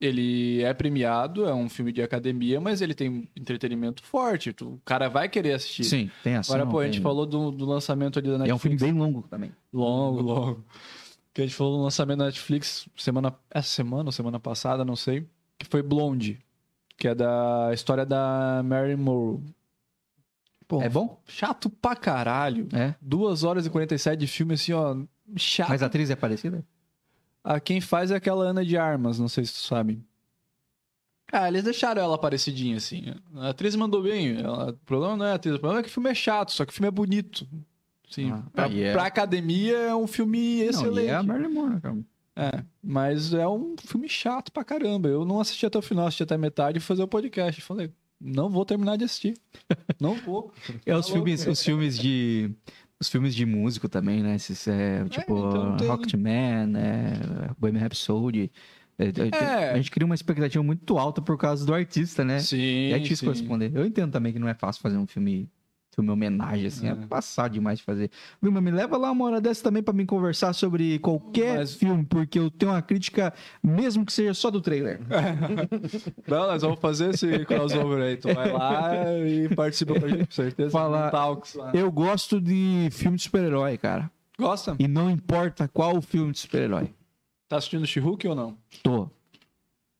[0.00, 4.52] ele é premiado, é um filme de academia, mas ele tem entretenimento forte.
[4.52, 5.84] Tu- o cara vai querer assistir.
[5.84, 6.56] Sim, tem ação.
[6.56, 8.50] Agora, pô, a gente tem- falou do, do lançamento ali da E Netflix.
[8.50, 9.52] é um filme bem longo também.
[9.72, 10.64] Longo, longo.
[11.34, 14.96] Que a gente falou no lançamento da Netflix semana, essa semana ou semana passada, não
[14.96, 15.26] sei.
[15.58, 16.38] Que foi Blonde.
[16.96, 19.40] Que é da história da Mary Monroe.
[20.68, 21.20] Pô, É bom?
[21.26, 22.68] Chato pra caralho.
[22.72, 22.94] É.
[23.00, 24.96] 2 horas e 47 de filme, assim, ó.
[25.36, 25.68] Chato.
[25.70, 26.64] Mas a atriz é parecida?
[27.42, 30.02] A quem faz é aquela Ana de Armas, não sei se tu sabe.
[31.32, 33.14] Ah, eles deixaram ela parecidinha, assim.
[33.36, 34.36] A atriz mandou bem.
[34.38, 36.52] Ela- o problema não é a atriz, o problema é que o filme é chato,
[36.52, 37.48] só que o filme é bonito.
[38.12, 41.06] Sim, Ah, pra, aí é- pra academia é um filme Não, excelente.
[41.06, 41.98] e é a Marilyn Monroe, cara.
[42.34, 45.08] É, mas é um filme chato pra caramba.
[45.08, 47.60] Eu não assisti até o final, assisti até a metade e fazer o podcast.
[47.60, 47.90] Falei,
[48.20, 49.34] não vou terminar de assistir.
[50.00, 50.52] Não vou.
[50.86, 52.50] É os Tá filmes, os filmes de.
[52.98, 54.36] Os filmes de músico também, né?
[54.36, 58.50] Esses, é, tipo, então tem- Rocketman, é, Bohemian Rhapsody.
[58.96, 59.10] É, é,
[59.64, 59.70] É.
[59.72, 62.38] A gente cria uma expectativa muito alta por causa do artista, né?
[62.38, 63.26] Sim, é difícil sim.
[63.26, 63.72] corresponder.
[63.74, 65.50] Eu entendo também que não é fácil fazer um filme,
[65.94, 66.88] filme homenagem, assim.
[66.88, 66.94] É, É.
[67.06, 68.10] passar demais de fazer.
[68.40, 72.04] Vilma, me leva lá uma hora dessa também pra mim conversar sobre qualquer Mas- filme,
[72.04, 73.32] porque eu tenho uma crítica,
[73.62, 75.00] mesmo que seja só do trailer.
[76.26, 78.16] Não, nós vamos fazer esse crossover aí.
[78.16, 78.92] Tu vai lá
[79.26, 80.78] e participa com a gente, com certeza.
[80.78, 81.70] Um Talks lá.
[81.74, 84.10] Eu gosto de filme de super-herói, cara.
[84.38, 84.74] Gosta?
[84.78, 86.92] E não importa qual o filme de super-herói.
[87.48, 88.56] Tá assistindo She-Hulk ou não?
[88.82, 89.08] Tô.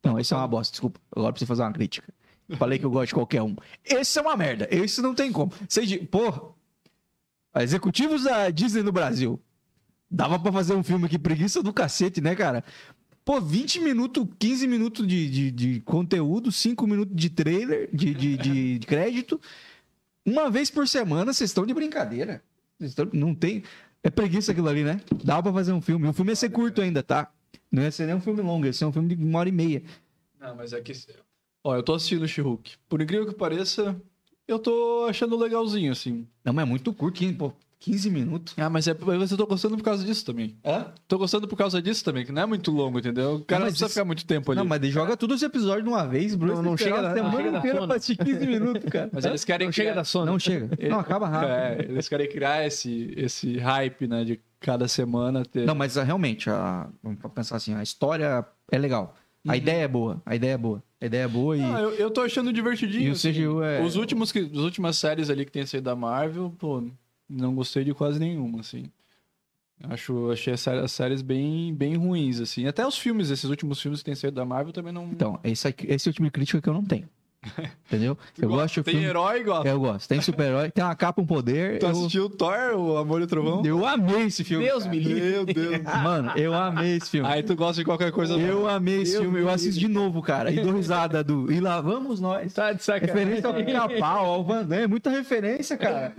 [0.04, 0.98] Não, esse é uma bosta, desculpa.
[1.14, 2.12] Agora preciso fazer uma crítica.
[2.58, 3.54] Falei que eu gosto de qualquer um.
[3.84, 4.68] Esse é uma merda.
[4.70, 5.52] Esse não tem como.
[5.84, 6.54] Di- pô,
[7.56, 9.40] executivos da Disney no Brasil.
[10.10, 12.62] Dava pra fazer um filme que preguiça do cacete, né, cara?
[13.24, 18.36] Pô, 20 minutos, 15 minutos de, de, de conteúdo, 5 minutos de trailer, de, de,
[18.36, 19.40] de- crédito.
[20.26, 22.42] Uma vez por semana, vocês estão de brincadeira.
[23.12, 23.62] Não tem.
[24.02, 25.00] É preguiça aquilo ali, né?
[25.24, 26.06] Dava pra fazer um filme.
[26.08, 27.30] O filme ia ser curto ainda, tá?
[27.70, 29.52] Não ia ser nem um filme longo, ia ser um filme de uma hora e
[29.52, 29.82] meia.
[30.40, 30.92] Não, mas é que.
[31.64, 32.72] Ó, eu tô assistindo She-Hulk.
[32.88, 33.96] Por incrível que pareça,
[34.48, 36.26] eu tô achando legalzinho, assim.
[36.44, 37.32] Não, mas é muito curto, hein?
[37.32, 38.54] Pô, 15 minutos.
[38.56, 40.56] Ah, mas é, mas eu tô gostando por causa disso também.
[40.64, 40.86] Hã?
[41.06, 43.36] Tô gostando por causa disso também, que não é muito longo, entendeu?
[43.36, 44.58] O cara não, mas precisa isso- ficar muito tempo ali.
[44.60, 46.54] Não, mas daí joga todos os episódios de uma vez, Bruno.
[46.56, 47.86] Não, não chega a da- não semana chega da inteira Sony.
[47.88, 49.10] pra assistir 15 minutos, cara.
[49.12, 50.26] Mas eles querem Não chega criar- da Sony.
[50.26, 50.70] Não chega.
[50.88, 51.50] Não, acaba rápido.
[51.50, 54.24] É, eles querem criar esse, esse hype, né?
[54.24, 55.64] De cada semana ter.
[55.66, 59.14] Não, mas ah, realmente, a, vamos pensar assim, a história é legal.
[59.46, 60.80] A ideia é boa, a ideia é boa.
[61.02, 61.60] A ideia é boa e...
[61.60, 63.08] Ah, eu, eu tô achando divertidinho.
[63.08, 63.32] E o assim.
[63.32, 66.80] CGU é- Os últimos que, as últimas séries ali que tem saído da Marvel, pô,
[67.28, 68.84] não gostei de quase nenhuma, assim.
[69.82, 72.66] Acho, achei as as séries bem, bem ruins, assim.
[72.68, 75.04] Até os filmes, esses últimos filmes que tem saído da Marvel também não.
[75.10, 77.08] Então, esse, aqui- esse o de crítica que eu não tenho.
[77.86, 78.16] Entendeu?
[78.34, 79.08] Tu Eu gosta- gosto do Tem filme...
[79.08, 79.68] herói, gosta.
[79.68, 80.08] Eu gosto.
[80.08, 81.78] Tem super-herói, tem uma capa, um poder.
[81.78, 81.90] Tu eu...
[81.90, 83.62] assistiu Thor, o Amor e o Trovão?
[83.64, 84.64] eu amei esse filme.
[84.64, 85.20] Deus me livre.
[85.30, 85.82] Meu Deus.
[85.82, 87.28] Mano, eu amei esse filme.
[87.28, 88.34] Aí tu gosta de qualquer coisa.
[88.38, 90.50] Eu amei esse Deus filme, eu assisto de novo, cara.
[90.50, 91.50] E dou risada do.
[91.52, 92.52] E lá vamos nós.
[92.54, 93.14] Tá de sacanagem.
[93.24, 96.14] Referência ao pica-pau, ao Van Damme, é muita referência, cara.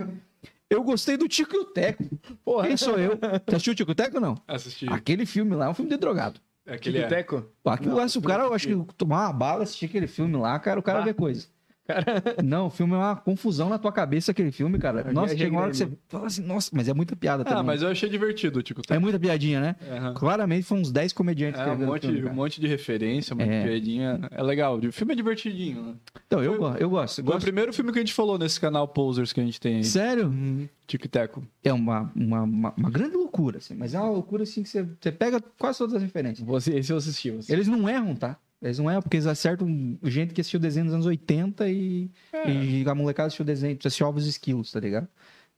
[0.68, 2.04] Eu gostei do Tico e o Teco.
[2.44, 2.66] Porra.
[2.66, 3.16] Quem sou eu?
[3.46, 4.34] Você assistiu o Tico e o Teco ou não?
[4.48, 4.86] Assisti.
[4.90, 6.40] Aquele filme lá é um filme de drogado.
[6.66, 7.06] Aquele é.
[7.06, 7.50] Teco?
[7.64, 10.58] Aquilo lá, se o cara, eu acho que tomar uma bala, assistir aquele filme lá,
[10.58, 11.46] cara, o cara vê coisa.
[12.42, 15.12] Não, o filme é uma confusão na tua cabeça, aquele filme, cara.
[15.12, 17.58] Nossa, chega uma hora que você fala assim, nossa, mas é muita piada também.
[17.60, 18.80] Ah, mas eu achei divertido, Tico.
[18.88, 19.76] É muita piadinha, né?
[19.90, 20.14] Aham.
[20.14, 22.34] Claramente foi uns 10 comediantes É, um o monte, filme, um cara.
[22.34, 23.64] monte de referência, uma É.
[23.66, 24.20] piadinha.
[24.30, 24.78] É legal.
[24.78, 25.94] O filme é divertidinho, né?
[26.26, 27.16] Então, eu, eu gosto.
[27.16, 27.42] Foi o gosto.
[27.42, 29.84] primeiro filme que a gente falou nesse canal Posers que a gente tem aí.
[29.84, 30.26] Sério?
[30.28, 30.68] Uhum.
[30.86, 31.42] Tic-Teco.
[31.62, 33.74] É uma, uma, uma, uma grande loucura, assim.
[33.74, 36.46] Mas é uma loucura, assim, que você, você pega quase todas as referências.
[36.46, 37.30] Você, esse eu assisti.
[37.30, 37.52] Você.
[37.52, 38.36] Eles não erram, tá?
[38.62, 42.50] Eles não erram, porque eles acertam gente que assistiu desenho dos anos 80 e, É.
[42.50, 45.06] e a molecada assistiu desenho, assistiu Ovos Esquilos, tá ligado?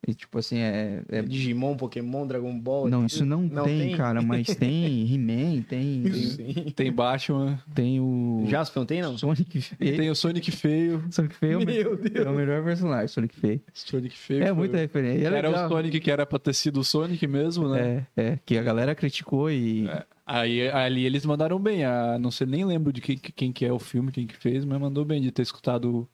[0.06, 1.02] E, tipo assim, é...
[1.09, 2.89] é- Digimon, Pokémon, Dragon Ball.
[2.89, 3.97] Não, isso não, Não tem, tem?
[3.97, 6.73] cara, mas tem He-Man, tem, tem, Sim.
[6.77, 9.16] Tem Batman, tem o Jasper não tem, não?
[9.16, 9.97] Sonic feio.
[9.97, 11.02] tem o Sonic Feio.
[11.10, 12.27] Sonic feio é Meu Deus.
[12.27, 13.60] é o melhor personagem, Sonic feio.
[13.73, 14.44] Sonic Feio.
[14.44, 15.28] É muita referência.
[15.28, 15.68] É Era o.
[15.68, 18.06] Sonic que era pra ter sido o Sonic mesmo, né?
[18.16, 19.89] É, é, que a galera criticou e...
[20.26, 21.84] Aí ali eles mandaram bem.
[21.84, 24.64] A, não sei, nem lembro de quem, quem que é o filme, quem que fez,
[24.64, 26.08] mas mandou bem de ter escutado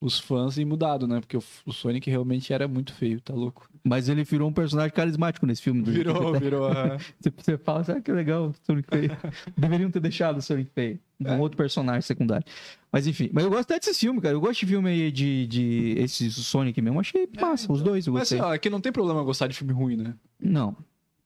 [0.00, 1.20] os fãs e mudado, né?
[1.20, 3.68] Porque o, o Sonic realmente era muito feio, tá louco?
[3.82, 5.82] Mas ele virou um personagem carismático nesse filme.
[5.82, 6.66] Virou, virou.
[6.68, 6.96] aham.
[7.18, 9.10] Você, você fala, sabe que legal, Sonic feio.
[9.56, 11.00] Deveriam ter deixado o Sonic feio.
[11.18, 11.38] Um É.
[11.38, 12.44] outro personagem secundário.
[12.92, 14.34] Mas enfim, mas eu gosto até desse filme, cara.
[14.34, 17.00] Eu gosto de filme aí de, de esse Sonic mesmo.
[17.00, 19.54] Achei massa, os dois eu Mas assim, ó, é que não tem problema gostar de
[19.56, 20.14] filme ruim, né?
[20.38, 20.76] Não.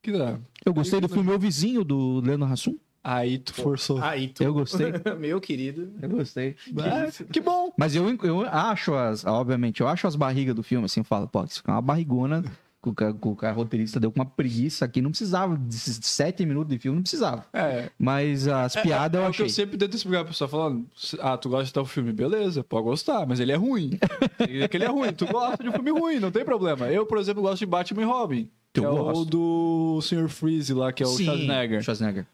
[0.02, 0.38] Que dá.
[0.64, 2.76] Eu gostei do filme O Vizinho, do Leandro Hassum.
[3.02, 4.02] Aí tu forçou.
[4.02, 4.42] Aí tu...
[4.42, 4.92] Eu gostei.
[5.18, 5.90] Meu querido.
[6.02, 6.54] Eu gostei.
[6.78, 7.72] Ah, que bom!
[7.78, 11.26] Mas eu, eu acho as, obviamente, eu acho as barrigas do filme, assim, eu falo,
[11.26, 12.42] pô, isso é uma barrigona
[12.82, 15.98] que o, ca- que o cara roteirista deu com uma preguiça aqui, não precisava, desses
[16.02, 17.46] sete minutos de filme, não precisava.
[17.54, 19.48] É, Mas as piadas é eu o que eu achei.
[19.48, 20.86] sempre tento explicar pra pessoa falando:
[21.20, 23.98] ah, tu gosta de tal filme, beleza, pode gostar, mas ele é ruim.
[24.38, 26.86] é que ele é ruim, tu gosta de um filme ruim, não tem problema.
[26.88, 28.50] Eu, por exemplo, gosto de Batman e Robin.
[28.72, 29.24] Que Eu é o gosto.
[29.24, 30.28] do Sr.
[30.28, 31.82] Freeze lá, que é o Sim, Schwarzenegger.
[31.82, 32.26] Schwarzenegger.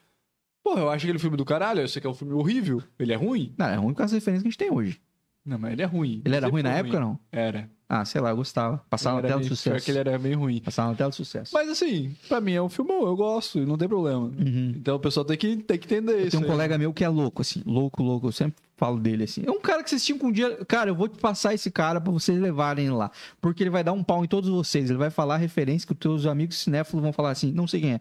[0.62, 2.82] Porra, eu acho aquele filme do caralho, eu sei que é um filme horrível.
[2.98, 3.54] Ele é ruim?
[3.56, 5.00] Não, é ruim com as referências que a gente tem hoje.
[5.44, 6.20] Não, mas ele é ruim.
[6.24, 7.18] Ele era ruim na foi época, não?
[7.30, 7.70] Era.
[7.88, 8.78] Ah, sei lá, eu gostava.
[8.90, 9.84] Passava na tela meio- pior sucesso.
[9.84, 10.60] que ele era meio ruim.
[10.60, 11.52] Passava na tela de sucesso.
[11.54, 14.22] Mas assim, pra mim é um filme bom, eu gosto, não tem problema.
[14.24, 14.74] Uhum.
[14.76, 16.32] Então o pessoal tem que, tem que entender isso.
[16.32, 16.48] Tem um aí.
[16.50, 18.26] colega meu que é louco, assim, louco, louco.
[18.26, 19.44] Eu sempre falo dele assim.
[19.46, 20.64] É um cara que vocês tinham com um dia.
[20.66, 23.08] Cara, eu vou te passar esse cara pra vocês levarem lá.
[23.40, 24.90] Porque ele vai dar um pau em todos vocês.
[24.90, 27.92] Ele vai falar referência que os teus amigos cinéfilos vão falar assim, não sei quem
[27.92, 28.00] é.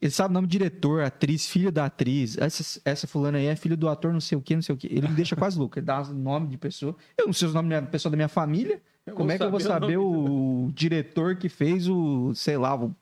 [0.00, 2.38] Ele sabe o nome do diretor, atriz, filho da atriz.
[2.38, 4.78] Essa, essa fulana aí é filho do ator, não sei o que, não sei o
[4.78, 4.86] que.
[4.86, 5.78] Ele me deixa quase louco.
[5.80, 6.94] Ele dá nome de pessoa.
[7.18, 8.80] Eu não sei os nomes da pessoa da minha família.
[9.14, 12.94] Como é que eu vou saber o, diretor que fez o, sei lá, o,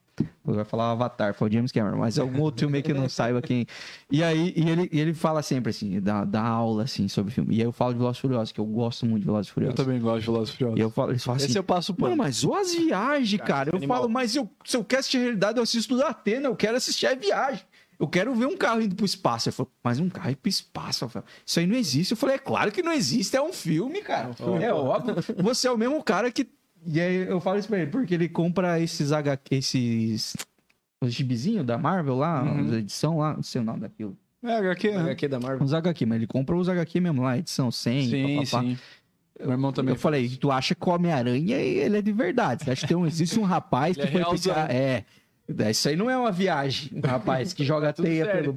[0.46, 2.94] eu ia falar o Avatar, foi o James Cameron, mas algum outro filme que eu
[2.94, 3.66] não saiba quem.
[4.10, 7.54] E aí e ele, e ele fala sempre assim, dá, dá aula assim sobre filme.
[7.56, 9.50] E aí eu falo de Velozes e Furiosos, que eu gosto muito de Velozes e
[9.50, 9.76] Eu Furiosos.
[9.76, 10.78] também gosto de Velozes e Furiosos.
[10.78, 12.22] E eu falo, eles falam assim, Esse eu passo o Mano, pano.
[12.22, 13.70] mas ou as viagens, cara.
[13.72, 13.96] Eu animal.
[13.96, 16.76] falo, mas eu, se eu quero assistir a realidade, eu assisto da Atena, eu quero
[16.76, 17.64] assistir a viagem.
[17.98, 19.48] Eu quero ver um carro indo pro espaço.
[19.48, 21.08] Eu falo, mas um carro ir pro espaço?
[21.08, 22.10] Falo, Isso aí não existe.
[22.12, 24.30] Eu falei, é claro que não existe, é um filme, cara.
[24.60, 25.14] É óbvio.
[25.42, 26.48] Você é o mesmo cara que.
[26.86, 30.36] E aí eu falo isso pra ele, porque ele compra esses HQ, esses.
[31.00, 32.66] Os gibizinhos da Marvel lá, Uhum.
[32.66, 34.16] as edição lá, não sei o nome daquilo.
[34.42, 35.00] É, HQ, né?
[35.02, 35.64] HQ da Marvel.
[35.64, 38.62] Os HQ, mas ele compra os HQ mesmo lá, edição 100, Sim, papapá.
[38.62, 38.78] sim.
[39.40, 39.94] Meu irmão também.
[39.94, 42.64] Eu falei, tu acha que o Homem-Aranha ele é de verdade?
[42.64, 44.54] Você acha que tem um, existe um rapaz Ele que é foi realzão.
[44.68, 45.04] É.
[45.70, 46.90] Isso aí não é uma viagem.
[46.94, 48.54] Um rapaz que joga teia pelo,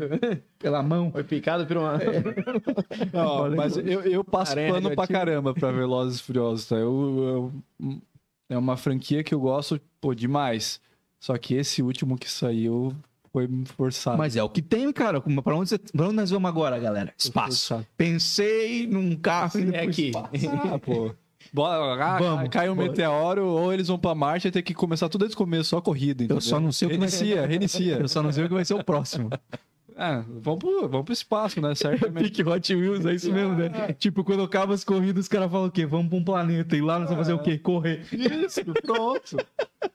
[0.58, 1.12] pela mão.
[1.12, 1.98] Foi picado por uma...
[3.14, 6.76] Não, Olha, mas eu, eu passo Aranha pano pra caramba pra Velozes e Furiosos, tá?
[6.78, 7.52] Eu,
[7.82, 8.02] eu-
[8.50, 10.80] é uma franquia que eu gosto, pô, demais.
[11.20, 12.96] Só que esse último que saiu
[13.34, 14.18] foi forçado.
[14.18, 15.20] Mas é o que tem, cara.
[15.20, 15.78] Pra onde, você...
[15.78, 17.14] pra onde nós vamos agora, galera?
[17.18, 17.86] Espaço.
[17.98, 20.06] Pensei num carro indo É pro aqui.
[20.08, 20.30] espaço.
[20.74, 21.14] Ah, pô.
[21.54, 22.50] Bora, ah, Vamos.
[22.50, 25.38] cai um meteoro, ou eles vão pra Marte e tem que começar tudo desde o
[25.38, 26.24] começo, só a corrida.
[26.24, 26.42] entendeu?
[26.42, 27.26] só não sei o que vai ser.
[27.26, 27.98] Reinicia, reinicia.
[28.00, 29.30] Eu só não sei o que vai ser o próximo.
[30.00, 31.74] Ah, vamos pro, vamos pro espaço, né?
[31.74, 32.26] Certamente.
[32.26, 33.94] Pique Hot Wheels, é isso mesmo, né?
[33.98, 35.88] Tipo, quando acaba as corridas, os caras falam o quê?
[35.88, 36.78] Vamos pra um planeta.
[36.78, 37.58] E lá nós vamos fazer o quê?
[37.58, 38.06] Correr.
[38.12, 39.38] Isso, pronto.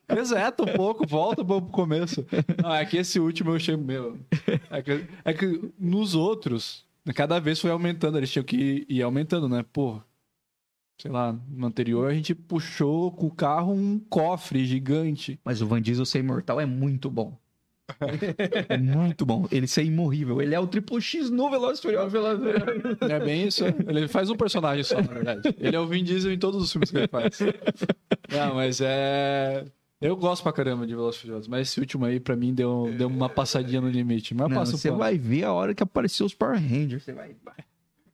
[0.09, 2.27] Reseta um pouco, volta pro começo.
[2.61, 4.19] Não, é que esse último eu achei meu.
[4.71, 6.85] É que, é que nos outros,
[7.15, 9.65] cada vez foi aumentando, eles tinham que ir, ir aumentando, né?
[9.73, 10.01] Pô,
[11.03, 15.39] sei lá, no anterior a gente puxou com o carro um cofre gigante.
[15.45, 17.37] Mas o Van Diesel ser imortal é muito bom.
[18.69, 19.47] É muito bom.
[19.51, 20.41] Ele ser imorrível.
[20.41, 22.15] Ele é o triplo X no Velozes e Furiosos.
[23.01, 23.65] É bem isso.
[23.67, 25.55] Ele faz um personagem só, na verdade.
[25.59, 27.41] Ele é o Vin Diesel em todos os filmes que ele faz.
[28.31, 29.65] Não, mas é.
[30.01, 33.09] Eu gosto pra caramba de Velozes Furiosos, mas esse último aí, pra mim, deu, deu
[33.09, 34.35] uma passadinha no limite.
[34.35, 37.03] Mas Não, passa você vai ver a hora que apareceu os Power Rangers.
[37.03, 37.35] Você vai...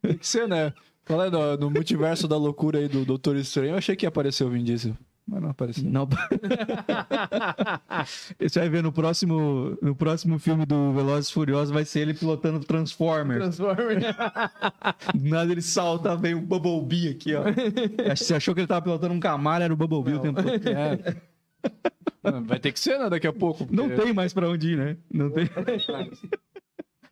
[0.03, 0.73] Tem que ser, né?
[1.09, 4.45] Falando no, no multiverso da loucura aí do Doutor Estranho, eu achei que ia aparecer
[4.45, 4.95] o Vin Diesel.
[5.27, 5.85] Mas não apareceu.
[5.91, 6.09] Não.
[8.41, 12.15] Você vai ver no próximo, no próximo filme do Velozes e Furiosos vai ser ele
[12.15, 13.39] pilotando o Transformer.
[13.39, 14.01] Transformer.
[15.15, 17.43] Do nada ele salta, vem o Bumblebee aqui, ó.
[18.17, 20.69] Você achou que ele tava pilotando um Camaro, era o Bumblebee o tempo todo.
[20.69, 21.17] É.
[22.47, 23.09] Vai ter que ser, né?
[23.11, 23.67] Daqui a pouco.
[23.67, 24.97] porque- Não tem mais pra onde ir, né?
[25.13, 25.49] Não tem.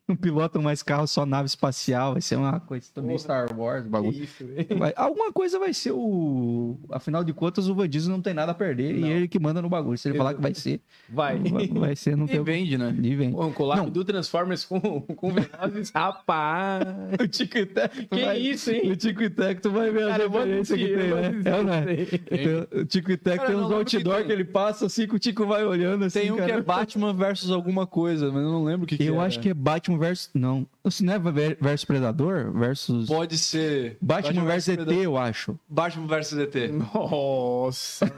[0.09, 2.13] Não pilotam mais carro, só nave espacial.
[2.13, 4.23] Vai ser uma coisa também Star Wars, bagulho.
[4.23, 4.45] Isso.
[4.79, 6.79] Vai- alguma coisa vai ser o.
[6.93, 9.09] Afinal de contas, o Van Diesel não tem nada a perder e Não.
[9.09, 9.99] ele que manda no bagulho.
[9.99, 11.39] Se ele falar que vai ser, Vai.
[11.39, 12.43] vai, vai ser, não E tem.
[12.45, 12.95] vende, né?
[13.03, 13.33] E vem.
[13.33, 15.91] Pô, Um collab do Transformers com, com Velozes.
[15.95, 16.87] Rapaz.
[17.21, 17.97] O Tico e Teco.
[18.11, 18.91] Que vai- isso, hein?
[18.93, 21.43] O Tico e Teco, tu vai ver a Cara, vou referência que tem, né?
[21.45, 21.91] É, é?
[21.91, 22.07] aí.
[22.07, 24.27] Tem- O Tico e Teco tem uns que outdoor tem.
[24.27, 26.21] que ele passa assim, que o Tico vai olhando assim.
[26.21, 26.47] Tem um cara.
[26.53, 29.27] que é Batman versus alguma coisa, mas eu não lembro o que, que Eu é.
[29.27, 30.31] acho que é Batman versus.
[30.35, 30.67] Não.
[30.91, 32.53] Se não é ver- versus Predador?
[32.53, 33.07] Versus.
[33.09, 33.97] Pode ser.
[34.01, 35.03] Batman, versus ET, Predador.
[35.03, 35.59] eu acho.
[35.69, 36.55] Batman versus ET.
[36.73, 38.07] Nossa.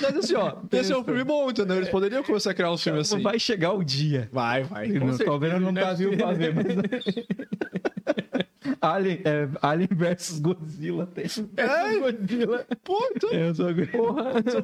[0.00, 1.76] Mas assim, ó, esse é um filme bom, entendeu?
[1.76, 3.20] Eles poderiam começar a criar um filme assim.
[3.20, 4.28] Vai chegar o dia.
[4.32, 4.88] Vai, vai.
[5.24, 6.66] Talvez eu não certeza, tá vivo pra ver, mas.
[8.80, 11.06] Alien, é, Alien versus Godzilla.
[11.06, 11.24] Tem.
[11.56, 12.66] É, Godzilla.
[12.84, 13.64] Pô, então, É, só...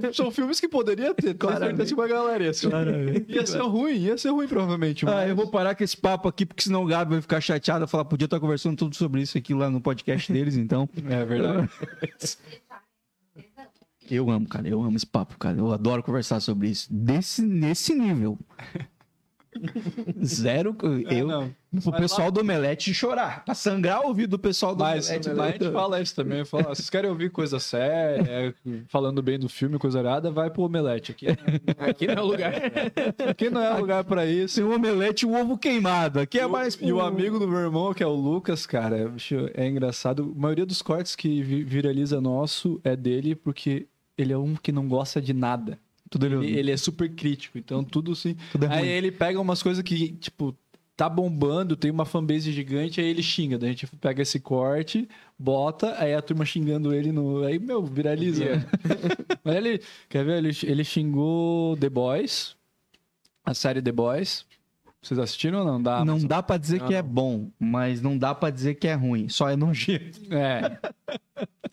[0.01, 1.35] são, são filmes que poderia ter.
[1.35, 3.32] Com certeza uma galera ia ser, Claramente.
[3.32, 5.05] ia ser ruim, ia ser ruim provavelmente.
[5.06, 7.40] Ah, mas- eu vou parar com esse papo aqui, porque senão o Gabi vai ficar
[7.40, 10.89] chateado e falar, podia estar conversando tudo sobre isso aqui lá no podcast deles, então.
[11.09, 11.68] É verdade.
[14.10, 15.56] Eu amo, cara, eu amo esse papo, cara.
[15.59, 16.86] Eu adoro conversar sobre isso.
[16.93, 18.39] Desse, nesse nível.
[20.24, 20.76] Zero.
[21.09, 21.55] É, Eu, não.
[21.82, 23.44] pro Mas pessoal do Omelete chorar.
[23.44, 25.28] Pra sangrar o ouvido do pessoal do Mas, Omelete.
[25.31, 26.44] mas a gente fala isso também.
[26.44, 28.55] Fala, "Ah, vocês querem ouvir coisa séria,
[28.89, 31.12] falando bem do filme, coisa arada, vai pro Omelete.
[31.12, 31.26] Aqui,
[31.78, 32.52] Aqui não é o lugar.
[33.28, 34.56] aqui não é lugar pra isso.
[34.56, 36.20] Tem o Omelete e o ovo queimado.
[36.20, 36.78] Aqui é E o- mais.
[36.81, 40.32] E o amigo do meu irmão, que é o Lucas, cara, bicho, é engraçado.
[40.36, 43.86] A maioria dos cortes que vi- viraliza nosso é dele, porque
[44.16, 45.78] ele é um que não gosta de nada.
[46.10, 48.36] Tudo ele, Ele, ele é super crítico, então tudo assim.
[48.52, 48.89] tudo é Aí ruim.
[48.89, 50.56] ele pega umas coisas que, tipo,
[50.97, 53.59] tá bombando, tem uma fanbase gigante, aí ele xinga.
[53.59, 55.09] Daí a gente pega esse corte,
[55.39, 57.43] bota, aí a turma xingando ele no.
[57.43, 58.44] Aí, meu, viraliza.
[59.43, 59.81] Mas ele.
[60.09, 60.39] Quer ver?
[60.39, 62.55] Ele, ele xingou The Boys,
[63.44, 64.44] a série The Boys.
[65.06, 65.82] Vocês assistiram ou não?
[65.82, 68.74] Dá, não mas- dá pra dizer Não, que é bom, mas não dá pra dizer
[68.74, 69.28] que é ruim.
[69.28, 70.20] Só é nojento.
[70.31, 70.78] É.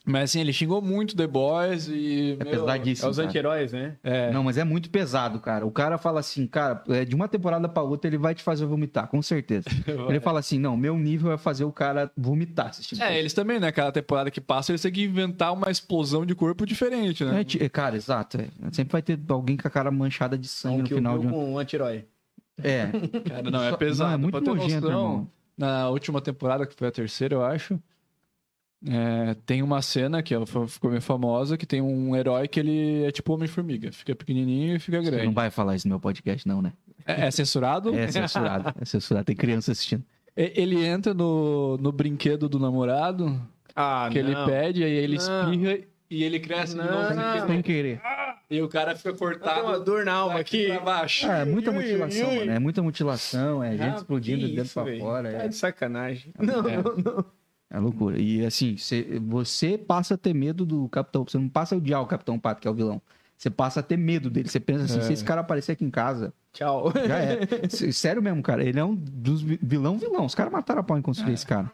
[0.04, 2.36] Mas assim, ele xingou muito The Boys e.
[2.40, 3.10] É meu, É pesadíssimo.
[3.12, 3.28] os cara.
[3.28, 3.96] anti-heróis, né?
[4.04, 4.32] É.
[4.32, 5.66] Não, mas é muito pesado, cara.
[5.66, 8.66] O cara fala assim, cara, é, de uma temporada pra outra ele vai te fazer
[8.66, 9.66] vomitar, com certeza.
[10.10, 13.02] Ele fala assim, não, meu nível é fazer o cara vomitar assistindo.
[13.04, 13.72] É, eles também, né?
[13.72, 17.42] Cada temporada que passa, eles têm que inventar uma explosão de corpo diferente, né?
[17.60, 18.42] É, é, cara, exato.
[18.42, 18.48] é.
[18.72, 21.28] Sempre vai ter alguém com a cara manchada de sangue Um no que final de
[21.28, 21.30] um.
[21.30, 22.06] com um anti-herói.
[22.64, 22.88] É.
[23.28, 24.10] Cara, não, é pesado.
[24.10, 25.28] Não, é muito pra ter nojento, noção, irmão.
[25.58, 27.80] na última temporada, que foi a terceira, eu acho,
[28.88, 30.34] é, tem uma cena que
[30.68, 33.92] ficou meio famosa, que tem um herói que ele é tipo Homem-Formiga.
[33.92, 35.26] Fica pequenininho e fica Você grande.
[35.26, 36.74] não vai falar isso no meu podcast, não, né?
[37.06, 37.94] É, é censurado?
[37.96, 38.74] É censurado.
[38.80, 39.26] É censurado.
[39.26, 40.04] Tem criança assistindo.
[40.36, 43.40] Ele entra no, no brinquedo do namorado,
[43.76, 44.46] Ah, que ele não.
[44.46, 45.52] pede, aí ele Não.
[45.54, 45.80] espirra
[46.10, 46.86] e ele cresce de Não.
[46.92, 47.08] novo.
[47.08, 47.48] sem querer.
[47.48, 48.02] Sem querer.
[48.52, 50.68] E o cara fica Tá uma cortado dor na alma aqui.
[50.68, 51.26] pra baixo.
[51.30, 52.36] Ah, é muita Ui, ui, mutilação, ui.
[52.40, 52.52] mano.
[52.52, 55.32] É muita mutilação, é gente Ah, explodindo que de dentro pra fora.
[55.32, 56.34] Tá É, de sacanagem.
[56.38, 56.78] Não, É.
[56.78, 57.26] não, não.
[57.70, 58.20] é loucura.
[58.20, 61.24] E assim, cê- você passa a ter medo do Capitão.
[61.26, 63.02] Você não passa a odiar o Capitão Pato, que é o vilão.
[63.38, 64.50] Você passa a ter medo dele.
[64.50, 65.02] Você pensa assim, É.
[65.02, 66.92] se esse cara aparecer aqui em casa, Tchau.
[67.08, 67.40] já é.
[67.94, 68.64] Sério mesmo, cara.
[68.64, 70.26] Ele é um dos vi- vilão vilão.
[70.26, 71.72] Os caras mataram a pau em construir esse cara.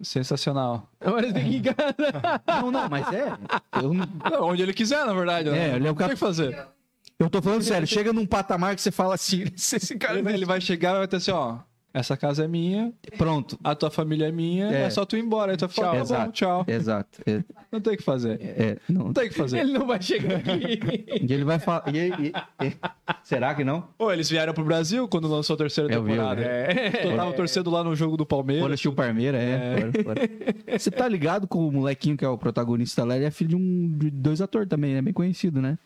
[0.00, 0.88] Sensacional.
[1.00, 2.42] Agora tem que ir em casa.
[2.46, 3.32] Não, não, mas é.
[3.82, 5.50] Eu, não- Não, onde ele quiser, na verdade.
[5.50, 5.70] né?
[5.72, 6.66] É, ele é o Não tem que fazer.
[7.18, 7.86] eu tô falando sério.
[7.86, 10.14] Chega num patamar que você fala assim, se esse cara.
[10.14, 11.58] Ele vai, ele vai chegar e vai ter assim, ó.
[11.94, 13.56] Essa casa é minha, Pronto.
[13.62, 14.90] a tua família é minha, é, É.
[14.90, 15.52] só tu ir embora.
[15.52, 16.32] Aí tu vai falar, tá bom, Exato.
[16.32, 16.64] tchau.
[16.66, 17.20] Exato.
[17.24, 18.40] É, Não tem o que fazer.
[18.42, 19.04] é, não.
[19.04, 19.60] Não tem o que fazer.
[19.60, 21.04] Ele não vai chegar aqui.
[21.22, 21.84] E ele vai falar.
[21.94, 22.76] e- e- e-
[23.22, 23.82] será que não?
[23.96, 26.40] Pô, eles vieram pro Brasil quando lançou a terceira Eu vi, eu temporada.
[26.42, 26.48] vi.
[26.48, 27.12] É.
[27.12, 28.64] Eu tava torcendo lá no jogo do Palmeiras.
[28.66, 29.76] assistir o Parmeira, é.
[29.78, 30.22] foram, foram.
[30.76, 33.14] Você tá ligado com o molequinho que é o protagonista lá?
[33.14, 35.00] Ele é filho de, um, de dois atores também, né?
[35.02, 35.78] Bem conhecido, né?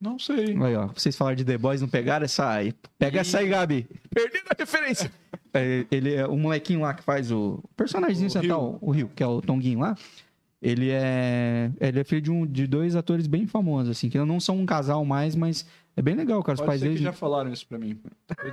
[0.00, 0.56] Não sei.
[0.62, 0.86] Aí, ó.
[0.88, 2.72] Vocês falaram de The Boys, não pegaram essa aí.
[2.98, 3.86] Pega essa aí, Gabi.
[4.10, 5.10] Perdi a referência.
[5.52, 9.22] É, ele é o molequinho lá que faz o personagemzinho O central, o Rio, que
[9.22, 9.96] é o Tonguinho lá.
[10.60, 14.40] Ele é, ele é filho de, um, de dois atores bem famosos, assim, que não
[14.40, 15.64] são um casal mais, mas
[15.96, 16.54] é bem legal, cara.
[16.54, 17.04] Os Pode pais ser que deles.
[17.04, 17.96] já falaram isso pra mim.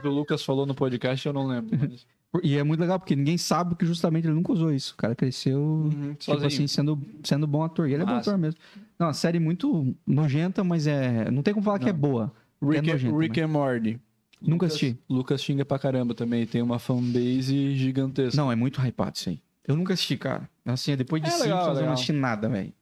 [0.03, 1.77] O Lucas falou no podcast, eu não lembro.
[1.79, 2.05] mas-
[2.43, 4.93] E é muito legal, porque ninguém sabe que justamente ele nunca usou isso.
[4.93, 5.59] O cara cresceu.
[5.59, 6.47] Uhum, Tipo sozinho.
[6.47, 7.89] assim, sendo, sendo bom ator.
[7.89, 8.59] E ele é bom ator mesmo.
[8.97, 11.29] Não, a série muito nojenta, mas é.
[11.31, 12.31] Não tem como falar que é boa.
[12.61, 13.99] Rick, é nojento, Rick and Morty.
[14.41, 14.99] Nunca Lucas- assisti.
[15.09, 16.45] Lucas xinga pra caramba também.
[16.45, 18.35] Tem uma fanbase gigantesca.
[18.39, 19.39] Não, é muito hypado isso aí.
[19.67, 20.49] Eu nunca assisti, cara.
[20.65, 21.93] Assim, depois de É Simpsons legal, eu não legal.
[21.93, 22.73] assisti nada, velho.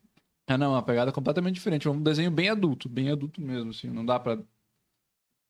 [0.48, 1.88] Ah, não, uma pegada completamente diferente.
[1.88, 3.88] É um desenho bem adulto, bem adulto mesmo, assim.
[3.88, 4.38] Não dá pra,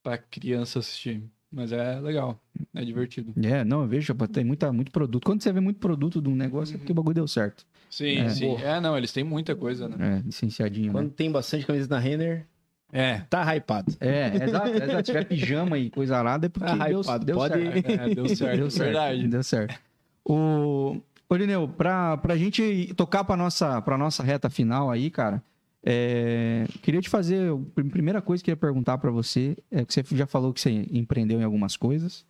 [0.03, 1.23] pra criança assistir.
[1.55, 2.39] Mas é legal,
[2.73, 3.31] é divertido.
[3.45, 5.23] É, não, eu vejo, tem muita, muito produto.
[5.23, 7.63] Quando você vê muito produto de um negócio, é porque o bagulho deu certo.
[7.91, 8.29] Sim, É.
[8.29, 8.55] sim.
[8.57, 10.17] É, não, eles têm muita coisa, né?
[10.17, 10.93] É, licenciadinho, né?
[10.93, 12.47] Quando tem bastante camisa na Renner,
[12.91, 13.19] É.
[13.29, 13.93] tá hypado.
[13.99, 14.67] É, exato.
[14.67, 17.91] Se tiver pijama e coisa arada, é porque Tá deu, hypado, deu pode- certo.
[17.91, 19.27] É, deu certo, Deu certo, verdade.
[19.27, 19.79] Deu certo.
[20.25, 20.97] O...
[21.29, 25.41] Ô, Lineu, pra, pra gente tocar pra nossa, pra nossa reta final aí, cara,
[25.85, 27.51] é, queria te fazer.
[27.51, 30.61] A primeira coisa que eu ia perguntar pra você é que você já falou que
[30.61, 32.25] você empreendeu em algumas coisas.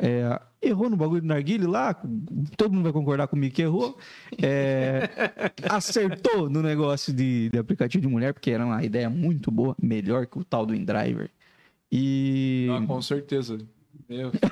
[0.00, 1.92] É, errou no bagulho do narguile lá,
[2.56, 3.98] todo mundo vai concordar comigo que errou.
[4.40, 5.10] É,
[5.68, 10.26] acertou no negócio de, de aplicativo de mulher, porque era uma ideia muito boa, melhor
[10.26, 11.30] que o tal do InDriver.
[11.90, 12.68] E.
[12.70, 13.58] Ah, com certeza.
[14.08, 14.32] Meu.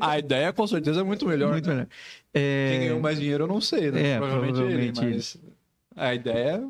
[0.00, 1.52] A ideia, com certeza, é muito melhor.
[1.52, 1.74] muito né?
[1.74, 1.88] melhor.
[2.34, 4.14] É, Quem ganhou mais dinheiro, eu não sei, né?
[4.14, 5.38] É, provavelmente, provavelmente ele, mas
[5.94, 6.68] a ideia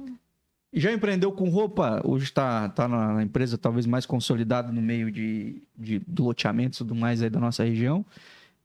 [0.78, 2.00] Já empreendeu com roupa?
[2.04, 6.76] Hoje está tá na na empresa talvez mais consolidada no meio de, de do loteamento
[6.76, 8.04] e tudo mais aí da nossa região.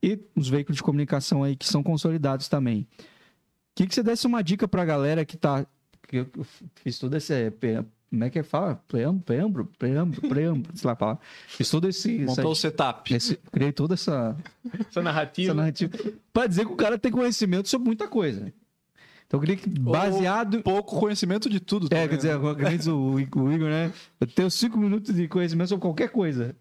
[0.04, 2.86] e os veículos de comunicação aí que são consolidados também.
[3.74, 5.66] Que que você desse uma dica pra galera que tá
[6.08, 6.30] que eu
[6.84, 8.76] fiz todo esse pe- como é que fala?
[8.90, 11.18] Preâmbulo, preâmbulo, preâmbulo, preâmbulo, sei lá, fala.
[11.48, 13.14] Fiz todo esse, essa, Montou o setup.
[13.14, 14.36] esse criei toda essa
[14.90, 15.48] Essa narrativa.
[15.52, 15.98] essa narrativa
[16.34, 18.52] para dizer que o cara tem conhecimento sobre muita coisa.
[19.32, 21.86] Então eu queria que baseado Pouco conhecimento de tudo.
[21.86, 22.91] é, também, quer dizer, né?
[22.91, 23.90] o, o Igor, né?
[24.20, 26.53] Eu tenho cinco minutos de conhecimento sobre qualquer coisa.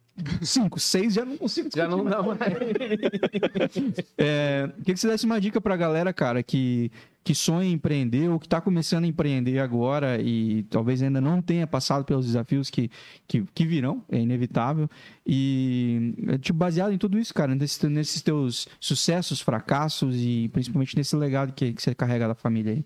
[0.42, 2.40] Cinco, seis já não consigo Já não discutir dá mais.
[4.18, 6.90] É, queria que você desse uma dica pra galera, cara, que,
[7.24, 11.40] que sonha em empreender ou que tá começando a empreender agora e talvez ainda não
[11.40, 12.90] tenha passado pelos desafios que,
[13.26, 14.88] que, que virão, é inevitável.
[15.26, 20.96] E, é, tipo, baseado em tudo isso, cara, nesses, nesses teus sucessos, fracassos e principalmente
[20.96, 22.84] nesse legado que, que você carrega da família aí.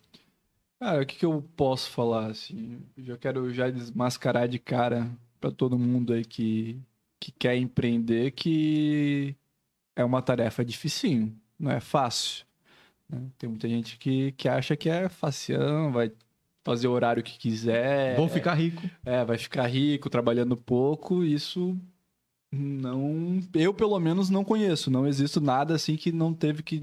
[0.79, 2.79] Cara, o que, que eu posso falar, assim?
[2.97, 5.11] Eu já quero já desmascarar de cara
[5.41, 6.79] pra todo mundo aí que,
[7.25, 9.35] que quer empreender que
[9.97, 12.45] é uma tarefa dificinho, não é fácil.
[13.09, 13.23] né?
[13.39, 16.13] Tem muita gente que, que acha que é facião, vai
[16.63, 18.15] fazer o horário que quiser.
[18.17, 18.83] Vou ficar rico.
[19.07, 21.79] É, vai ficar rico trabalhando pouco, isso
[22.53, 23.41] não.
[23.55, 24.91] Eu, pelo menos, não conheço.
[24.91, 26.83] Não existe nada assim que não teve que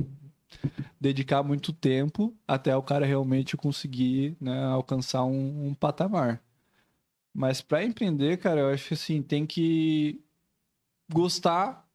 [0.99, 6.41] dedicar muito tempo até o cara realmente conseguir né, alcançar um, um patamar.
[7.33, 10.19] Mas para empreender, cara, eu acho que assim, tem que
[11.13, 11.87] gostar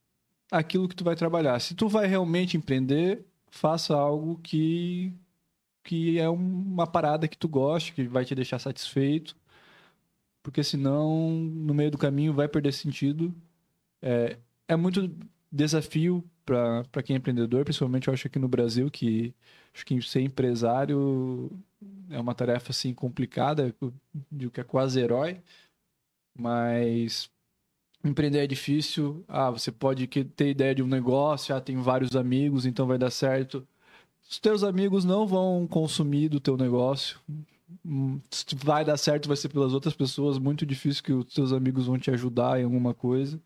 [0.51, 1.59] aquilo que tu vai trabalhar.
[1.61, 5.13] Se tu vai realmente empreender, faça algo que
[5.83, 9.37] que é uma parada que tu goste, que vai te deixar satisfeito
[10.47, 13.35] porque senão no meio do caminho vai perder sentido.
[14.01, 14.39] É,
[14.69, 15.13] é muito
[15.51, 19.35] desafio para quem é empreendedor, principalmente eu acho aqui no Brasil que
[19.75, 21.51] acho que ser empresário
[22.09, 23.75] é uma tarefa assim complicada,
[24.31, 25.43] digo que é quase herói,
[26.33, 27.29] mas
[28.09, 29.25] empreender é difícil.
[29.29, 33.11] Ah, você pode ter ideia de um negócio, ah, tem vários amigos, então vai dar
[33.11, 33.67] certo.
[34.29, 37.19] Os teus amigos não vão consumir do teu negócio.
[37.85, 38.21] Hum,
[38.57, 40.39] vai dar certo, vai ser pelas outras pessoas.
[40.39, 43.41] Muito difícil que os teus amigos vão te ajudar em alguma coisa.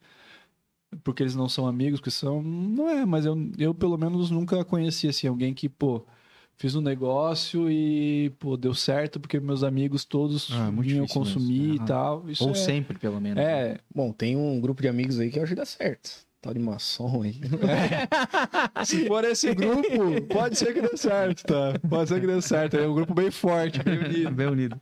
[1.05, 2.43] Porque eles não são amigos, que são.
[2.43, 6.05] Não é, mas eu, eu pelo menos nunca conheci assim, alguém que, pô,
[6.61, 11.09] fiz um negócio e, pô, deu certo porque meus amigos todos Ah, é vinham mesmo.
[11.09, 11.85] consumir Aham.
[11.85, 12.31] e tal.
[12.31, 13.43] Isso Ou é, sempre, pelo menos.
[13.43, 16.11] É, Bom, tem um grupo de amigos aí que eu acho que dá certo.
[16.43, 17.41] Tal de maçom aí.
[18.85, 21.79] Se for esse grupo, pode ser que dê certo, tá?
[21.89, 22.77] Pode ser que dê certo.
[22.77, 24.31] É um grupo bem forte, bem unido.
[24.31, 24.81] Bem unido.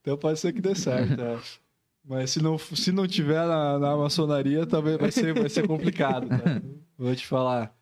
[0.00, 1.20] Então pode ser que dê certo.
[1.20, 1.38] é.
[2.04, 6.28] Mas se não, se não tiver na, na maçonaria, talvez vai ser, vai ser complicado.
[6.28, 6.62] Tá?
[6.98, 7.74] Vou te falar.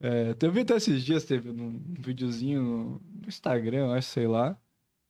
[0.00, 4.56] É, teve até esses dias, teve um videozinho no Instagram, eu acho, sei lá,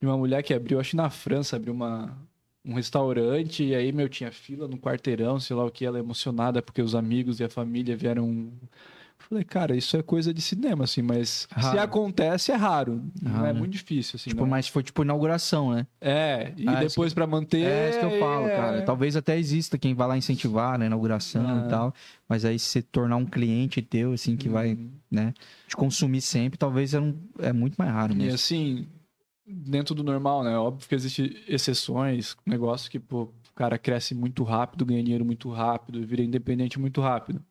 [0.01, 2.17] de uma mulher que abriu, acho que na França, abriu uma,
[2.65, 6.61] um restaurante, e aí, meu, tinha fila no quarteirão, sei lá o que, ela emocionada
[6.61, 8.51] porque os amigos e a família vieram.
[9.29, 11.79] Falei, cara, isso é coisa de cinema, assim, mas se Raro.
[11.81, 13.01] acontece é raro.
[13.21, 13.59] Não Raro, é né?
[13.59, 14.29] muito difícil, assim.
[14.29, 14.49] Tipo, não.
[14.49, 15.87] mas foi tipo inauguração, né?
[16.01, 17.65] É, e Ah, depois pra manter.
[17.65, 18.77] É isso que eu falo, cara.
[18.77, 21.63] é- Talvez até exista quem vai lá incentivar na inauguração Ah.
[21.65, 21.93] e tal.
[22.27, 24.89] Mas aí se você tornar um cliente teu, assim, que vai, Uhum.
[25.09, 25.33] né,
[25.67, 28.33] te consumir sempre, talvez é, um- é muito mais raro E mesmo.
[28.35, 28.87] assim,
[29.45, 30.57] dentro do normal, né?
[30.57, 35.49] Óbvio que existem exceções, negócio que, pô, o cara cresce muito rápido, ganha dinheiro muito
[35.49, 37.41] rápido, vira independente muito rápido.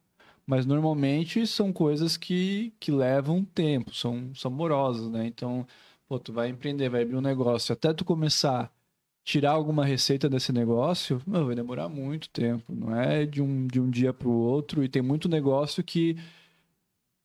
[0.51, 5.25] Mas normalmente são coisas que, que levam tempo, são, são morosas, né?
[5.25, 5.65] Então,
[6.09, 8.71] pô, tu vai empreender, vai abrir um negócio, até tu começar a
[9.23, 13.81] tirar alguma receita desse negócio, meu, vai demorar muito tempo, não é de um, de
[13.81, 16.17] um dia para o outro, e tem muito negócio que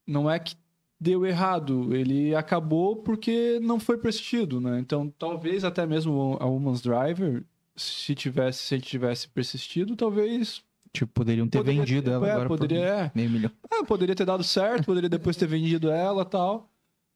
[0.06, 0.56] não é que
[1.00, 4.80] deu errado, ele acabou porque não foi persistido, né?
[4.80, 7.44] Então, talvez até mesmo a Woman's Driver,
[7.76, 10.64] se tivesse, se tivesse persistido, talvez
[10.96, 13.12] Tipo, poderiam ter poderia- vendido ela é, agora poderia, por é.
[13.16, 13.52] meio milhão.
[13.72, 16.70] Ah, poderia ter dado certo, poderia depois ter vendido ela, tal.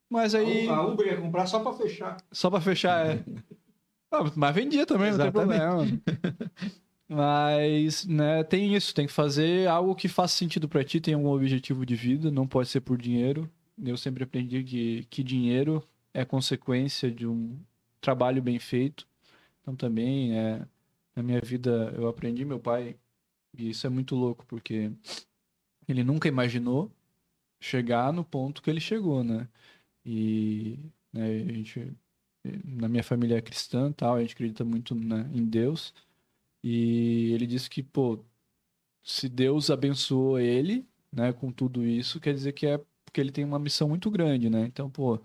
[0.09, 2.17] Mas aí Uber ia comprar só pra fechar.
[2.31, 3.23] só pra fechar é.
[4.11, 5.97] Ah, mas vendia também, não tem Exatamente.
[6.01, 6.59] problema.
[7.07, 11.29] Mas, né, tem isso, tem que fazer algo que faça sentido pra ti, tem algum
[11.29, 13.49] objetivo de vida, não pode ser por dinheiro.
[13.83, 15.83] Eu sempre aprendi que, que dinheiro
[16.13, 17.55] é consequência de um
[18.01, 19.07] trabalho bem feito.
[19.61, 20.61] Então também é
[21.15, 22.95] na minha vida eu aprendi meu pai
[23.59, 24.91] e isso é muito louco porque
[25.87, 26.91] ele nunca imaginou
[27.59, 29.47] chegar no ponto que ele chegou, né?
[30.05, 30.79] E
[31.13, 31.93] né, a gente
[32.65, 35.93] na minha família é cristã, tal, a gente acredita muito né, em Deus.
[36.63, 38.23] E ele disse que, pô,
[39.03, 43.43] se Deus abençoou ele, né, com tudo isso, quer dizer que é porque ele tem
[43.45, 44.65] uma missão muito grande, né?
[44.65, 45.19] Então, pô,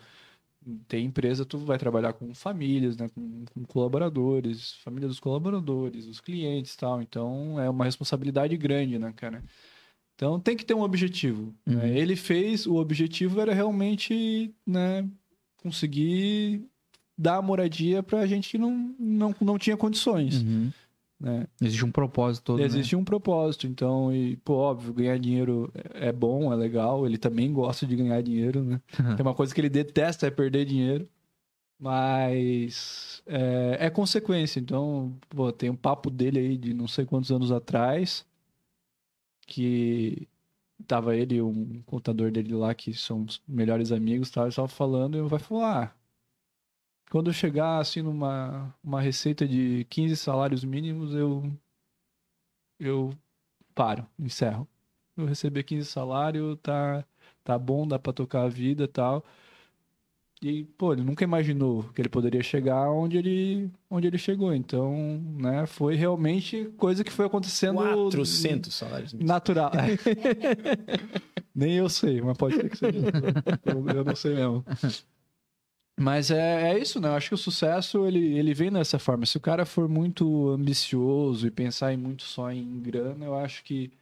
[0.89, 6.21] tem empresa, tu vai trabalhar com famílias, né, com, com colaboradores, família dos colaboradores, os
[6.21, 7.03] clientes, tal.
[7.03, 9.43] Então, é uma responsabilidade grande, né, cara?
[10.15, 11.55] Então tem que ter um objetivo.
[11.67, 11.75] Uhum.
[11.77, 11.99] né?
[11.99, 15.09] Ele fez, o objetivo era realmente né,
[15.57, 16.65] conseguir
[17.17, 20.43] dar moradia pra gente que não, não, não tinha condições.
[20.43, 20.71] Uhum.
[21.25, 21.47] Né?
[21.59, 22.67] Existe um propósito todo, né?
[22.67, 27.17] Existe um propósito, então, e, pô, óbvio, ganhar dinheiro é é bom, é legal, ele
[27.17, 28.79] também gosta de ganhar dinheiro, né?
[29.17, 31.09] Tem uma coisa que ele detesta é perder dinheiro,
[31.79, 37.33] mas é, é consequência, então, pô, tem um papo dele aí de não sei quantos
[37.33, 38.27] anos atrás,
[39.47, 40.29] que
[40.87, 45.17] tava ele e um contador dele lá, que são os melhores amigos, tava, tava falando,
[45.17, 45.91] e vai falar, ah,
[47.15, 51.45] quando eu chegar, assim, numa uma receita de 15 salários mínimos, eu
[52.77, 53.11] eu
[53.73, 54.67] paro, encerro.
[55.17, 57.05] Eu receber 15 salários, tá,
[57.45, 59.25] tá bom, dá pra tocar a vida e tal.
[60.43, 64.53] E, pô, ele nunca imaginou que ele poderia chegar onde ele, onde ele chegou.
[64.53, 69.33] Então, né, foi realmente coisa que foi acontecendo 400 salários mínimos.
[69.33, 69.71] natural.
[71.55, 72.99] Nem eu sei, mas pode ser que seja.
[73.95, 74.65] eu não sei mesmo.
[75.99, 77.09] Mas é, é isso, né?
[77.09, 79.25] Eu acho que o sucesso, ele, ele vem dessa forma.
[79.27, 83.63] Se o cara for muito ambicioso e pensar em muito só em grana, eu acho
[83.63, 83.93] que,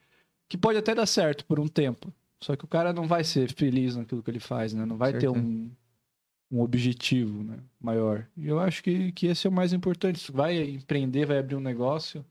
[0.48, 2.12] que pode até dar certo por um tempo.
[2.40, 4.84] Só que o cara não vai ser feliz naquilo que ele faz, né?
[4.86, 5.36] Não vai ter Certo.
[5.38, 5.70] um,
[6.50, 7.58] um objetivo né?
[7.80, 8.26] maior.
[8.36, 10.18] E eu acho que, que esse é o mais importante.
[10.18, 12.24] Se vai empreender, vai abrir um negócio,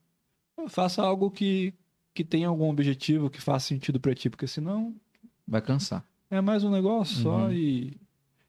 [0.69, 1.71] faça algo que,
[2.15, 4.93] que tenha algum objetivo, que faça sentido pra ti, porque senão
[5.47, 6.03] Vai cansar.
[6.31, 7.51] é mais um negócio só Uhum.
[7.53, 7.93] e,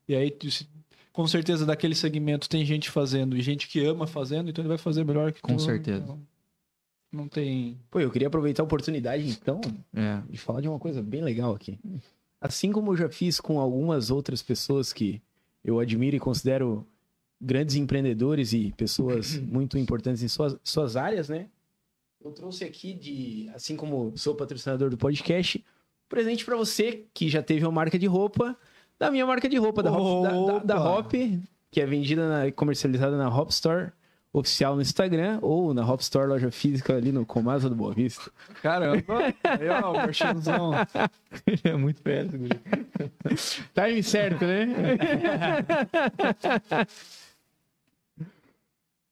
[0.08, 0.66] e aí se-
[1.12, 4.78] com certeza daquele segmento tem gente fazendo e gente que ama fazendo, então ele vai
[4.78, 6.02] fazer melhor que Com tu, certeza.
[6.02, 6.20] então
[7.12, 7.78] não tem.
[7.90, 9.60] Pô, eu queria aproveitar a oportunidade, então,
[9.94, 10.22] É.
[10.30, 11.78] de falar de uma coisa bem legal aqui.
[12.40, 15.20] Assim como eu já fiz com algumas outras pessoas que
[15.62, 16.86] eu admiro e considero
[17.40, 21.48] grandes empreendedores e pessoas muito importantes em suas, suas áreas, né?
[22.24, 27.28] Eu trouxe aqui de, assim como sou patrocinador do podcast, um presente pra você que
[27.28, 28.56] já teve uma marca de roupa,
[29.02, 30.90] da minha marca de roupa, da Hop, da, da, da!
[30.98, 31.12] Hop,
[31.70, 33.90] que é vendida na- e comercializada na Hop Store
[34.32, 38.30] oficial no Instagram ou na Hop Store loja física ali no Comasa do Boa Vista.
[38.62, 39.02] Caramba!
[39.44, 40.70] aí, ó, o merchanzão.
[41.64, 42.38] é muito perto.
[43.74, 44.68] Time certo, né?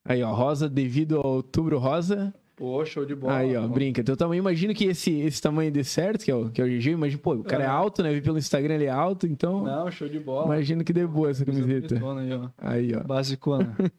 [0.02, 2.32] Aí, ó, rosa devido ao outubro rosa.
[2.61, 3.37] Pô, show de bola.
[3.39, 4.05] Aí, ó, brinca.
[4.05, 6.69] Teu tamanho, imagino que esse, esse tamanho dê certo, que é o, que é o
[6.69, 6.91] GG.
[6.91, 7.70] Imagina, pô, o cara é É.
[7.70, 8.12] alto, né?
[8.12, 10.45] Vi pelo Instagram ele é alto, então Não, show de bola.
[10.45, 11.95] imagino que dê boa essa camiseta.
[11.95, 12.49] Aí, ó.
[12.59, 13.01] Aí, ó.
[13.03, 13.74] Basicona.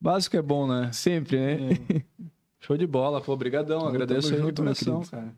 [0.00, 0.90] Básico é bom, né?
[0.92, 1.72] Sempre, né?
[1.92, 2.02] É.
[2.60, 3.78] Show de bola, pô, brigadão.
[3.80, 5.10] Tamo Agradeço aí a junto, recuperação, querido.
[5.10, 5.34] cara.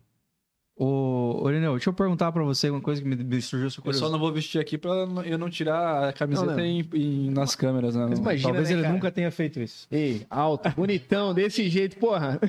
[0.79, 3.81] Ô, Irineu, deixa eu perguntar pra você uma coisa que me, surgiu essa Eu só
[3.81, 4.11] curiosidade.
[4.11, 4.91] não vou vestir aqui pra
[5.25, 6.63] eu não tirar a camiseta Não, não.
[6.63, 8.05] em- em- nas câmeras, né?
[8.07, 8.93] Mas imagina, Talvez né, ele cara?
[8.93, 9.87] nunca tenha feito isso.
[9.89, 12.39] Ei, alto, bonitão, desse jeito, porra.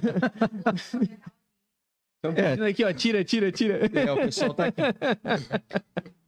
[2.22, 2.50] Estão É.
[2.50, 3.88] pedindo aqui, ó, tira, tira, tira.
[3.94, 4.82] É, o pessoal tá aqui.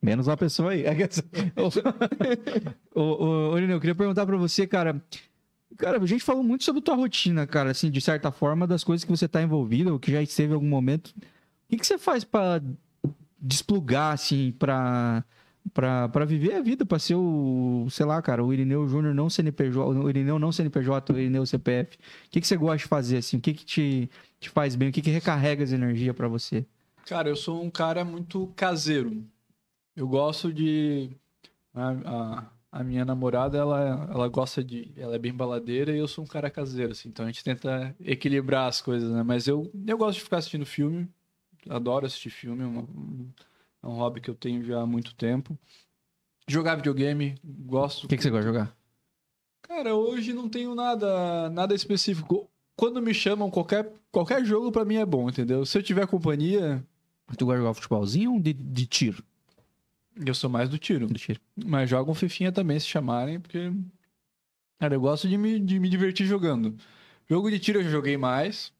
[0.01, 0.85] Menos uma pessoa aí.
[2.95, 5.03] ô, ô, ô, Irineu, eu queria perguntar pra você, cara.
[5.77, 9.05] Cara, a gente falou muito sobre tua rotina, cara, assim, de certa forma, das coisas
[9.05, 11.13] que você tá envolvido, ou que já esteve em algum momento.
[11.71, 12.61] Que, que você faz pra
[13.41, 15.25] desplugar, assim, pra,
[15.73, 19.79] pra viver a vida, pra ser o, sei lá, cara, o Irineu Júnior não CNPJ,
[19.99, 21.97] o Irineu não CNPJ, o Irineu CPF.
[21.97, 23.37] O que, que você gosta de fazer, assim?
[23.37, 24.11] O que, que te,
[24.41, 24.89] te faz bem?
[24.89, 26.67] O que, que recarrega as energias pra você?
[27.07, 29.25] Cara, eu sou um cara muito caseiro.
[29.97, 31.11] Eu gosto de.
[31.75, 34.93] A, a, a minha namorada, ela, ela gosta de.
[34.97, 37.09] Ela é bem baladeira e eu sou um cara caseiro, assim.
[37.09, 39.23] Então a gente tenta equilibrar as coisas, né?
[39.23, 41.09] Mas eu, eu gosto de ficar assistindo filme.
[41.69, 42.63] Adoro assistir filme.
[42.63, 42.89] É, uma-
[43.83, 45.59] é um hobby que eu tenho já há muito tempo.
[46.49, 48.05] Jogar videogame, gosto.
[48.05, 48.77] O que, que você gosta de jogar?
[49.63, 52.51] Cara, hoje não tenho nada, nada específico.
[52.77, 55.65] Quando me chamam, qualquer, qualquer jogo pra mim é bom, entendeu?
[55.67, 56.85] Se eu tiver companhia,
[57.39, 59.23] Tu gosta de jogar futebolzinho ou de, de tiro?
[60.27, 61.07] eu sou mais do tiro.
[61.07, 61.41] De tiro.
[61.65, 63.73] Mas jogo um fifinha também, se chamarem, porque.
[64.79, 66.77] Cara, eu gosto de me, de me divertir jogando.
[67.29, 68.73] Jogo de tiro eu já joguei mais,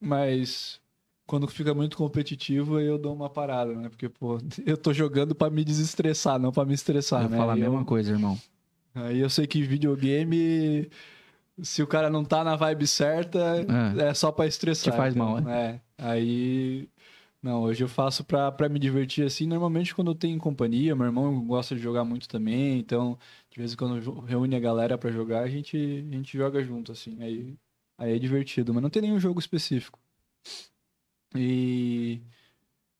[0.00, 0.80] mas
[1.26, 3.88] quando fica muito competitivo aí eu dou uma parada, né?
[3.88, 7.36] Porque, pô, eu tô jogando pra me desestressar, não pra me estressar, eu né?
[7.36, 8.38] falo a Aí eu- mesma coisa, irmão.
[8.94, 10.88] Aí eu sei que videogame,
[11.62, 13.38] se o cara não tá na vibe certa,
[13.98, 14.08] É.
[14.10, 14.92] é, só pra estressar.
[14.92, 15.80] Te faz então, mal, É.
[15.98, 16.88] Aí.
[17.42, 19.46] Não, hoje eu faço pra, pra me divertir assim.
[19.46, 23.18] Normalmente quando eu tenho companhia, meu irmão gosta de jogar muito também, então
[23.50, 26.90] de vez em quando reúne a galera pra jogar, a gente, a gente joga junto,
[26.90, 27.16] assim.
[27.20, 27.54] Aí,
[27.98, 29.98] aí é divertido, mas não tem nenhum jogo específico.
[31.34, 32.20] E.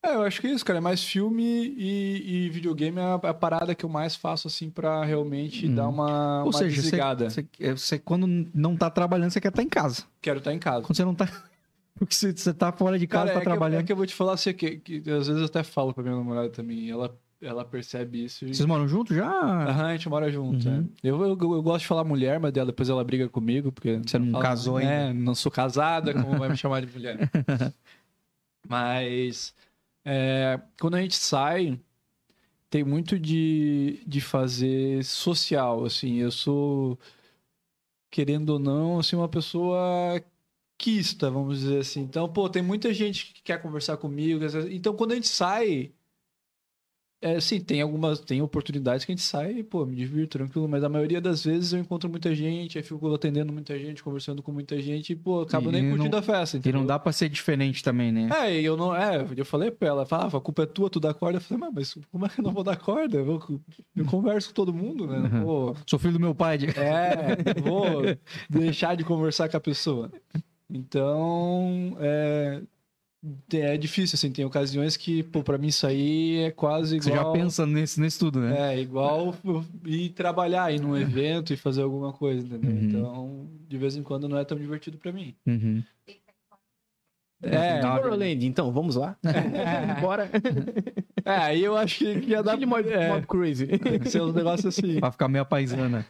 [0.02, 0.78] É, eu acho que é isso, cara.
[0.78, 4.68] É mais filme e, e videogame é a, a parada que eu mais faço, assim,
[4.70, 5.74] pra realmente Hum.
[5.74, 7.30] dar uma, Ou uma seja, desligada.
[7.30, 10.04] você, é, você, quando não tá trabalhando, você quer estar em casa.
[10.20, 10.82] Quero estar em casa.
[10.86, 11.26] Quando você não tá.
[11.96, 13.80] Porque você você tá fora de casa, Cara, tá é que, eu- trabalhando.
[13.80, 16.02] é que eu vou te falar assim, que, que às vezes eu até falo pra
[16.02, 18.44] minha namorada também, ela, ela percebe isso.
[18.44, 18.52] E...
[18.54, 19.30] Vocês moram juntos já?
[19.30, 20.88] Aham, a gente mora junto, Uhum.
[21.02, 21.08] é.
[21.08, 24.00] eu, eu, eu gosto de falar mulher, mas dela, depois ela briga comigo, porque...
[24.04, 24.92] Você não fala- casou ainda?
[24.92, 27.30] É, não sou casada, como vai me chamar de mulher?
[28.68, 29.54] mas,
[30.04, 31.80] é, quando a gente sai,
[32.70, 36.98] tem muito de, de fazer social, assim, eu sou,
[38.10, 40.22] querendo ou não, assim, uma pessoa
[40.78, 42.00] quista, vamos dizer assim.
[42.02, 44.44] Então, pô, tem muita gente que quer conversar comigo.
[44.70, 45.92] Então, quando a gente sai,
[47.24, 50.68] é, sim, tem algumas, tem oportunidades que a gente sai e, pô, me divirto tranquilo,
[50.68, 54.42] mas a maioria das vezes eu encontro muita gente, aí fico atendendo muita gente, conversando
[54.42, 56.80] com muita gente e, pô, acabo E nem não- curtindo a festa, E entendeu?
[56.80, 58.28] não dá pra ser diferente também, né?
[58.32, 58.94] É, e eu não.
[58.94, 61.38] É, eu falei pra ela, falava, a culpa é tua, tu dá corda.
[61.38, 63.16] Eu falei, mas como é que eu não vou dar corda?
[63.18, 63.60] Eu, vou-
[63.96, 65.18] eu converso com todo mundo, né?
[65.32, 66.58] Não vou- Sou filho do meu pai.
[66.58, 68.02] de- é, não vou
[68.50, 70.10] deixar de conversar com a pessoa.
[70.70, 72.60] Então, é,
[73.52, 77.16] é difícil, assim, tem ocasiões que, pô, pra mim isso aí é quase Você já
[77.16, 77.32] igual...
[77.32, 78.74] pensa nesse, nesse tudo, né?
[78.74, 79.34] É, igual
[79.86, 82.70] ir trabalhar, ir num evento e fazer alguma coisa, entendeu?
[82.70, 82.82] Uhum.
[82.82, 85.34] Então, de vez em quando não é tão divertido pra mim.
[85.46, 85.82] Uhum.
[87.42, 89.16] É, uma- Tomorrowland, então, vamos lá.
[90.00, 90.30] Bora.
[91.24, 92.58] é, aí eu acho que ia dar...
[92.58, 93.66] Mob, é, mob crazy.
[93.66, 94.98] tem que ser um negócio assim.
[95.00, 96.06] Pra ficar meio paisana.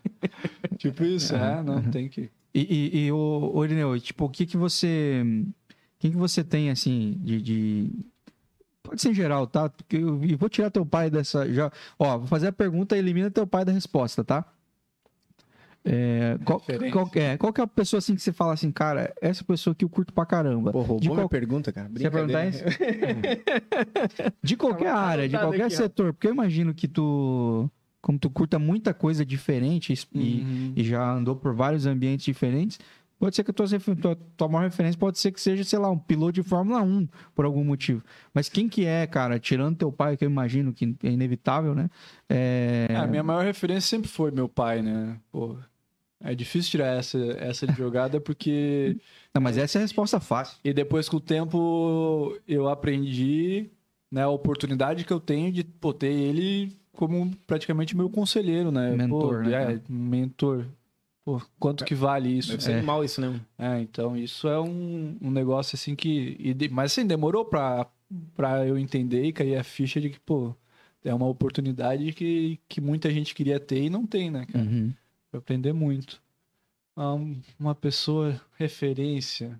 [0.78, 2.30] tipo isso, é, não, tem que...
[2.54, 2.60] E,
[2.94, 5.24] e, e ô, ô, Irineu, tipo, o que que você...
[6.04, 7.40] O que você tem, assim, de...
[7.40, 7.90] de-
[8.82, 9.70] Pode ser em geral, tá?
[9.70, 11.50] Porque eu vou tirar teu pai dessa...
[11.50, 11.72] Já...
[11.98, 14.44] Ó, vou fazer a pergunta e elimina teu pai da resposta, tá?
[15.86, 16.62] É, qual,
[16.92, 19.74] qual, é, qual que é a pessoa, assim, que você fala assim, cara, essa pessoa
[19.74, 20.70] que eu curto pra caramba?
[20.72, 21.90] Pô, roubou De minha qual- pergunta, cara.
[21.94, 23.42] Você perguntar Brincadeira.
[24.42, 25.76] De qualquer Tava área, de qualquer aqui, ó.
[25.78, 27.70] setor, porque eu imagino que tu,
[28.00, 30.72] como tu curta muita coisa diferente e, Uhum.
[30.76, 32.78] e já andou por vários ambientes diferentes,
[33.24, 35.90] pode ser que a tua, tua, tua maior referência pode ser que seja, sei lá,
[35.90, 38.02] um piloto de Fórmula 1, por algum motivo.
[38.34, 41.88] Mas quem que é, cara, tirando teu pai, que eu imagino que é inevitável, né?
[42.28, 42.86] É...
[42.90, 45.18] É, a minha maior referência sempre foi meu pai, né?
[45.32, 45.56] Pô,
[46.20, 48.98] é difícil tirar essa, essa de jogada porque...
[49.34, 50.58] Não, mas essa é a resposta fácil.
[50.62, 53.70] E depois, com o tempo, eu aprendi
[54.12, 58.94] né, a oportunidade que eu tenho de pô, ter ele como praticamente meu conselheiro, né?
[58.94, 60.66] Mentor, Pô, né, É, mentor.
[61.24, 62.50] Pô, quanto que vale isso?
[62.50, 62.76] Deve ser É.
[62.78, 63.40] animal isso, né?
[63.58, 66.36] É, então isso é um, um negócio assim que.
[66.38, 67.86] e de- mas assim, demorou pra,
[68.34, 70.54] pra eu entender e cair a ficha de que, pô,
[71.02, 74.64] é uma oportunidade que, que muita gente queria ter e não tem, né, cara?
[74.64, 74.92] Uhum.
[75.30, 76.22] Pra aprender muito.
[76.94, 79.58] Ah, um- uma pessoa referência.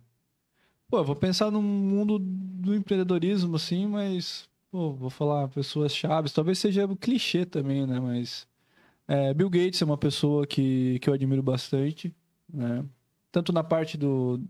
[0.88, 4.46] Pô, eu vou pensar no mundo do empreendedorismo, assim, mas.
[4.70, 6.32] Pô, vou falar pessoas chaves.
[6.32, 7.98] Talvez seja clichê também, né?
[7.98, 8.46] Mas.
[9.06, 12.14] É, Bill Gates é uma pessoa que, que eu admiro bastante,
[12.52, 12.84] né?
[13.30, 14.40] Tanto na parte do,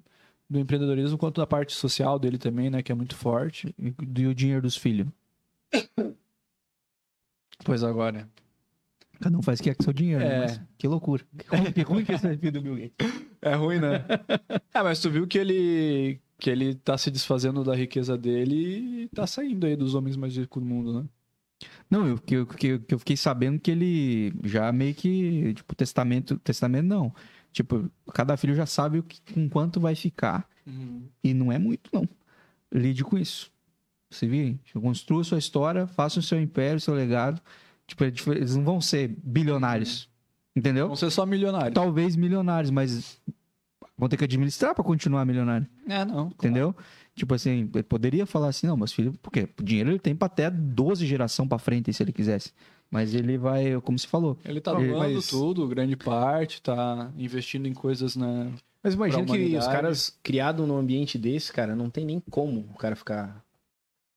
[0.48, 2.82] do empreendedorismo quanto na parte social dele também, né?
[2.82, 3.74] Que é muito forte.
[3.78, 5.08] E, e o dinheiro dos filhos?
[7.64, 8.28] Pois agora.
[9.20, 10.36] Cada um faz o que é com seu dinheiro, né?
[10.36, 10.40] É.
[10.40, 11.24] Mas que loucura.
[11.38, 13.24] Que ruim, que ruim que esse é filho do Bill Gates.
[13.40, 14.04] É ruim, né?
[14.74, 19.08] é, mas tu viu que ele que ele tá se desfazendo da riqueza dele e
[19.08, 21.08] tá saindo aí dos homens mais ricos do mundo, né?
[21.90, 26.38] Não, eu, que, eu, eu- eu fiquei sabendo que ele já meio que, tipo, testamento,
[26.38, 27.14] testamento não.
[27.52, 30.48] Tipo, cada filho já sabe o que, com quanto vai ficar
[31.22, 32.08] e não é muito, não.
[32.72, 33.52] Lide com isso.
[34.10, 37.40] Se virem, Tipo, construa sua história, faça o seu império, o seu legado.
[37.86, 40.08] Tipo, é eles não vão ser bilionários,
[40.56, 40.86] entendeu?
[40.86, 41.74] Vão ser só milionários.
[41.74, 43.20] Talvez milionários, mas
[43.96, 45.66] vão ter que administrar para continuar milionário.
[45.88, 46.28] É, não.
[46.28, 46.74] Entendeu?
[47.14, 50.26] Tipo assim, ele poderia falar assim, não, meus filhos, porque o dinheiro ele tem pra
[50.26, 52.52] até 12 geração pra frente, se ele quisesse.
[52.90, 54.38] Mas ele vai, como se falou.
[54.44, 58.52] Ele tá doando mas- tudo, grande parte, tá investindo em coisas, né?
[58.82, 62.76] Mas imagina que os caras criados num ambiente desse, cara, não tem nem como o
[62.76, 63.42] cara ficar.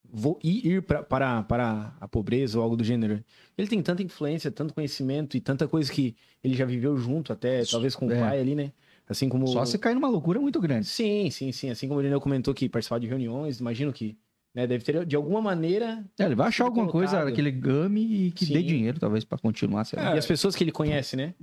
[0.10, 3.24] Vou ir, ir pra, para, para a pobreza ou algo do gênero.
[3.58, 7.64] Ele tem tanta influência, tanto conhecimento e tanta coisa que ele já viveu junto, até
[7.66, 8.20] talvez com o É.
[8.20, 8.72] pai ali, né?
[9.08, 9.48] Assim como.
[9.48, 10.86] Só se cair numa loucura muito grande.
[10.86, 11.70] Sim, sim, sim.
[11.70, 14.18] Assim como o Irineu comentou que participava de reuniões, imagino que
[14.54, 16.04] né, deve ter, de alguma maneira.
[16.20, 17.34] É, ele vai achar alguma coisa colocado.
[17.34, 18.54] que ele game e que Sim.
[18.54, 19.86] dê dinheiro, talvez, pra continuar.
[19.86, 20.12] Sei lá.
[20.12, 20.16] É.
[20.16, 21.34] E as pessoas que ele conhece, né?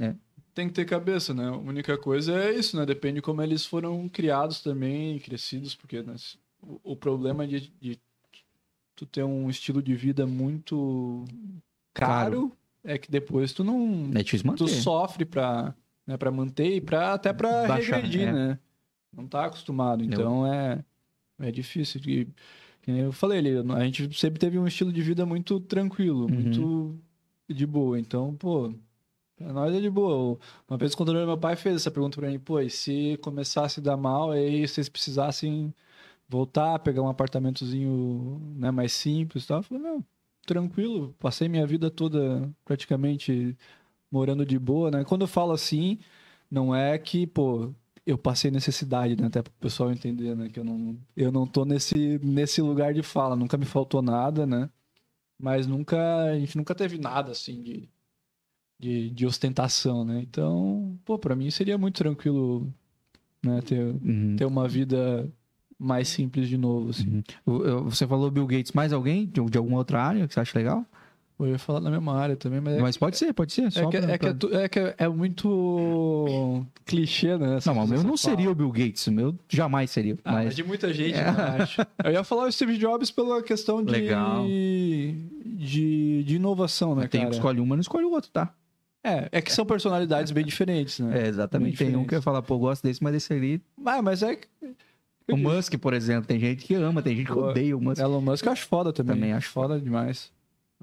[0.54, 1.48] Tem que ter cabeça, né?
[1.48, 2.84] A única coisa é isso, né?
[2.84, 6.14] Depende de como eles foram criados também, crescidos, porque né,
[6.62, 7.98] o, o problema de, de
[8.94, 11.24] tu ter um estilo de vida muito
[11.92, 12.52] caro,
[12.84, 14.10] é que depois tu não.
[14.14, 14.22] É
[14.56, 15.74] tu sofre pra,
[16.06, 18.32] né, pra manter e pra, até Baixar, regredir, é.
[18.32, 18.58] né?
[19.12, 20.04] Não tá acostumado.
[20.04, 20.84] Então é,
[21.38, 22.00] é difícil.
[22.06, 22.28] E,
[22.86, 26.30] eu falei ali, a gente sempre teve um estilo de vida muito tranquilo, Uhum.
[26.30, 26.98] muito
[27.48, 27.98] de boa.
[27.98, 28.74] Então, pô,
[29.36, 30.38] pra nós é de boa.
[30.68, 33.82] Uma vez quando meu pai fez essa pergunta pra mim, pô, e se começasse a
[33.82, 35.72] dar mal, aí vocês precisassem
[36.28, 39.58] voltar, pegar um apartamentozinho né, mais simples e tal.
[39.58, 40.04] Eu falei, não,
[40.46, 43.56] tranquilo, passei minha vida toda praticamente
[44.14, 45.02] morando de boa, né?
[45.02, 45.98] Quando eu falo assim,
[46.48, 47.72] não é que, pô,
[48.06, 49.26] eu passei necessidade, né?
[49.26, 50.48] Até pro pessoal entender, né?
[50.48, 54.46] Que eu não, eu não tô nesse, nesse lugar de fala, nunca me faltou nada,
[54.46, 54.70] né?
[55.36, 57.88] Mas nunca, a gente nunca teve nada assim de,
[58.78, 60.20] de, de ostentação, né?
[60.20, 62.72] Então, pô, pra mim seria muito tranquilo,
[63.42, 63.60] né?
[63.62, 64.36] Ter, Uhum.
[64.36, 65.28] ter uma vida
[65.76, 67.20] mais simples de novo, assim.
[67.44, 67.82] Uhum.
[67.90, 70.86] Você falou Bill Gates, mais alguém de, de alguma outra área que você acha legal?
[71.38, 73.62] Eu ia falar na mesma área também, mas é, Mas pode ser, pode ser.
[73.66, 77.58] é, que, pra- é, é, pra- é que é muito clichê, né?
[77.66, 78.16] Não, mas essa não fala.
[78.16, 80.16] seria o Bill Gates, o meu jamais seria.
[80.24, 81.26] Ah, mas mas de muita gente, É.
[81.28, 81.82] eu acho.
[82.04, 84.44] Eu ia falar o Steve Jobs pela questão de, Legal.
[84.46, 87.30] de, de inovação, né, tem um cara?
[87.30, 88.52] que escolhe uma, não escolhe o outro, tá?
[89.02, 91.24] É, é que são personalidades bem diferentes, né?
[91.24, 91.76] É, exatamente.
[91.76, 93.60] Tem um que eu ia falar, pô, eu gosto desse, mas esse ali.
[93.84, 94.46] Ah, mas é que
[95.30, 98.00] O Musk, por exemplo, tem gente que ama, tem gente que odeia o Musk.
[98.00, 99.14] Elon Musk eu acho foda também.
[99.16, 100.32] Também acho foda demais.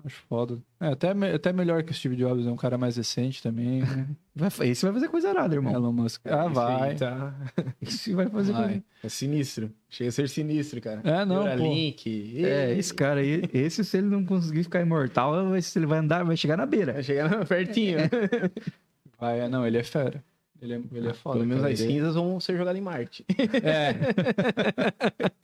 [0.03, 0.57] Acho foda.
[0.79, 3.81] É, até, me- até melhor que o Steve Jobs, é um cara mais recente também.
[3.81, 4.07] né?
[4.35, 5.73] Vai- Esse vai fazer coisa arada, irmão.
[5.73, 6.21] Elon Musk.
[6.25, 6.95] Ah, Esse vai.
[6.95, 7.35] tá-
[7.81, 8.63] Esse vai fazer vai.
[8.63, 8.83] coisa.
[9.03, 9.71] É sinistro.
[9.89, 11.01] Chega a ser sinistro, cara.
[11.03, 11.43] É, não, pô.
[11.43, 12.43] Neuralink.
[12.45, 16.37] É, esse cara aí, esse se ele não conseguir ficar imortal, ele vai andar, vai
[16.37, 16.93] chegar na beira.
[16.93, 17.97] Vai chegar pertinho.
[19.19, 20.23] Vai, é, não, ele é fera.
[20.61, 21.37] Ele é, ele é foda.
[21.39, 23.25] Pelo menos as Ele- cinzas vão ser jogadas em Marte.
[23.63, 23.95] É.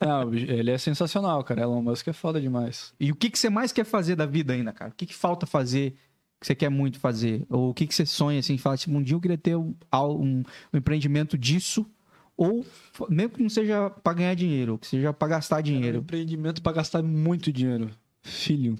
[0.04, 1.62] Não, ele é sensacional, cara.
[1.62, 2.92] Elon Musk é foda demais.
[3.00, 4.90] E o que, que você mais quer fazer da vida ainda, cara?
[4.90, 5.94] O que, que falta fazer
[6.40, 7.44] que você quer muito fazer?
[7.50, 9.74] Ou o que, que você sonha, assim, fala assim, um dia eu queria ter um,
[9.92, 10.42] um-
[10.72, 11.84] um empreendimento disso,
[12.36, 12.64] ou
[13.10, 15.98] mesmo que não seja pra ganhar dinheiro, que seja pra gastar É um dinheiro.
[15.98, 17.90] empreendimento pra gastar muito dinheiro.
[18.22, 18.76] Filho.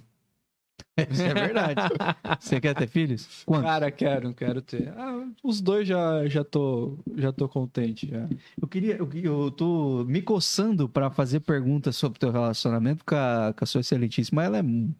[1.10, 1.80] Isso é verdade.
[2.40, 3.42] você quer ter filhos?
[3.46, 3.64] Quantos?
[3.64, 4.88] Cara, quero, quero ter.
[4.96, 8.08] Ah, os dois já, já, tô, já tô contente.
[8.08, 8.28] Já.
[8.60, 13.14] Eu queria, eu, eu tô me coçando pra fazer perguntas sobre o teu relacionamento com
[13.14, 14.42] a, com a sua excelentíssima.
[14.42, 14.92] Ela é mu-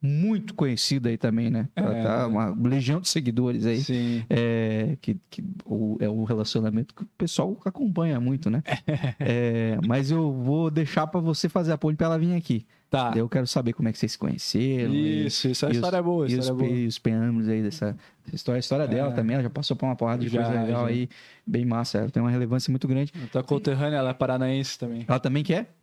[0.00, 1.68] muito conhecida aí também, né?
[1.76, 2.02] Ela É.
[2.02, 3.80] tá uma legião de seguidores aí.
[3.82, 4.24] Sim.
[4.28, 8.62] É, que, que o, é um relacionamento que o pessoal acompanha muito, né?
[9.20, 12.66] É, mas eu vou deixar pra você fazer a ponte pra ela vir aqui.
[12.92, 13.08] Tá.
[13.08, 14.92] Daí Eu quero saber como é que vocês se conheceram.
[14.92, 15.64] e- Isso, isso.
[15.64, 16.70] A e os- história é boa, E os, história é boa.
[16.70, 18.58] pe- os preâmbulos aí dessa, dessa história.
[18.58, 19.14] A história dela É.
[19.14, 20.88] também, ela já passou por uma porrada de Já, coisa legal já.
[20.90, 21.08] aí,
[21.46, 21.98] bem massa.
[21.98, 23.10] Ela tem uma relevância muito grande.
[23.24, 25.06] A tua conterrânea, ela é paranaense também.
[25.08, 25.74] Ela também quer?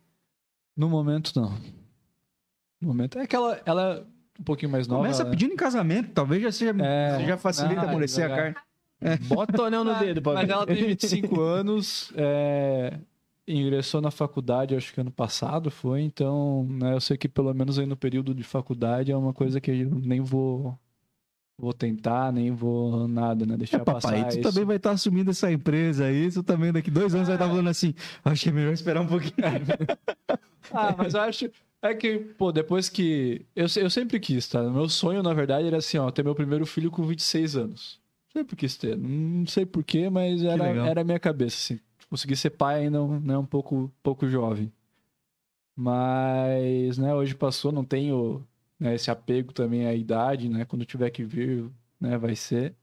[0.76, 1.50] No momento, não.
[2.80, 3.18] No momento.
[3.18, 5.02] É que ela, ela é um pouquinho mais nova.
[5.02, 5.30] Começa né?
[5.30, 6.72] pedindo em casamento, talvez já seja.
[6.80, 7.26] É.
[7.26, 8.54] já facilita Ah, amolecer a carne.
[9.26, 10.52] Bota o anel no dedo, pra Mas ver.
[10.52, 12.98] ela tem 25 anos, é,
[13.50, 17.78] ingressou na faculdade, acho que ano passado foi, então né, eu sei que pelo menos
[17.78, 20.78] aí no período de faculdade é uma coisa que eu nem vou
[21.58, 23.56] vou tentar, nem vou nada, né?
[23.56, 24.42] Deixar É, papai, passar tu isso.
[24.50, 27.68] também vai estar assumindo essa empresa aí, tu também daqui dois anos vai estar falando
[27.68, 27.94] assim,
[28.24, 29.34] acho que é melhor esperar um pouquinho.
[30.72, 31.50] Ah, mas eu acho.
[31.82, 33.44] É que, pô, depois que.
[33.56, 34.62] Eu, eu sempre quis, tá?
[34.62, 38.00] Meu sonho, na verdade, era assim, ó, ter meu primeiro filho com 26 anos.
[38.32, 38.96] Sempre quis ter.
[38.96, 41.80] Não sei porquê, mas era, era a minha cabeça, assim.
[42.10, 44.72] Conseguir ser pai ainda né, um pouco, pouco jovem.
[45.76, 48.44] Mas, né, hoje passou, não tenho
[48.78, 50.64] né, esse apego também à idade, né?
[50.64, 51.70] Quando tiver que vir,
[52.00, 52.74] né, vai ser.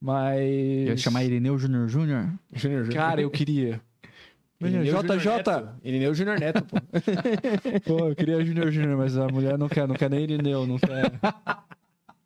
[0.00, 0.40] Mas.
[0.40, 2.32] Eu ia chamar Irineu Júnior Júnior.
[2.52, 2.94] Júnior Júnior.
[2.94, 3.80] Cara, eu queria.
[4.60, 5.26] Irineu JJ.
[5.26, 5.68] Neto.
[5.84, 6.76] Irineu Júnior Neto, pô.
[7.84, 10.78] Pô, eu queria Júnior Júnior, mas a mulher não quer, não quer nem Irineu, não
[10.78, 11.12] quer.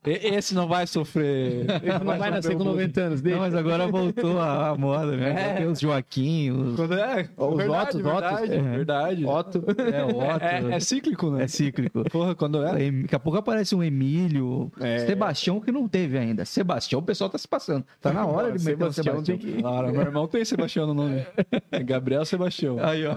[0.04, 1.64] Esse não vai sofrer.
[1.82, 3.36] Ele não vai nascer com 90 anos dele.
[3.36, 5.30] Não, mas agora voltou a, a moda, né?
[5.30, 6.74] Agora Tem os Joaquim, os...
[6.76, 8.02] Quando é, Os verdade, Ottos.
[8.02, 8.60] verdade, É.
[8.62, 9.24] verdade.
[9.26, 9.64] Otto.
[9.78, 10.44] É, Otto.
[10.44, 11.44] É, é cíclico, né?
[11.44, 12.02] É cíclico.
[12.10, 12.82] Porra, quando é.
[12.84, 15.06] Em- Daqui a pouco aparece um Emílio, É.
[15.06, 16.44] Sebastião que não teve ainda.
[16.44, 17.84] Sebastião, o pessoal tá se passando.
[18.00, 19.38] Tá na hora de meter o Sebastião Sebastião.
[19.38, 21.24] tem que- Claro, meu irmão tem Sebastião no nome.
[21.70, 22.76] É Gabriel Sebastião.
[22.84, 23.16] Aí, ó.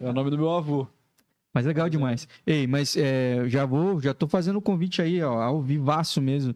[0.00, 0.86] É o nome do meu avô.
[1.54, 2.26] Mas legal demais.
[2.44, 6.52] Ei, mas é, já vou, já tô fazendo o convite aí, ó, ao vivaço mesmo,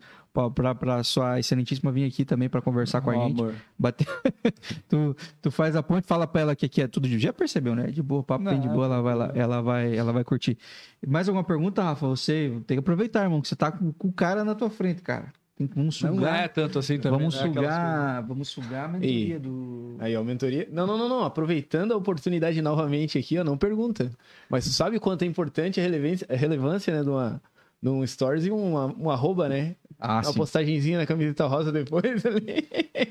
[0.76, 3.40] pra sua excelentíssima vir aqui também pra conversar com a Ó, gente.
[3.40, 3.54] amor.
[3.78, 4.06] Bater...
[4.88, 7.76] tu, tu faz a ponte, fala pra ela que aqui é tudo de já percebeu,
[7.76, 7.86] né?
[7.86, 10.58] De boa, papo bem de boa, ela vai lá, ela vai, ela vai curtir.
[11.06, 12.06] Mais alguma pergunta, Rafa?
[12.08, 15.00] Você tem que aproveitar, irmão, que você tá com, com o cara na tua frente,
[15.00, 15.32] cara.
[15.59, 17.18] Vamos Não sugar, é tanto assim também.
[17.18, 17.43] vamos né?
[17.43, 19.39] Sugar, vamos sugar a mentoria Ei.
[19.39, 20.68] do Aí, ó, mentoria.
[20.70, 21.24] Não, não, não, não.
[21.24, 24.10] Aproveitando a oportunidade novamente aqui, ó, não pergunta.
[24.48, 27.43] Mas tu sabe quanto é importante a relevância, a relevância né, de, uma,
[27.82, 29.76] de um stories e uma, um arroba, né?
[30.00, 30.34] Ah, uma sim.
[30.34, 32.68] postagenzinha na camiseta rosa depois ali.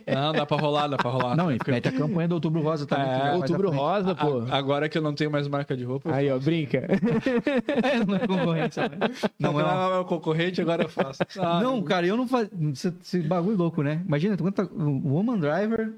[0.07, 1.35] Não, dá pra rolar, dá pra rolar.
[1.35, 3.05] Não, e mete a campanha do Outubro Rosa também.
[3.05, 4.39] É, Outubro rosa, pô.
[4.49, 6.09] A- Agora que eu não tenho mais marca de roupa.
[6.09, 6.77] eu Aí, ó, brinca.
[7.83, 8.97] É, não é concorrência, né?
[9.37, 11.19] Não, Não é uma- é o concorrente, agora eu faço.
[11.39, 12.49] Ah, Não, cara, eu não faz.
[12.73, 14.01] Esse, bagulho louco, né?
[14.05, 15.93] Imagina, tu Woman Driver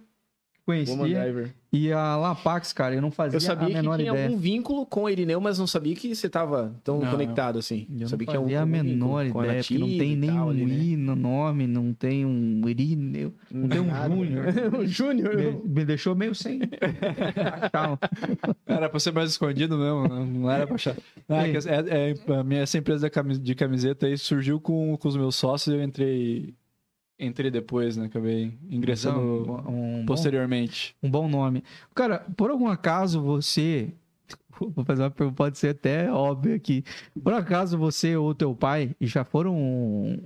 [0.74, 1.54] conhecia.
[1.72, 4.26] E a Lapax, cara, eu não fazia Eu sabia a que menor tinha ideia.
[4.28, 7.86] algum vínculo com o Irineu, mas não sabia que você tava tão Não, conectado assim.
[8.00, 10.50] Eu sabia não que fazia a menor a ideia, porque não tem nem tal um
[10.50, 10.74] ali, né?
[10.84, 13.34] I no nome, não tem um Irineu.
[13.52, 13.90] Não tem um.
[14.16, 14.46] Júnior.
[14.80, 15.36] o Júnior.
[15.38, 16.60] Me, me deixou meio sem.
[17.62, 18.00] achar.
[18.66, 20.26] Era pra ser mais escondido mesmo, né?
[20.40, 20.96] não era pra achar.
[21.28, 23.10] Não, é que é- é- a minha, essa empresa
[23.40, 26.54] de camiseta aí surgiu com, com os meus sócios eu entrei,
[27.20, 28.06] entrei depois, né?
[28.06, 30.96] Acabei ingressando um, bom, posteriormente.
[31.02, 31.64] um bom nome.
[31.94, 33.94] Cara, por algum acaso você.
[34.76, 36.84] Vou fazer uma pergunta, pode ser até óbvio aqui.
[37.22, 40.20] Por acaso você ou teu pai já foram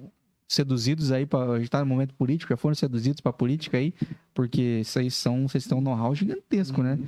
[0.48, 3.94] seduzidos aí para a gente tá no momento político, já foram seduzidos para política aí,
[4.34, 7.00] porque vocês são, vocês têm um know-how gigantesco, né?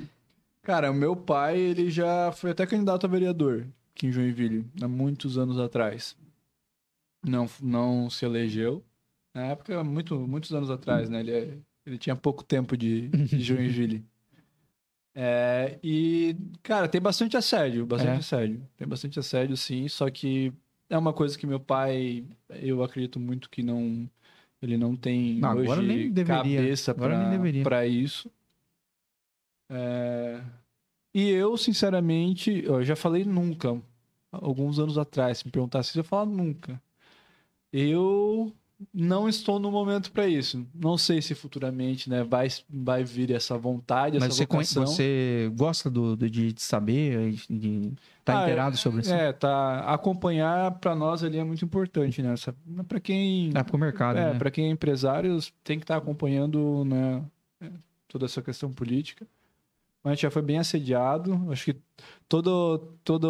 [0.64, 4.88] Cara, o meu pai, ele já foi até candidato a vereador aqui em Joinville, há
[4.88, 6.18] muitos anos atrás.
[7.26, 8.84] Não, não se elegeu.
[9.36, 11.20] Na época, muito, muitos anos atrás, né?
[11.20, 14.03] Ele, é- ele tinha pouco tempo de, de Joinville.
[15.14, 18.20] É, e, cara, tem bastante assédio, bastante É.
[18.20, 18.68] assédio.
[18.78, 20.52] Tem bastante assédio, sim, só que
[20.90, 24.10] é uma coisa que meu pai, eu acredito muito que não...
[24.62, 26.62] Ele não tem Não, agora nem deveria.
[26.62, 27.64] cabeça Agora nem deveria.
[27.64, 28.32] para isso.
[29.70, 30.41] É,
[31.14, 33.82] E eu, sinceramente, eu já falei nunca.
[34.32, 36.82] Alguns anos atrás, se me perguntasse, eu ia falar nunca.
[37.72, 38.53] Eu
[38.94, 40.66] não estou no momento para isso.
[40.74, 44.86] Não sei se futuramente né, vai, vai vir essa vontade, Mas essa você, vocação.
[44.88, 47.88] você gosta do, do- de, de saber, de
[48.20, 49.14] estar tá Ah, inteirado sobre isso?
[49.14, 49.80] É, tá.
[49.94, 52.34] Acompanhar para nós ali é muito importante, né?
[52.88, 54.38] Para quem É pro mercado, É, né?
[54.38, 57.24] para quem é empresário, tem que estar acompanhando né,
[57.62, 57.70] é,
[58.08, 59.26] toda essa questão política.
[60.06, 61.48] A gente já foi bem assediado.
[61.52, 61.82] Acho que
[62.30, 63.27] todo, toda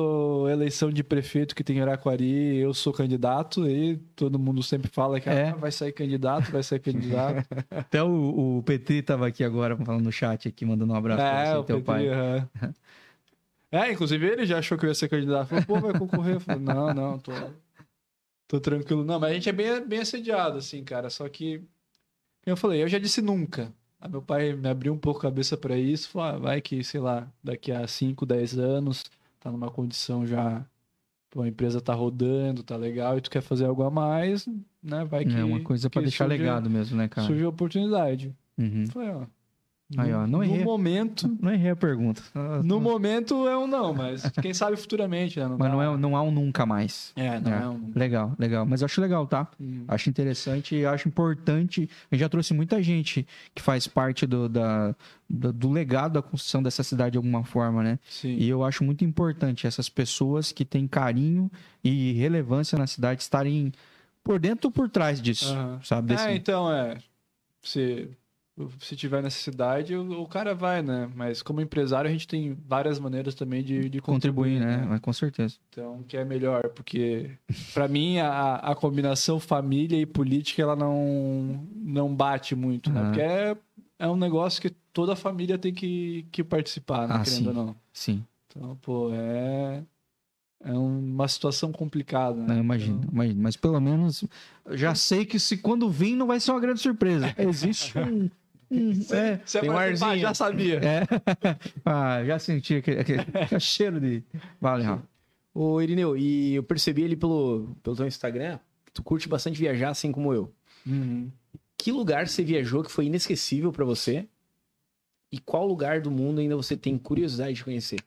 [0.52, 3.66] eleição de prefeito que tem em Araquari, eu sou candidato.
[3.66, 5.50] E todo mundo sempre fala que É.
[5.50, 7.48] ah, vai sair candidato, vai sair candidato.
[7.72, 11.46] Até o, o PT tava aqui agora falando no chat aqui, mandando um abraço é,
[11.46, 12.06] você o e teu PT, pai.
[13.72, 15.48] É, inclusive ele já achou que eu ia ser candidato.
[15.48, 16.36] Falou, pô, vai concorrer.
[16.36, 17.32] Eu falei, não, não, tô,
[18.48, 19.04] tô tranquilo.
[19.04, 21.10] Não, mas a gente é bem, bem assediado, assim, cara.
[21.10, 21.68] Só que, como
[22.46, 23.74] eu falei, eu já disse nunca.
[24.00, 26.10] Aí meu pai me abriu um pouco a cabeça pra isso.
[26.10, 29.04] Falou, ah, vai que, sei lá, daqui a 5, 10 anos,
[29.40, 30.66] tá numa condição já.
[31.30, 34.48] Pô, a empresa tá rodando, tá legal, e tu quer fazer algo a mais,
[34.82, 35.04] né?
[35.06, 35.36] Vai que.
[35.36, 37.28] é uma coisa pra que deixar surge- legado mesmo, né, cara?
[37.28, 38.34] Surge a oportunidade.
[38.58, 38.86] Uhum.
[38.88, 39.26] Falei, ó.
[39.98, 40.64] Aí, no- ó, não no errei.
[40.64, 42.20] momento, Não errei a pergunta.
[42.64, 45.46] no momento é um não, mas quem sabe futuramente, né?
[45.48, 47.14] Mas dá- não, é, não há um nunca mais.
[47.16, 47.62] É, não É.
[47.62, 47.92] é, um.
[47.94, 48.66] Legal, legal.
[48.66, 49.48] Mas eu acho legal, tá?
[49.62, 49.86] Hum.
[49.88, 51.88] Acho interessante e acho importante.
[52.12, 54.96] A gente já trouxe muita gente que faz parte do, da,
[55.30, 58.00] do, do legado da construção dessa cidade de alguma forma, né?
[58.10, 58.38] Sim.
[58.40, 61.50] E eu acho muito importante essas pessoas que têm carinho
[61.84, 63.72] e relevância na cidade estarem
[64.24, 65.80] por dentro ou por trás disso, Aham.
[65.84, 66.08] sabe?
[66.08, 66.26] Desse...
[66.28, 66.98] É, então é.
[67.62, 68.10] Se,
[68.80, 71.10] se tiver necessidade, o, o cara vai, né?
[71.14, 74.86] Mas como empresário, a gente tem várias maneiras também de, de Contribuir, né?
[74.88, 75.56] Mas com certeza.
[75.70, 77.32] Então, que é melhor, porque
[77.74, 83.02] pra mim a, a combinação família e política ela não, não bate muito, né?
[83.02, 83.06] Ah.
[83.06, 83.58] Porque é,
[84.00, 87.16] é um negócio que toda a família tem que, que participar, né?
[87.16, 87.48] Ah, Querendo sim.
[87.48, 87.76] ou não.
[87.92, 89.84] Sim, Então, pô, é,
[90.64, 92.56] é uma situação complicada, né?
[92.56, 93.42] eu imagino, imagino.
[93.42, 94.24] Mas pelo menos
[94.72, 97.34] já sei que se quando vir não vai ser uma grande surpresa.
[97.38, 98.30] Existe um.
[98.72, 100.18] Um- é, Você Tem um arzinho.
[100.20, 100.80] já sabia.
[100.84, 101.02] é.
[101.86, 104.24] Ah, já senti aquele, aquele- cheiro de.
[104.60, 105.04] Vale, Rafa.
[105.54, 109.90] Ô, Irineu, e eu percebi ali pelo, pelo teu Instagram que tu curte bastante viajar,
[109.90, 110.54] assim como eu.
[110.86, 111.32] Uhum.
[111.78, 114.28] Que lugar você viajou que foi inesquecível pra você?
[115.32, 118.00] E qual lugar do mundo ainda você tem curiosidade de conhecer?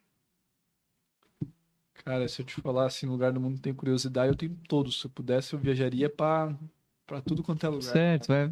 [2.04, 5.00] Cara, se eu te falar assim, lugar do mundo que tem curiosidade, eu tenho todos.
[5.00, 6.54] Se eu pudesse, eu viajaria pra,
[7.06, 7.82] pra tudo quanto é lugar.
[7.92, 8.50] Certo, vai.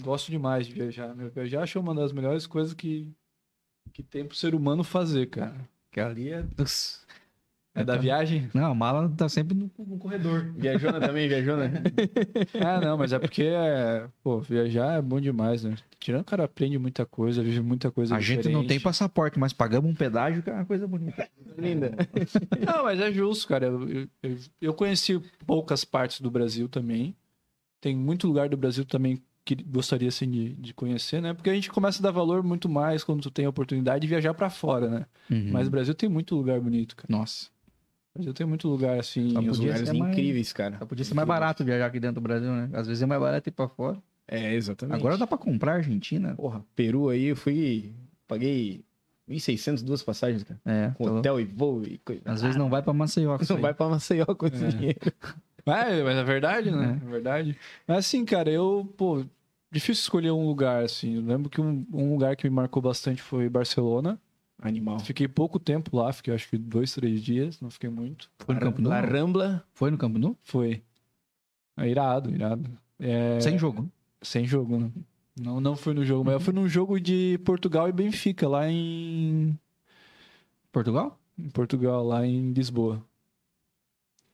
[0.00, 1.14] Gosto demais de viajar.
[1.14, 3.08] Meu, viajar acho uma das melhores coisas que,
[3.92, 5.56] que tem pro ser humano fazer, cara.
[5.90, 6.44] Que ali é.
[7.74, 8.48] É da viagem?
[8.54, 10.50] Não, a mala tá sempre no, no corredor.
[10.56, 11.70] Viajona também, viajona?
[12.64, 15.74] Ah, não, mas é porque, é, pô, viajar é bom demais, né?
[15.98, 18.68] Tirando o cara aprende muita coisa, vive muita coisa A gente não diferente.
[18.68, 21.28] tem passaporte, mas pagamos um pedágio, que é uma coisa bonita.
[21.58, 21.92] Linda.
[22.66, 23.66] Não, mas é justo, cara.
[23.66, 27.14] Eu, eu- eu, eu conheci poucas partes do Brasil também.
[27.80, 31.32] Tem muito lugar do Brasil também que gostaria assim, de, de conhecer, né?
[31.32, 34.06] Porque a gente começa a dar valor muito mais quando tu tem a oportunidade de
[34.08, 35.06] viajar pra fora, né?
[35.30, 35.50] Uhum.
[35.52, 37.06] Mas o Brasil tem muito lugar bonito, cara.
[37.08, 37.46] Nossa.
[38.12, 39.30] O Brasil tem muito lugar assim.
[39.30, 40.78] Só Tem uns podia lugares ser mais- incríveis, cara.
[40.78, 42.68] Só podia ser mais barato viajar aqui dentro do Brasil, né?
[42.72, 44.02] Às vezes é mais barato ir pra fora.
[44.26, 44.96] É, exatamente.
[44.98, 46.34] Agora dá pra comprar a Argentina.
[46.34, 47.92] Porra, Peru aí, eu fui.
[48.26, 48.84] Paguei
[49.30, 50.60] 1.600 duas passagens, cara.
[50.64, 51.18] É, Com tá louco.
[51.20, 52.22] hotel e voo e coisa.
[52.24, 53.36] Às vezes não vai pra Maceió.
[53.36, 53.62] com isso Não aí.
[53.62, 54.68] vai pra Maceió com esse É.
[54.68, 55.12] dinheiro.
[55.68, 57.00] É, mas é verdade, né?
[57.04, 57.10] É.
[57.10, 57.56] verdade.
[57.88, 59.24] Mas assim, cara, eu, pô,
[59.70, 61.16] difícil escolher um lugar, assim.
[61.16, 64.20] Eu lembro que um, um lugar que me marcou bastante foi Barcelona.
[64.62, 64.98] Animal.
[65.00, 68.30] Fiquei pouco tempo lá, fiquei acho que dois, três dias, não fiquei muito.
[68.38, 68.82] Foi no Campo?
[68.82, 69.64] La Rambla.
[69.74, 70.36] Foi no Campo Nou?
[70.42, 70.82] Foi.
[71.76, 72.70] É irado, irado.
[72.98, 73.90] É, Sem jogo.
[74.22, 74.90] Sem jogo, né?
[75.38, 78.66] Não, não fui no jogo, mas eu fui num jogo de Portugal e Benfica, lá
[78.70, 79.58] em,
[80.72, 81.18] Portugal?
[81.38, 83.04] em Portugal, lá em Lisboa.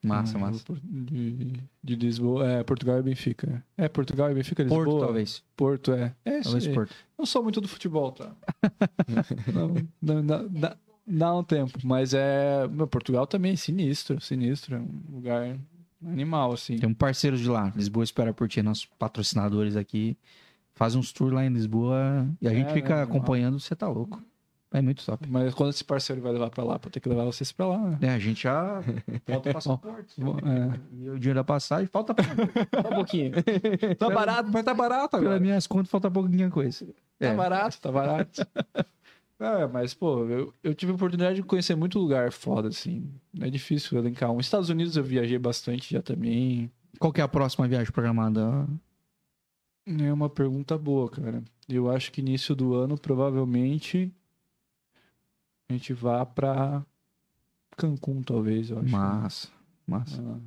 [0.03, 0.65] Massa, Um massa.
[0.83, 1.53] De,
[1.83, 3.65] de Lisboa, é, Portugal e Benfica.
[3.77, 4.85] É, Portugal e Benfica, Lisboa.
[4.85, 5.43] Porto, talvez.
[5.57, 6.15] Porto, é.
[6.25, 6.67] É, Talvez.
[6.69, 6.95] Porto.
[7.17, 8.33] Não sou muito do futebol, tá?
[10.03, 10.77] não, não, dá,
[11.07, 12.67] dá- um tempo, mas é...
[12.69, 14.77] meu, Portugal também, sinistro, sinistro.
[14.77, 15.57] É um lugar
[16.05, 16.77] animal, assim.
[16.77, 17.73] Tem um parceiro de lá.
[17.77, 20.17] Lisboa espera por ti, nossos patrocinadores aqui.
[20.75, 23.89] Faz uns tours lá em Lisboa e a É, gente fica né, acompanhando, você tá
[23.89, 24.21] louco.
[24.73, 25.29] É muito top.
[25.29, 27.79] Mas quando esse parceiro vai levar pra lá, pra ter que levar vocês pra lá,
[27.79, 27.99] né?
[28.01, 28.83] É, a gente já
[29.27, 30.21] falta o passaporte.
[30.21, 30.81] Bom, é.
[30.95, 32.15] E o dinheiro da passagem falta
[32.83, 33.33] Só um pouquinho.
[33.99, 35.41] Tá barato, mas tá barato Pelas agora.
[35.41, 36.87] minhas contas, falta pouquinha coisa.
[37.19, 37.35] Tá É.
[37.35, 38.47] barato, tá barato.
[39.41, 43.11] É, mas, pô, eu, eu tive a oportunidade de conhecer muito lugar foda, assim.
[43.41, 44.39] É difícil elencar um.
[44.39, 46.71] Estados Unidos eu viajei bastante já também.
[47.01, 48.65] Qual que é a próxima viagem programada?
[49.85, 51.43] É uma pergunta boa, cara.
[51.69, 54.13] Eu acho que início do ano, provavelmente,
[55.73, 56.85] a gente vá pra
[57.77, 58.89] Cancún, talvez, eu acho.
[58.91, 59.49] Massa.
[59.87, 60.23] Massa.
[60.23, 60.39] Ah.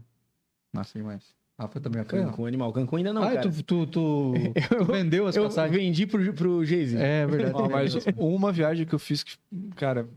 [0.74, 1.24] Massa demais.
[1.58, 2.26] Rafa também é fã?
[2.26, 2.74] Cancún, animal.
[2.74, 3.50] Cancún ainda não, ah, cara.
[3.50, 4.34] tu, tu, tu
[4.92, 5.78] vendeu as Eu passagens?
[5.82, 6.98] vendi pro, pro Geise.
[6.98, 7.56] É verdade.
[7.58, 9.38] Ó, mas uma viagem que eu fiz que,
[9.76, 10.08] cara,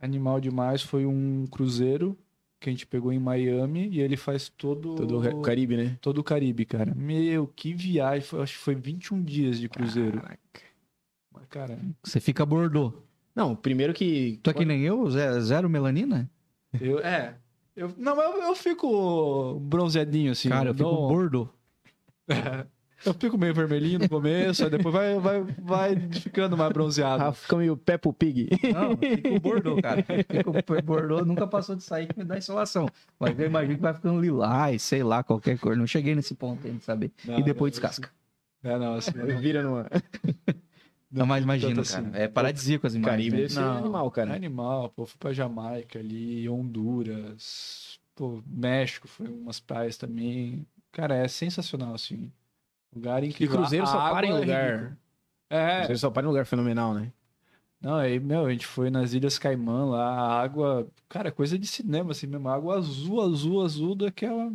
[0.00, 2.16] animal demais foi um cruzeiro
[2.60, 5.98] que a gente pegou em Miami e ele faz todo Todo o Caribe, né?
[6.00, 6.94] todo o Caribe, cara.
[6.94, 10.20] Meu, que viagem, foi, acho que foi 21 dias de cruzeiro.
[10.20, 10.38] Caraca.
[11.50, 12.92] Cara, Você fica bordô.
[13.36, 14.40] Não, primeiro que...
[14.42, 16.28] Tu é que nem eu, ze- zero melanina?
[16.80, 17.34] eu é,
[17.76, 20.48] eu não, eu, eu fico bronzeadinho assim.
[20.48, 21.48] Cara, eu fico dou- bordô.
[23.04, 27.22] eu fico meio vermelhinho no começo, aí depois vai vai vai ficando mais bronzeado.
[27.22, 28.48] Rafa fica meio Peppo Pig.
[28.72, 30.02] Não, eu fico bordô, cara.
[30.02, 32.88] Fico bordô, nunca passou de sair que me dá insolação.
[33.20, 35.76] Mas eu imagino que vai ficando lilás, sei lá, qualquer cor.
[35.76, 37.12] Não cheguei nesse ponto ainda de saber.
[37.24, 38.10] Não, e depois descasca.
[38.64, 39.86] É, não, assim, Vira numa...
[41.10, 42.08] Não, mas imagina, tanto cara.
[42.08, 42.16] assim.
[42.18, 43.12] É paradisíaco as imagens.
[43.12, 43.42] Caribe né?
[43.42, 43.78] deve ser Não.
[43.78, 44.34] animal, É cara.
[44.34, 50.66] animal, pô, fui pra Jamaica ali, Honduras, pô, México, foi umas praias também.
[50.92, 52.32] Cara, é sensacional, assim.
[52.94, 53.58] Lugar E incrível.
[53.58, 54.98] cruzeiro A só para em é lugar...
[55.48, 57.12] É, Cruzeiro só para em lugar fenomenal, né?
[57.80, 61.66] não, aí, meu, a gente foi nas Ilhas Caimã lá, a água, cara, coisa de
[61.66, 64.52] cinema, assim mesmo, água azul, azul, azul daquela...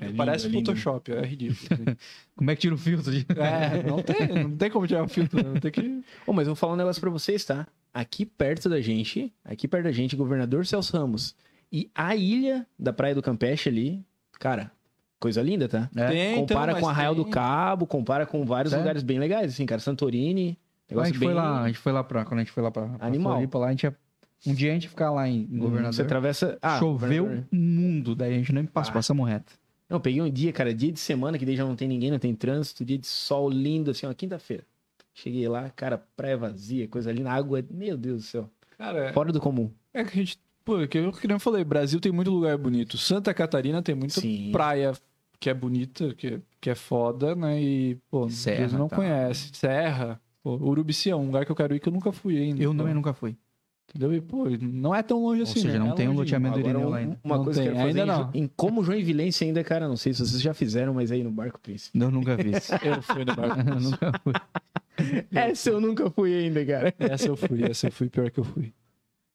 [0.00, 0.50] É lindo, Parece é.
[0.50, 1.58] Photoshop, é ridículo.
[1.72, 1.96] assim.
[2.34, 3.12] Como é que tira o filtro?
[3.12, 3.26] De...
[3.38, 5.80] é, não tem, não tem como tirar o filtro, não tem que...
[6.26, 7.66] Ô, mas eu vou falar um negócio pra vocês, tá?
[7.92, 11.34] Aqui perto da gente, aqui perto da gente, governador Celso Ramos.
[11.72, 14.02] E a ilha da Praia do Campeche ali,
[14.38, 14.70] cara,
[15.18, 15.90] coisa linda, tá?
[15.94, 16.06] É.
[16.08, 19.52] Tem, então, compara mas com Arraial do tem- Cabo, compara com vários lugares bem legais,
[19.52, 19.80] assim, cara.
[19.80, 20.58] Santorini,
[20.88, 21.28] a negócio gente bem...
[21.28, 22.24] foi lá, a gente foi lá pra.
[22.24, 23.34] Quando a gente foi lá pra, pra Animal.
[23.34, 23.96] Floripa, lá, a gente ia,
[24.46, 25.92] um dia a gente ia ficar lá em, em Hum, governador.
[25.92, 26.58] Você atravessa...
[26.62, 27.48] Ah, Choveu governador.
[27.52, 28.94] mundo, daí a gente nem passou, Ah.
[28.94, 29.52] passamos reto.
[29.90, 32.12] Não, eu peguei um dia, cara, dia de semana, que daí já não tem ninguém,
[32.12, 34.64] não tem trânsito, dia de sol lindo, assim, ó, quinta-feira.
[35.12, 38.50] Cheguei lá, cara, praia vazia, coisa linda, água, meu Deus do céu.
[38.78, 39.68] Cara, Fora do comum.
[39.92, 40.38] é que a gente...
[40.64, 42.96] Pô, que eu, que nem eu falei, Brasil tem muito lugar bonito.
[42.96, 44.52] Santa Catarina tem muita Sim.
[44.52, 44.92] praia
[45.40, 47.60] que é bonita, que, que é foda, né?
[47.60, 48.94] E, pô, Serra, não tá.
[48.94, 49.50] conhece.
[49.54, 52.62] Serra, pô, Urubici é um lugar que eu quero ir que eu nunca fui ainda.
[52.62, 53.36] Eu também nunca fui.
[53.92, 54.14] Entendeu?
[54.14, 55.78] E, pô, não é tão longe Ou assim, seja, né?
[55.80, 57.18] não É tem um loteamento do Irineu lá ainda.
[57.24, 58.24] uma Não coisa que eu tem, quero fazer ainda em, não.
[58.24, 61.30] Jo- em como Joinvilense ainda, cara, não sei se vocês já fizeram, mas aí no
[61.32, 61.98] Barco Príncipe.
[61.98, 62.70] Eu nunca fiz.
[62.84, 63.58] Eu fui no barco.
[63.68, 64.32] Eu nunca fui.
[65.32, 66.94] Essa eu nunca fui ainda, cara.
[66.98, 68.72] Essa eu fui, essa eu fui pior que eu fui.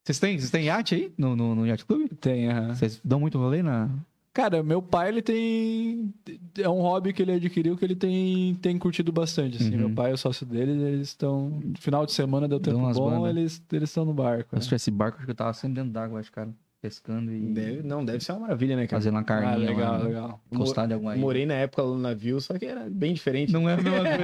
[0.04, 2.08] Vocês têm, vocês têm iate aí no, no, no Yacht Club?
[2.20, 2.74] Tem, aham.
[2.74, 3.90] Vocês dão muito rolê na.
[4.36, 6.12] Cara, meu pai, ele tem.
[6.58, 9.56] É um hobby que ele adquiriu que ele tem, tem curtido bastante.
[9.56, 9.70] Assim.
[9.72, 9.78] Uhum.
[9.78, 11.58] Meu pai e o sócio dele, eles estão.
[11.78, 13.30] Final de semana deu tempo bom, bandas.
[13.30, 14.50] eles eles estão no barco.
[14.50, 14.60] Se né?
[14.60, 16.50] tivesse barco, acho que eu tava sempre dentro d'água, acho, cara.
[16.82, 19.00] Pescando e Deve, não, deve ser uma maravilha, né, cara?
[19.00, 19.54] fazendo uma carninha.
[19.54, 20.40] Ah, legal, lá, legal.
[20.52, 21.20] Encostar de alguma ilha.
[21.22, 23.50] Morei na época no navio, só que era bem diferente.
[23.50, 24.18] Não é a mesma coisa,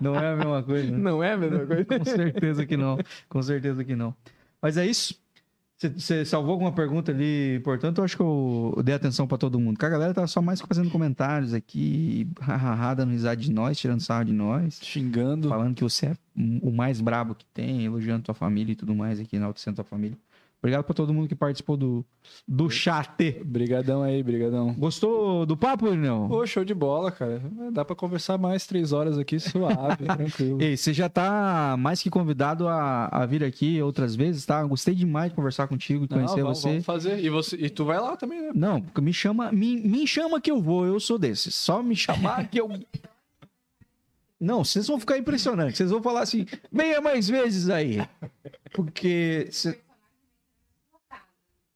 [0.00, 0.14] não.
[0.14, 0.90] Não é a mesma coisa.
[0.90, 0.98] né?
[0.98, 1.84] Não é a mesma coisa?
[1.84, 2.98] Com certeza que não.
[3.28, 4.14] Com certeza que não.
[4.62, 5.20] Mas é isso.
[5.96, 7.96] Você- salvou alguma pergunta ali importante?
[7.98, 9.74] Eu acho que eu dei atenção pra todo mundo.
[9.74, 14.00] Porque a galera tá só mais fazendo comentários aqui, hahaha, dando risada de nós, tirando
[14.00, 15.48] sarro de nós, Xingando.
[15.48, 19.18] falando que você é o mais brabo que tem, elogiando tua família e tudo mais
[19.18, 20.18] aqui na Autocentro tua família.
[20.62, 22.04] Obrigado pra todo mundo que participou do,
[22.46, 23.42] do chat.
[23.42, 24.74] Brigadão aí, brigadão.
[24.74, 26.28] Gostou do papo, não?
[26.28, 27.42] Pô, show de bola, cara.
[27.72, 30.60] Dá pra conversar mais três horas aqui suave, tranquilo.
[30.60, 34.62] Ei, você já tá mais que convidado a, a vir aqui outras vezes, tá?
[34.64, 36.68] Gostei demais de conversar contigo, de conhecer vamos, você.
[36.68, 37.24] vamos fazer.
[37.24, 37.56] E, você.
[37.56, 38.50] e tu vai lá também, né?
[38.54, 41.54] Não, me chama, me, me chama que eu vou, eu sou desses.
[41.54, 42.68] Só me chamar que eu.
[44.38, 45.78] Não, vocês vão ficar impressionantes.
[45.78, 48.06] Vocês vão falar assim, venha mais vezes aí.
[48.74, 49.48] Porque.
[49.50, 49.78] cê-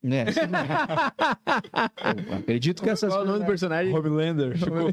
[0.05, 0.26] Né?
[2.28, 3.10] Eu acredito que essas.
[3.10, 3.94] Qual é o nome do personagem?
[3.94, 4.52] Homelander.
[4.60, 4.93] Ficou,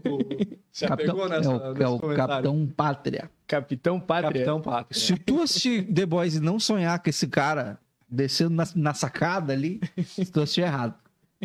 [0.71, 2.15] se Capitão, apegou é nessa, o, é o.
[2.15, 3.29] Capitão Pátria.
[3.45, 4.31] Capitão Pátria.
[4.31, 4.97] Capitão Pátria.
[4.97, 7.77] Se tu assistir The Boys e não sonhar com esse cara
[8.07, 9.81] descendo na, na sacada ali,
[10.31, 10.95] tu assistiu errado.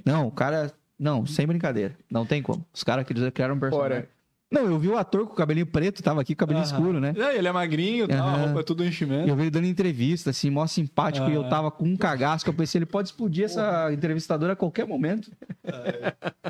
[0.05, 0.73] Não, o cara.
[0.97, 1.97] Não, sem brincadeira.
[2.09, 2.65] Não tem como.
[2.73, 4.03] Os caras que criaram um personagem.
[4.03, 4.09] Fora.
[4.51, 6.77] Não, eu vi o ator com o cabelinho preto, tava aqui com o cabelinho Aham.
[6.79, 7.13] escuro, né?
[7.17, 9.29] É, ele é magrinho, tá, a roupa é tudo enchimento.
[9.29, 12.51] Eu vi ele dando entrevista, assim, mó simpático, e eu tava com um cagaço, que
[12.51, 15.33] eu pensei, ele pode explodir essa entrevistadora a qualquer momento.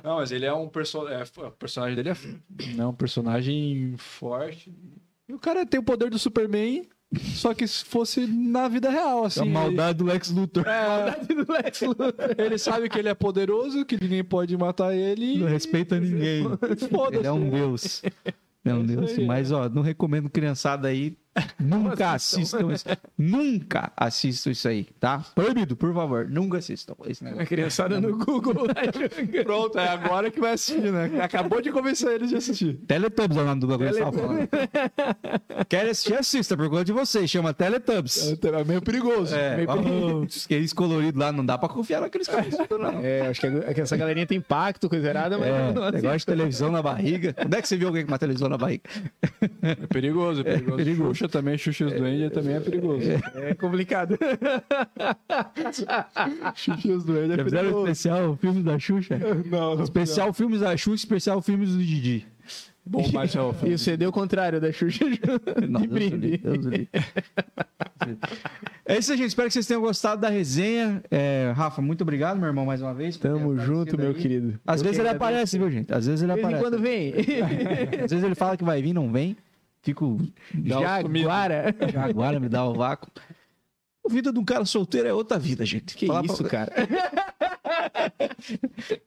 [0.05, 2.17] Não, mas ele é um perso é, o personagem dele é,
[2.79, 4.75] é um personagem forte.
[5.29, 6.87] E o cara tem o poder do Superman,
[7.35, 9.41] só que se fosse na vida real, assim.
[9.41, 10.65] a maldade do Lex Luthor.
[10.67, 11.17] É,
[12.43, 15.39] ele sabe que ele é poderoso, que ninguém pode matar ele.
[15.39, 16.45] Não respeita ninguém.
[17.13, 18.03] Ele é um deus.
[18.65, 19.19] É um É deus.
[19.19, 19.25] aí.
[19.27, 21.17] Mas, ó, não recomendo criançada aí.
[21.59, 22.85] Nunca assistam isso.
[23.17, 25.25] Nunca assistam isso aí, tá?
[25.35, 26.29] Proibido, por favor.
[26.29, 28.67] Nunca assistam esse A criançada no Google.
[29.45, 31.11] Pronto, é agora que vai assistir, né?
[31.23, 32.75] Acabou de convencer eles de assistir.
[32.87, 34.49] Teletubbies é o nome do bagulho que falando.
[35.69, 37.31] Quer assistir, assista, por conta de vocês.
[37.31, 38.37] Chama Teletubbies.
[38.43, 39.35] É meio perigoso.
[39.35, 40.45] É, meio perigoso.
[40.45, 42.29] aqueles coloridos lá, não dá pra confiar naqueles
[42.71, 43.01] não.
[43.01, 46.19] É, acho que, é que essa galerinha tem impacto, coisa errada, mas É, não, negócio
[46.19, 47.35] de televisão na barriga.
[47.45, 48.85] Onde é que você viu alguém com uma televisão na barriga?
[49.63, 50.77] É perigoso, é perigoso.
[50.77, 51.26] perigoso.
[51.27, 53.03] Xuxa também, Xuxa e os Duendes também é perigoso.
[53.35, 54.19] é complicado.
[56.55, 57.91] Xuxa e os Duendes é fizeram perigoso.
[57.91, 59.19] especial filmes da Xuxa?
[59.51, 59.83] Não, não.
[59.83, 62.27] Especial filmes da Xuxa, especial filmes do Didi.
[62.89, 63.53] Bom, Marcelo.
[63.65, 65.05] E o CD é o contrário da Xuxa
[65.69, 66.37] Não, de brinde.
[66.39, 66.67] Deus.
[68.85, 69.27] É isso aí, gente.
[69.29, 71.03] Espero que vocês tenham gostado da resenha.
[71.11, 73.17] É, Rafa, muito obrigado, meu irmão, mais uma vez.
[73.17, 74.15] Tamo junto, meu aí.
[74.15, 74.61] querido.
[74.65, 75.93] Às Eu vezes ele aparece, viu, gente?
[75.93, 76.71] Às vezes ele De vez em aparece.
[76.71, 77.13] quando vem.
[78.05, 79.37] Às vezes ele fala que vai vir, não vem.
[79.87, 80.19] Fico
[80.65, 81.75] Jaguara.
[81.93, 83.11] Jaguara, me dá o vácuo.
[84.05, 85.97] A vida de um cara solteiro é outra vida, gente.
[85.97, 86.73] Que Falar isso, pra- cara.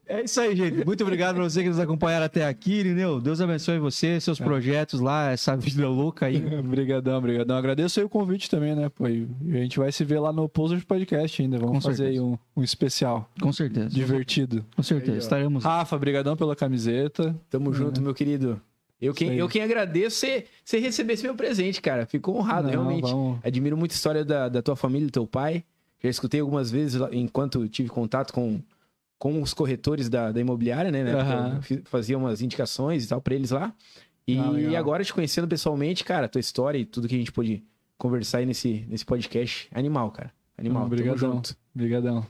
[0.08, 0.86] É isso aí, gente.
[0.86, 3.22] Muito obrigado pra você que nos acompanharam até aqui, Irineu.
[3.22, 6.44] Deus abençoe você, seus projetos lá, essa vida louca aí.
[6.60, 7.56] Obrigadão, obrigadão.
[7.58, 8.90] Agradeço aí o convite também, né?
[8.90, 11.58] Pô, e a gente vai se ver lá no Posers Podcast ainda.
[11.58, 12.26] Vamos Com fazer aí certeza.
[12.26, 13.90] um, um especial Com certeza.
[13.90, 14.66] divertido.
[14.76, 15.18] Com certeza.
[15.20, 15.64] Estaremos.
[15.64, 17.36] Rafa, brigadão pela camiseta.
[17.50, 18.60] Tamo junto, meu querido.
[19.02, 22.06] Eu quem, eu quem agradeço você, você receber esse meu presente, cara.
[22.06, 23.02] Fico honrado, Não, realmente.
[23.10, 25.64] vamos- Admiro muito a história da, da tua família, do teu pai.
[26.04, 28.62] Já escutei algumas vezes enquanto tive contato com,
[29.18, 31.04] com os corretores da, da imobiliária, né?
[31.04, 31.60] né?
[31.62, 33.74] Fi- Fazia umas indicações e tal pra eles lá.
[34.28, 34.38] E
[34.76, 37.64] Ah, agora te conhecendo pessoalmente, cara, tua história e tudo que a gente pôde
[37.98, 39.68] conversar aí nesse, nesse podcast.
[39.74, 40.32] Animal, cara.
[40.60, 40.84] Animal.
[40.84, 41.18] Tamo brigadão.
[41.18, 41.56] junto.
[41.74, 42.26] Obrigadão.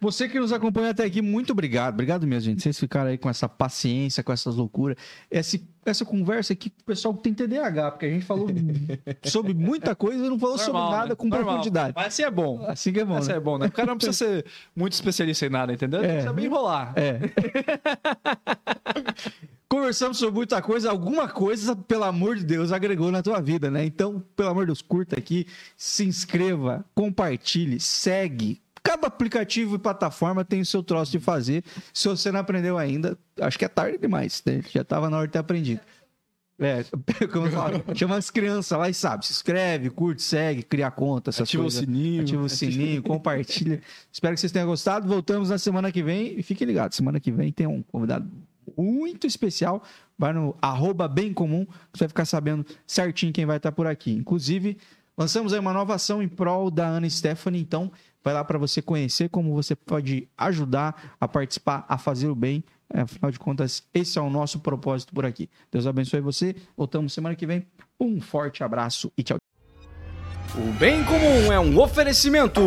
[0.00, 1.94] Você que nos acompanha até aqui, muito obrigado.
[1.94, 2.62] Obrigado mesmo, gente.
[2.62, 4.96] Vocês ficaram aí com essa paciência, com essas loucuras.
[5.30, 8.48] Esse, essa conversa aqui, o pessoal tem TDAH, porque a gente falou
[9.24, 11.14] sobre muita coisa e não falou sobre Normal, nada né?
[11.14, 11.46] com Normal.
[11.48, 11.92] profundidade.
[11.94, 12.64] Mas assim é bom.
[12.66, 13.36] Assim que é bom, Assim né?
[13.36, 13.66] é bom, né?
[13.66, 16.00] O cara não precisa ser muito especialista em nada, entendeu?
[16.00, 16.10] Ele É.
[16.12, 16.94] Tem que saber enrolar.
[16.96, 17.18] É.
[19.68, 23.84] Conversamos sobre muita coisa, alguma coisa, pelo amor de Deus, agregou na tua vida, né?
[23.84, 28.62] Então, pelo amor de Deus, curta aqui, se inscreva, compartilhe, segue.
[28.80, 31.64] Cada aplicativo e plataforma tem o seu troço de fazer.
[31.92, 34.62] Se você não aprendeu ainda, acho que é tarde demais, né?
[34.70, 35.80] Já estava na hora de ter aprendido.
[36.60, 36.84] É,
[37.32, 41.30] como eu falo, chama as crianças lá e sabe, se inscreve, curte, segue, cria conta,
[41.30, 41.80] essas Ativa coisas.
[41.80, 42.22] o sininho.
[42.22, 43.82] Ativa o sininho, compartilha.
[44.12, 45.08] Espero que vocês tenham gostado.
[45.08, 46.38] Voltamos na semana que vem.
[46.38, 48.30] E fiquem ligados, semana que vem tem um convidado
[48.76, 49.82] muito especial.
[50.18, 54.12] Vai no arroba bem comum, você vai ficar sabendo certinho quem vai estar por aqui.
[54.12, 54.78] Inclusive,
[55.16, 57.60] lançamos aí uma nova ação em prol da Ana Stephanie.
[57.60, 57.92] Então,
[58.24, 62.64] vai lá para você conhecer como você pode ajudar a participar, a fazer o bem.
[62.92, 65.50] É, afinal de contas, esse é o nosso propósito por aqui.
[65.70, 66.54] Deus abençoe você.
[66.76, 67.66] Voltamos semana que vem.
[68.00, 69.38] Um forte abraço e tchau.
[70.54, 72.62] O Bem Comum é um oferecimento.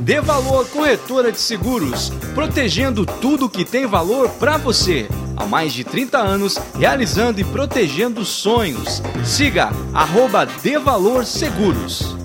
[0.00, 5.08] Dê valor corretora de seguros, protegendo tudo que tem valor para você.
[5.36, 9.02] Há mais de 30 anos, realizando e protegendo sonhos.
[9.24, 12.16] Siga arroba Dê Valor Seguros.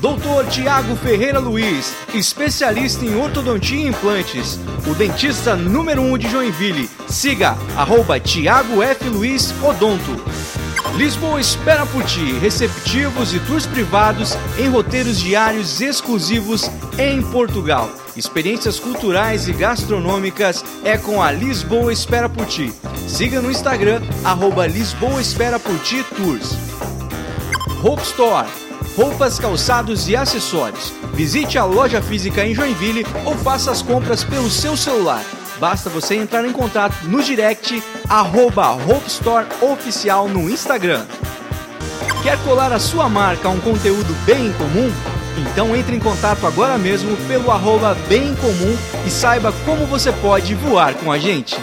[0.00, 4.58] Doutor Tiago Ferreira Luiz, especialista em ortodontia e implantes.
[4.86, 6.90] O dentista número 1 um de Joinville.
[7.08, 9.08] Siga arroba Tiago F.
[9.08, 10.20] Luiz Odonto.
[10.96, 17.90] Lisboa espera por ti, receptivos e tours privados em roteiros diários exclusivos em Portugal.
[18.16, 22.72] Experiências culturais e gastronômicas é com a Lisboa Espera por Ti.
[23.08, 26.52] Siga no Instagram, arroba Lisboa Espera por Ti Tours.
[27.82, 28.48] Hope Store.
[28.96, 30.92] Roupas, calçados e acessórios.
[31.14, 35.24] Visite a loja física em Joinville ou faça as compras pelo seu celular.
[35.58, 41.04] Basta você entrar em contato no direct arroba Hope Store Oficial no Instagram.
[42.22, 44.90] Quer colar a sua marca a um conteúdo bem comum?
[45.36, 48.76] Então entre em contato agora mesmo pelo arroba bem comum
[49.06, 51.56] e saiba como você pode voar com a gente.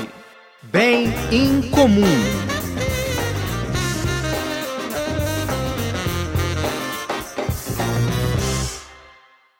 [0.62, 2.51] Bem em comum.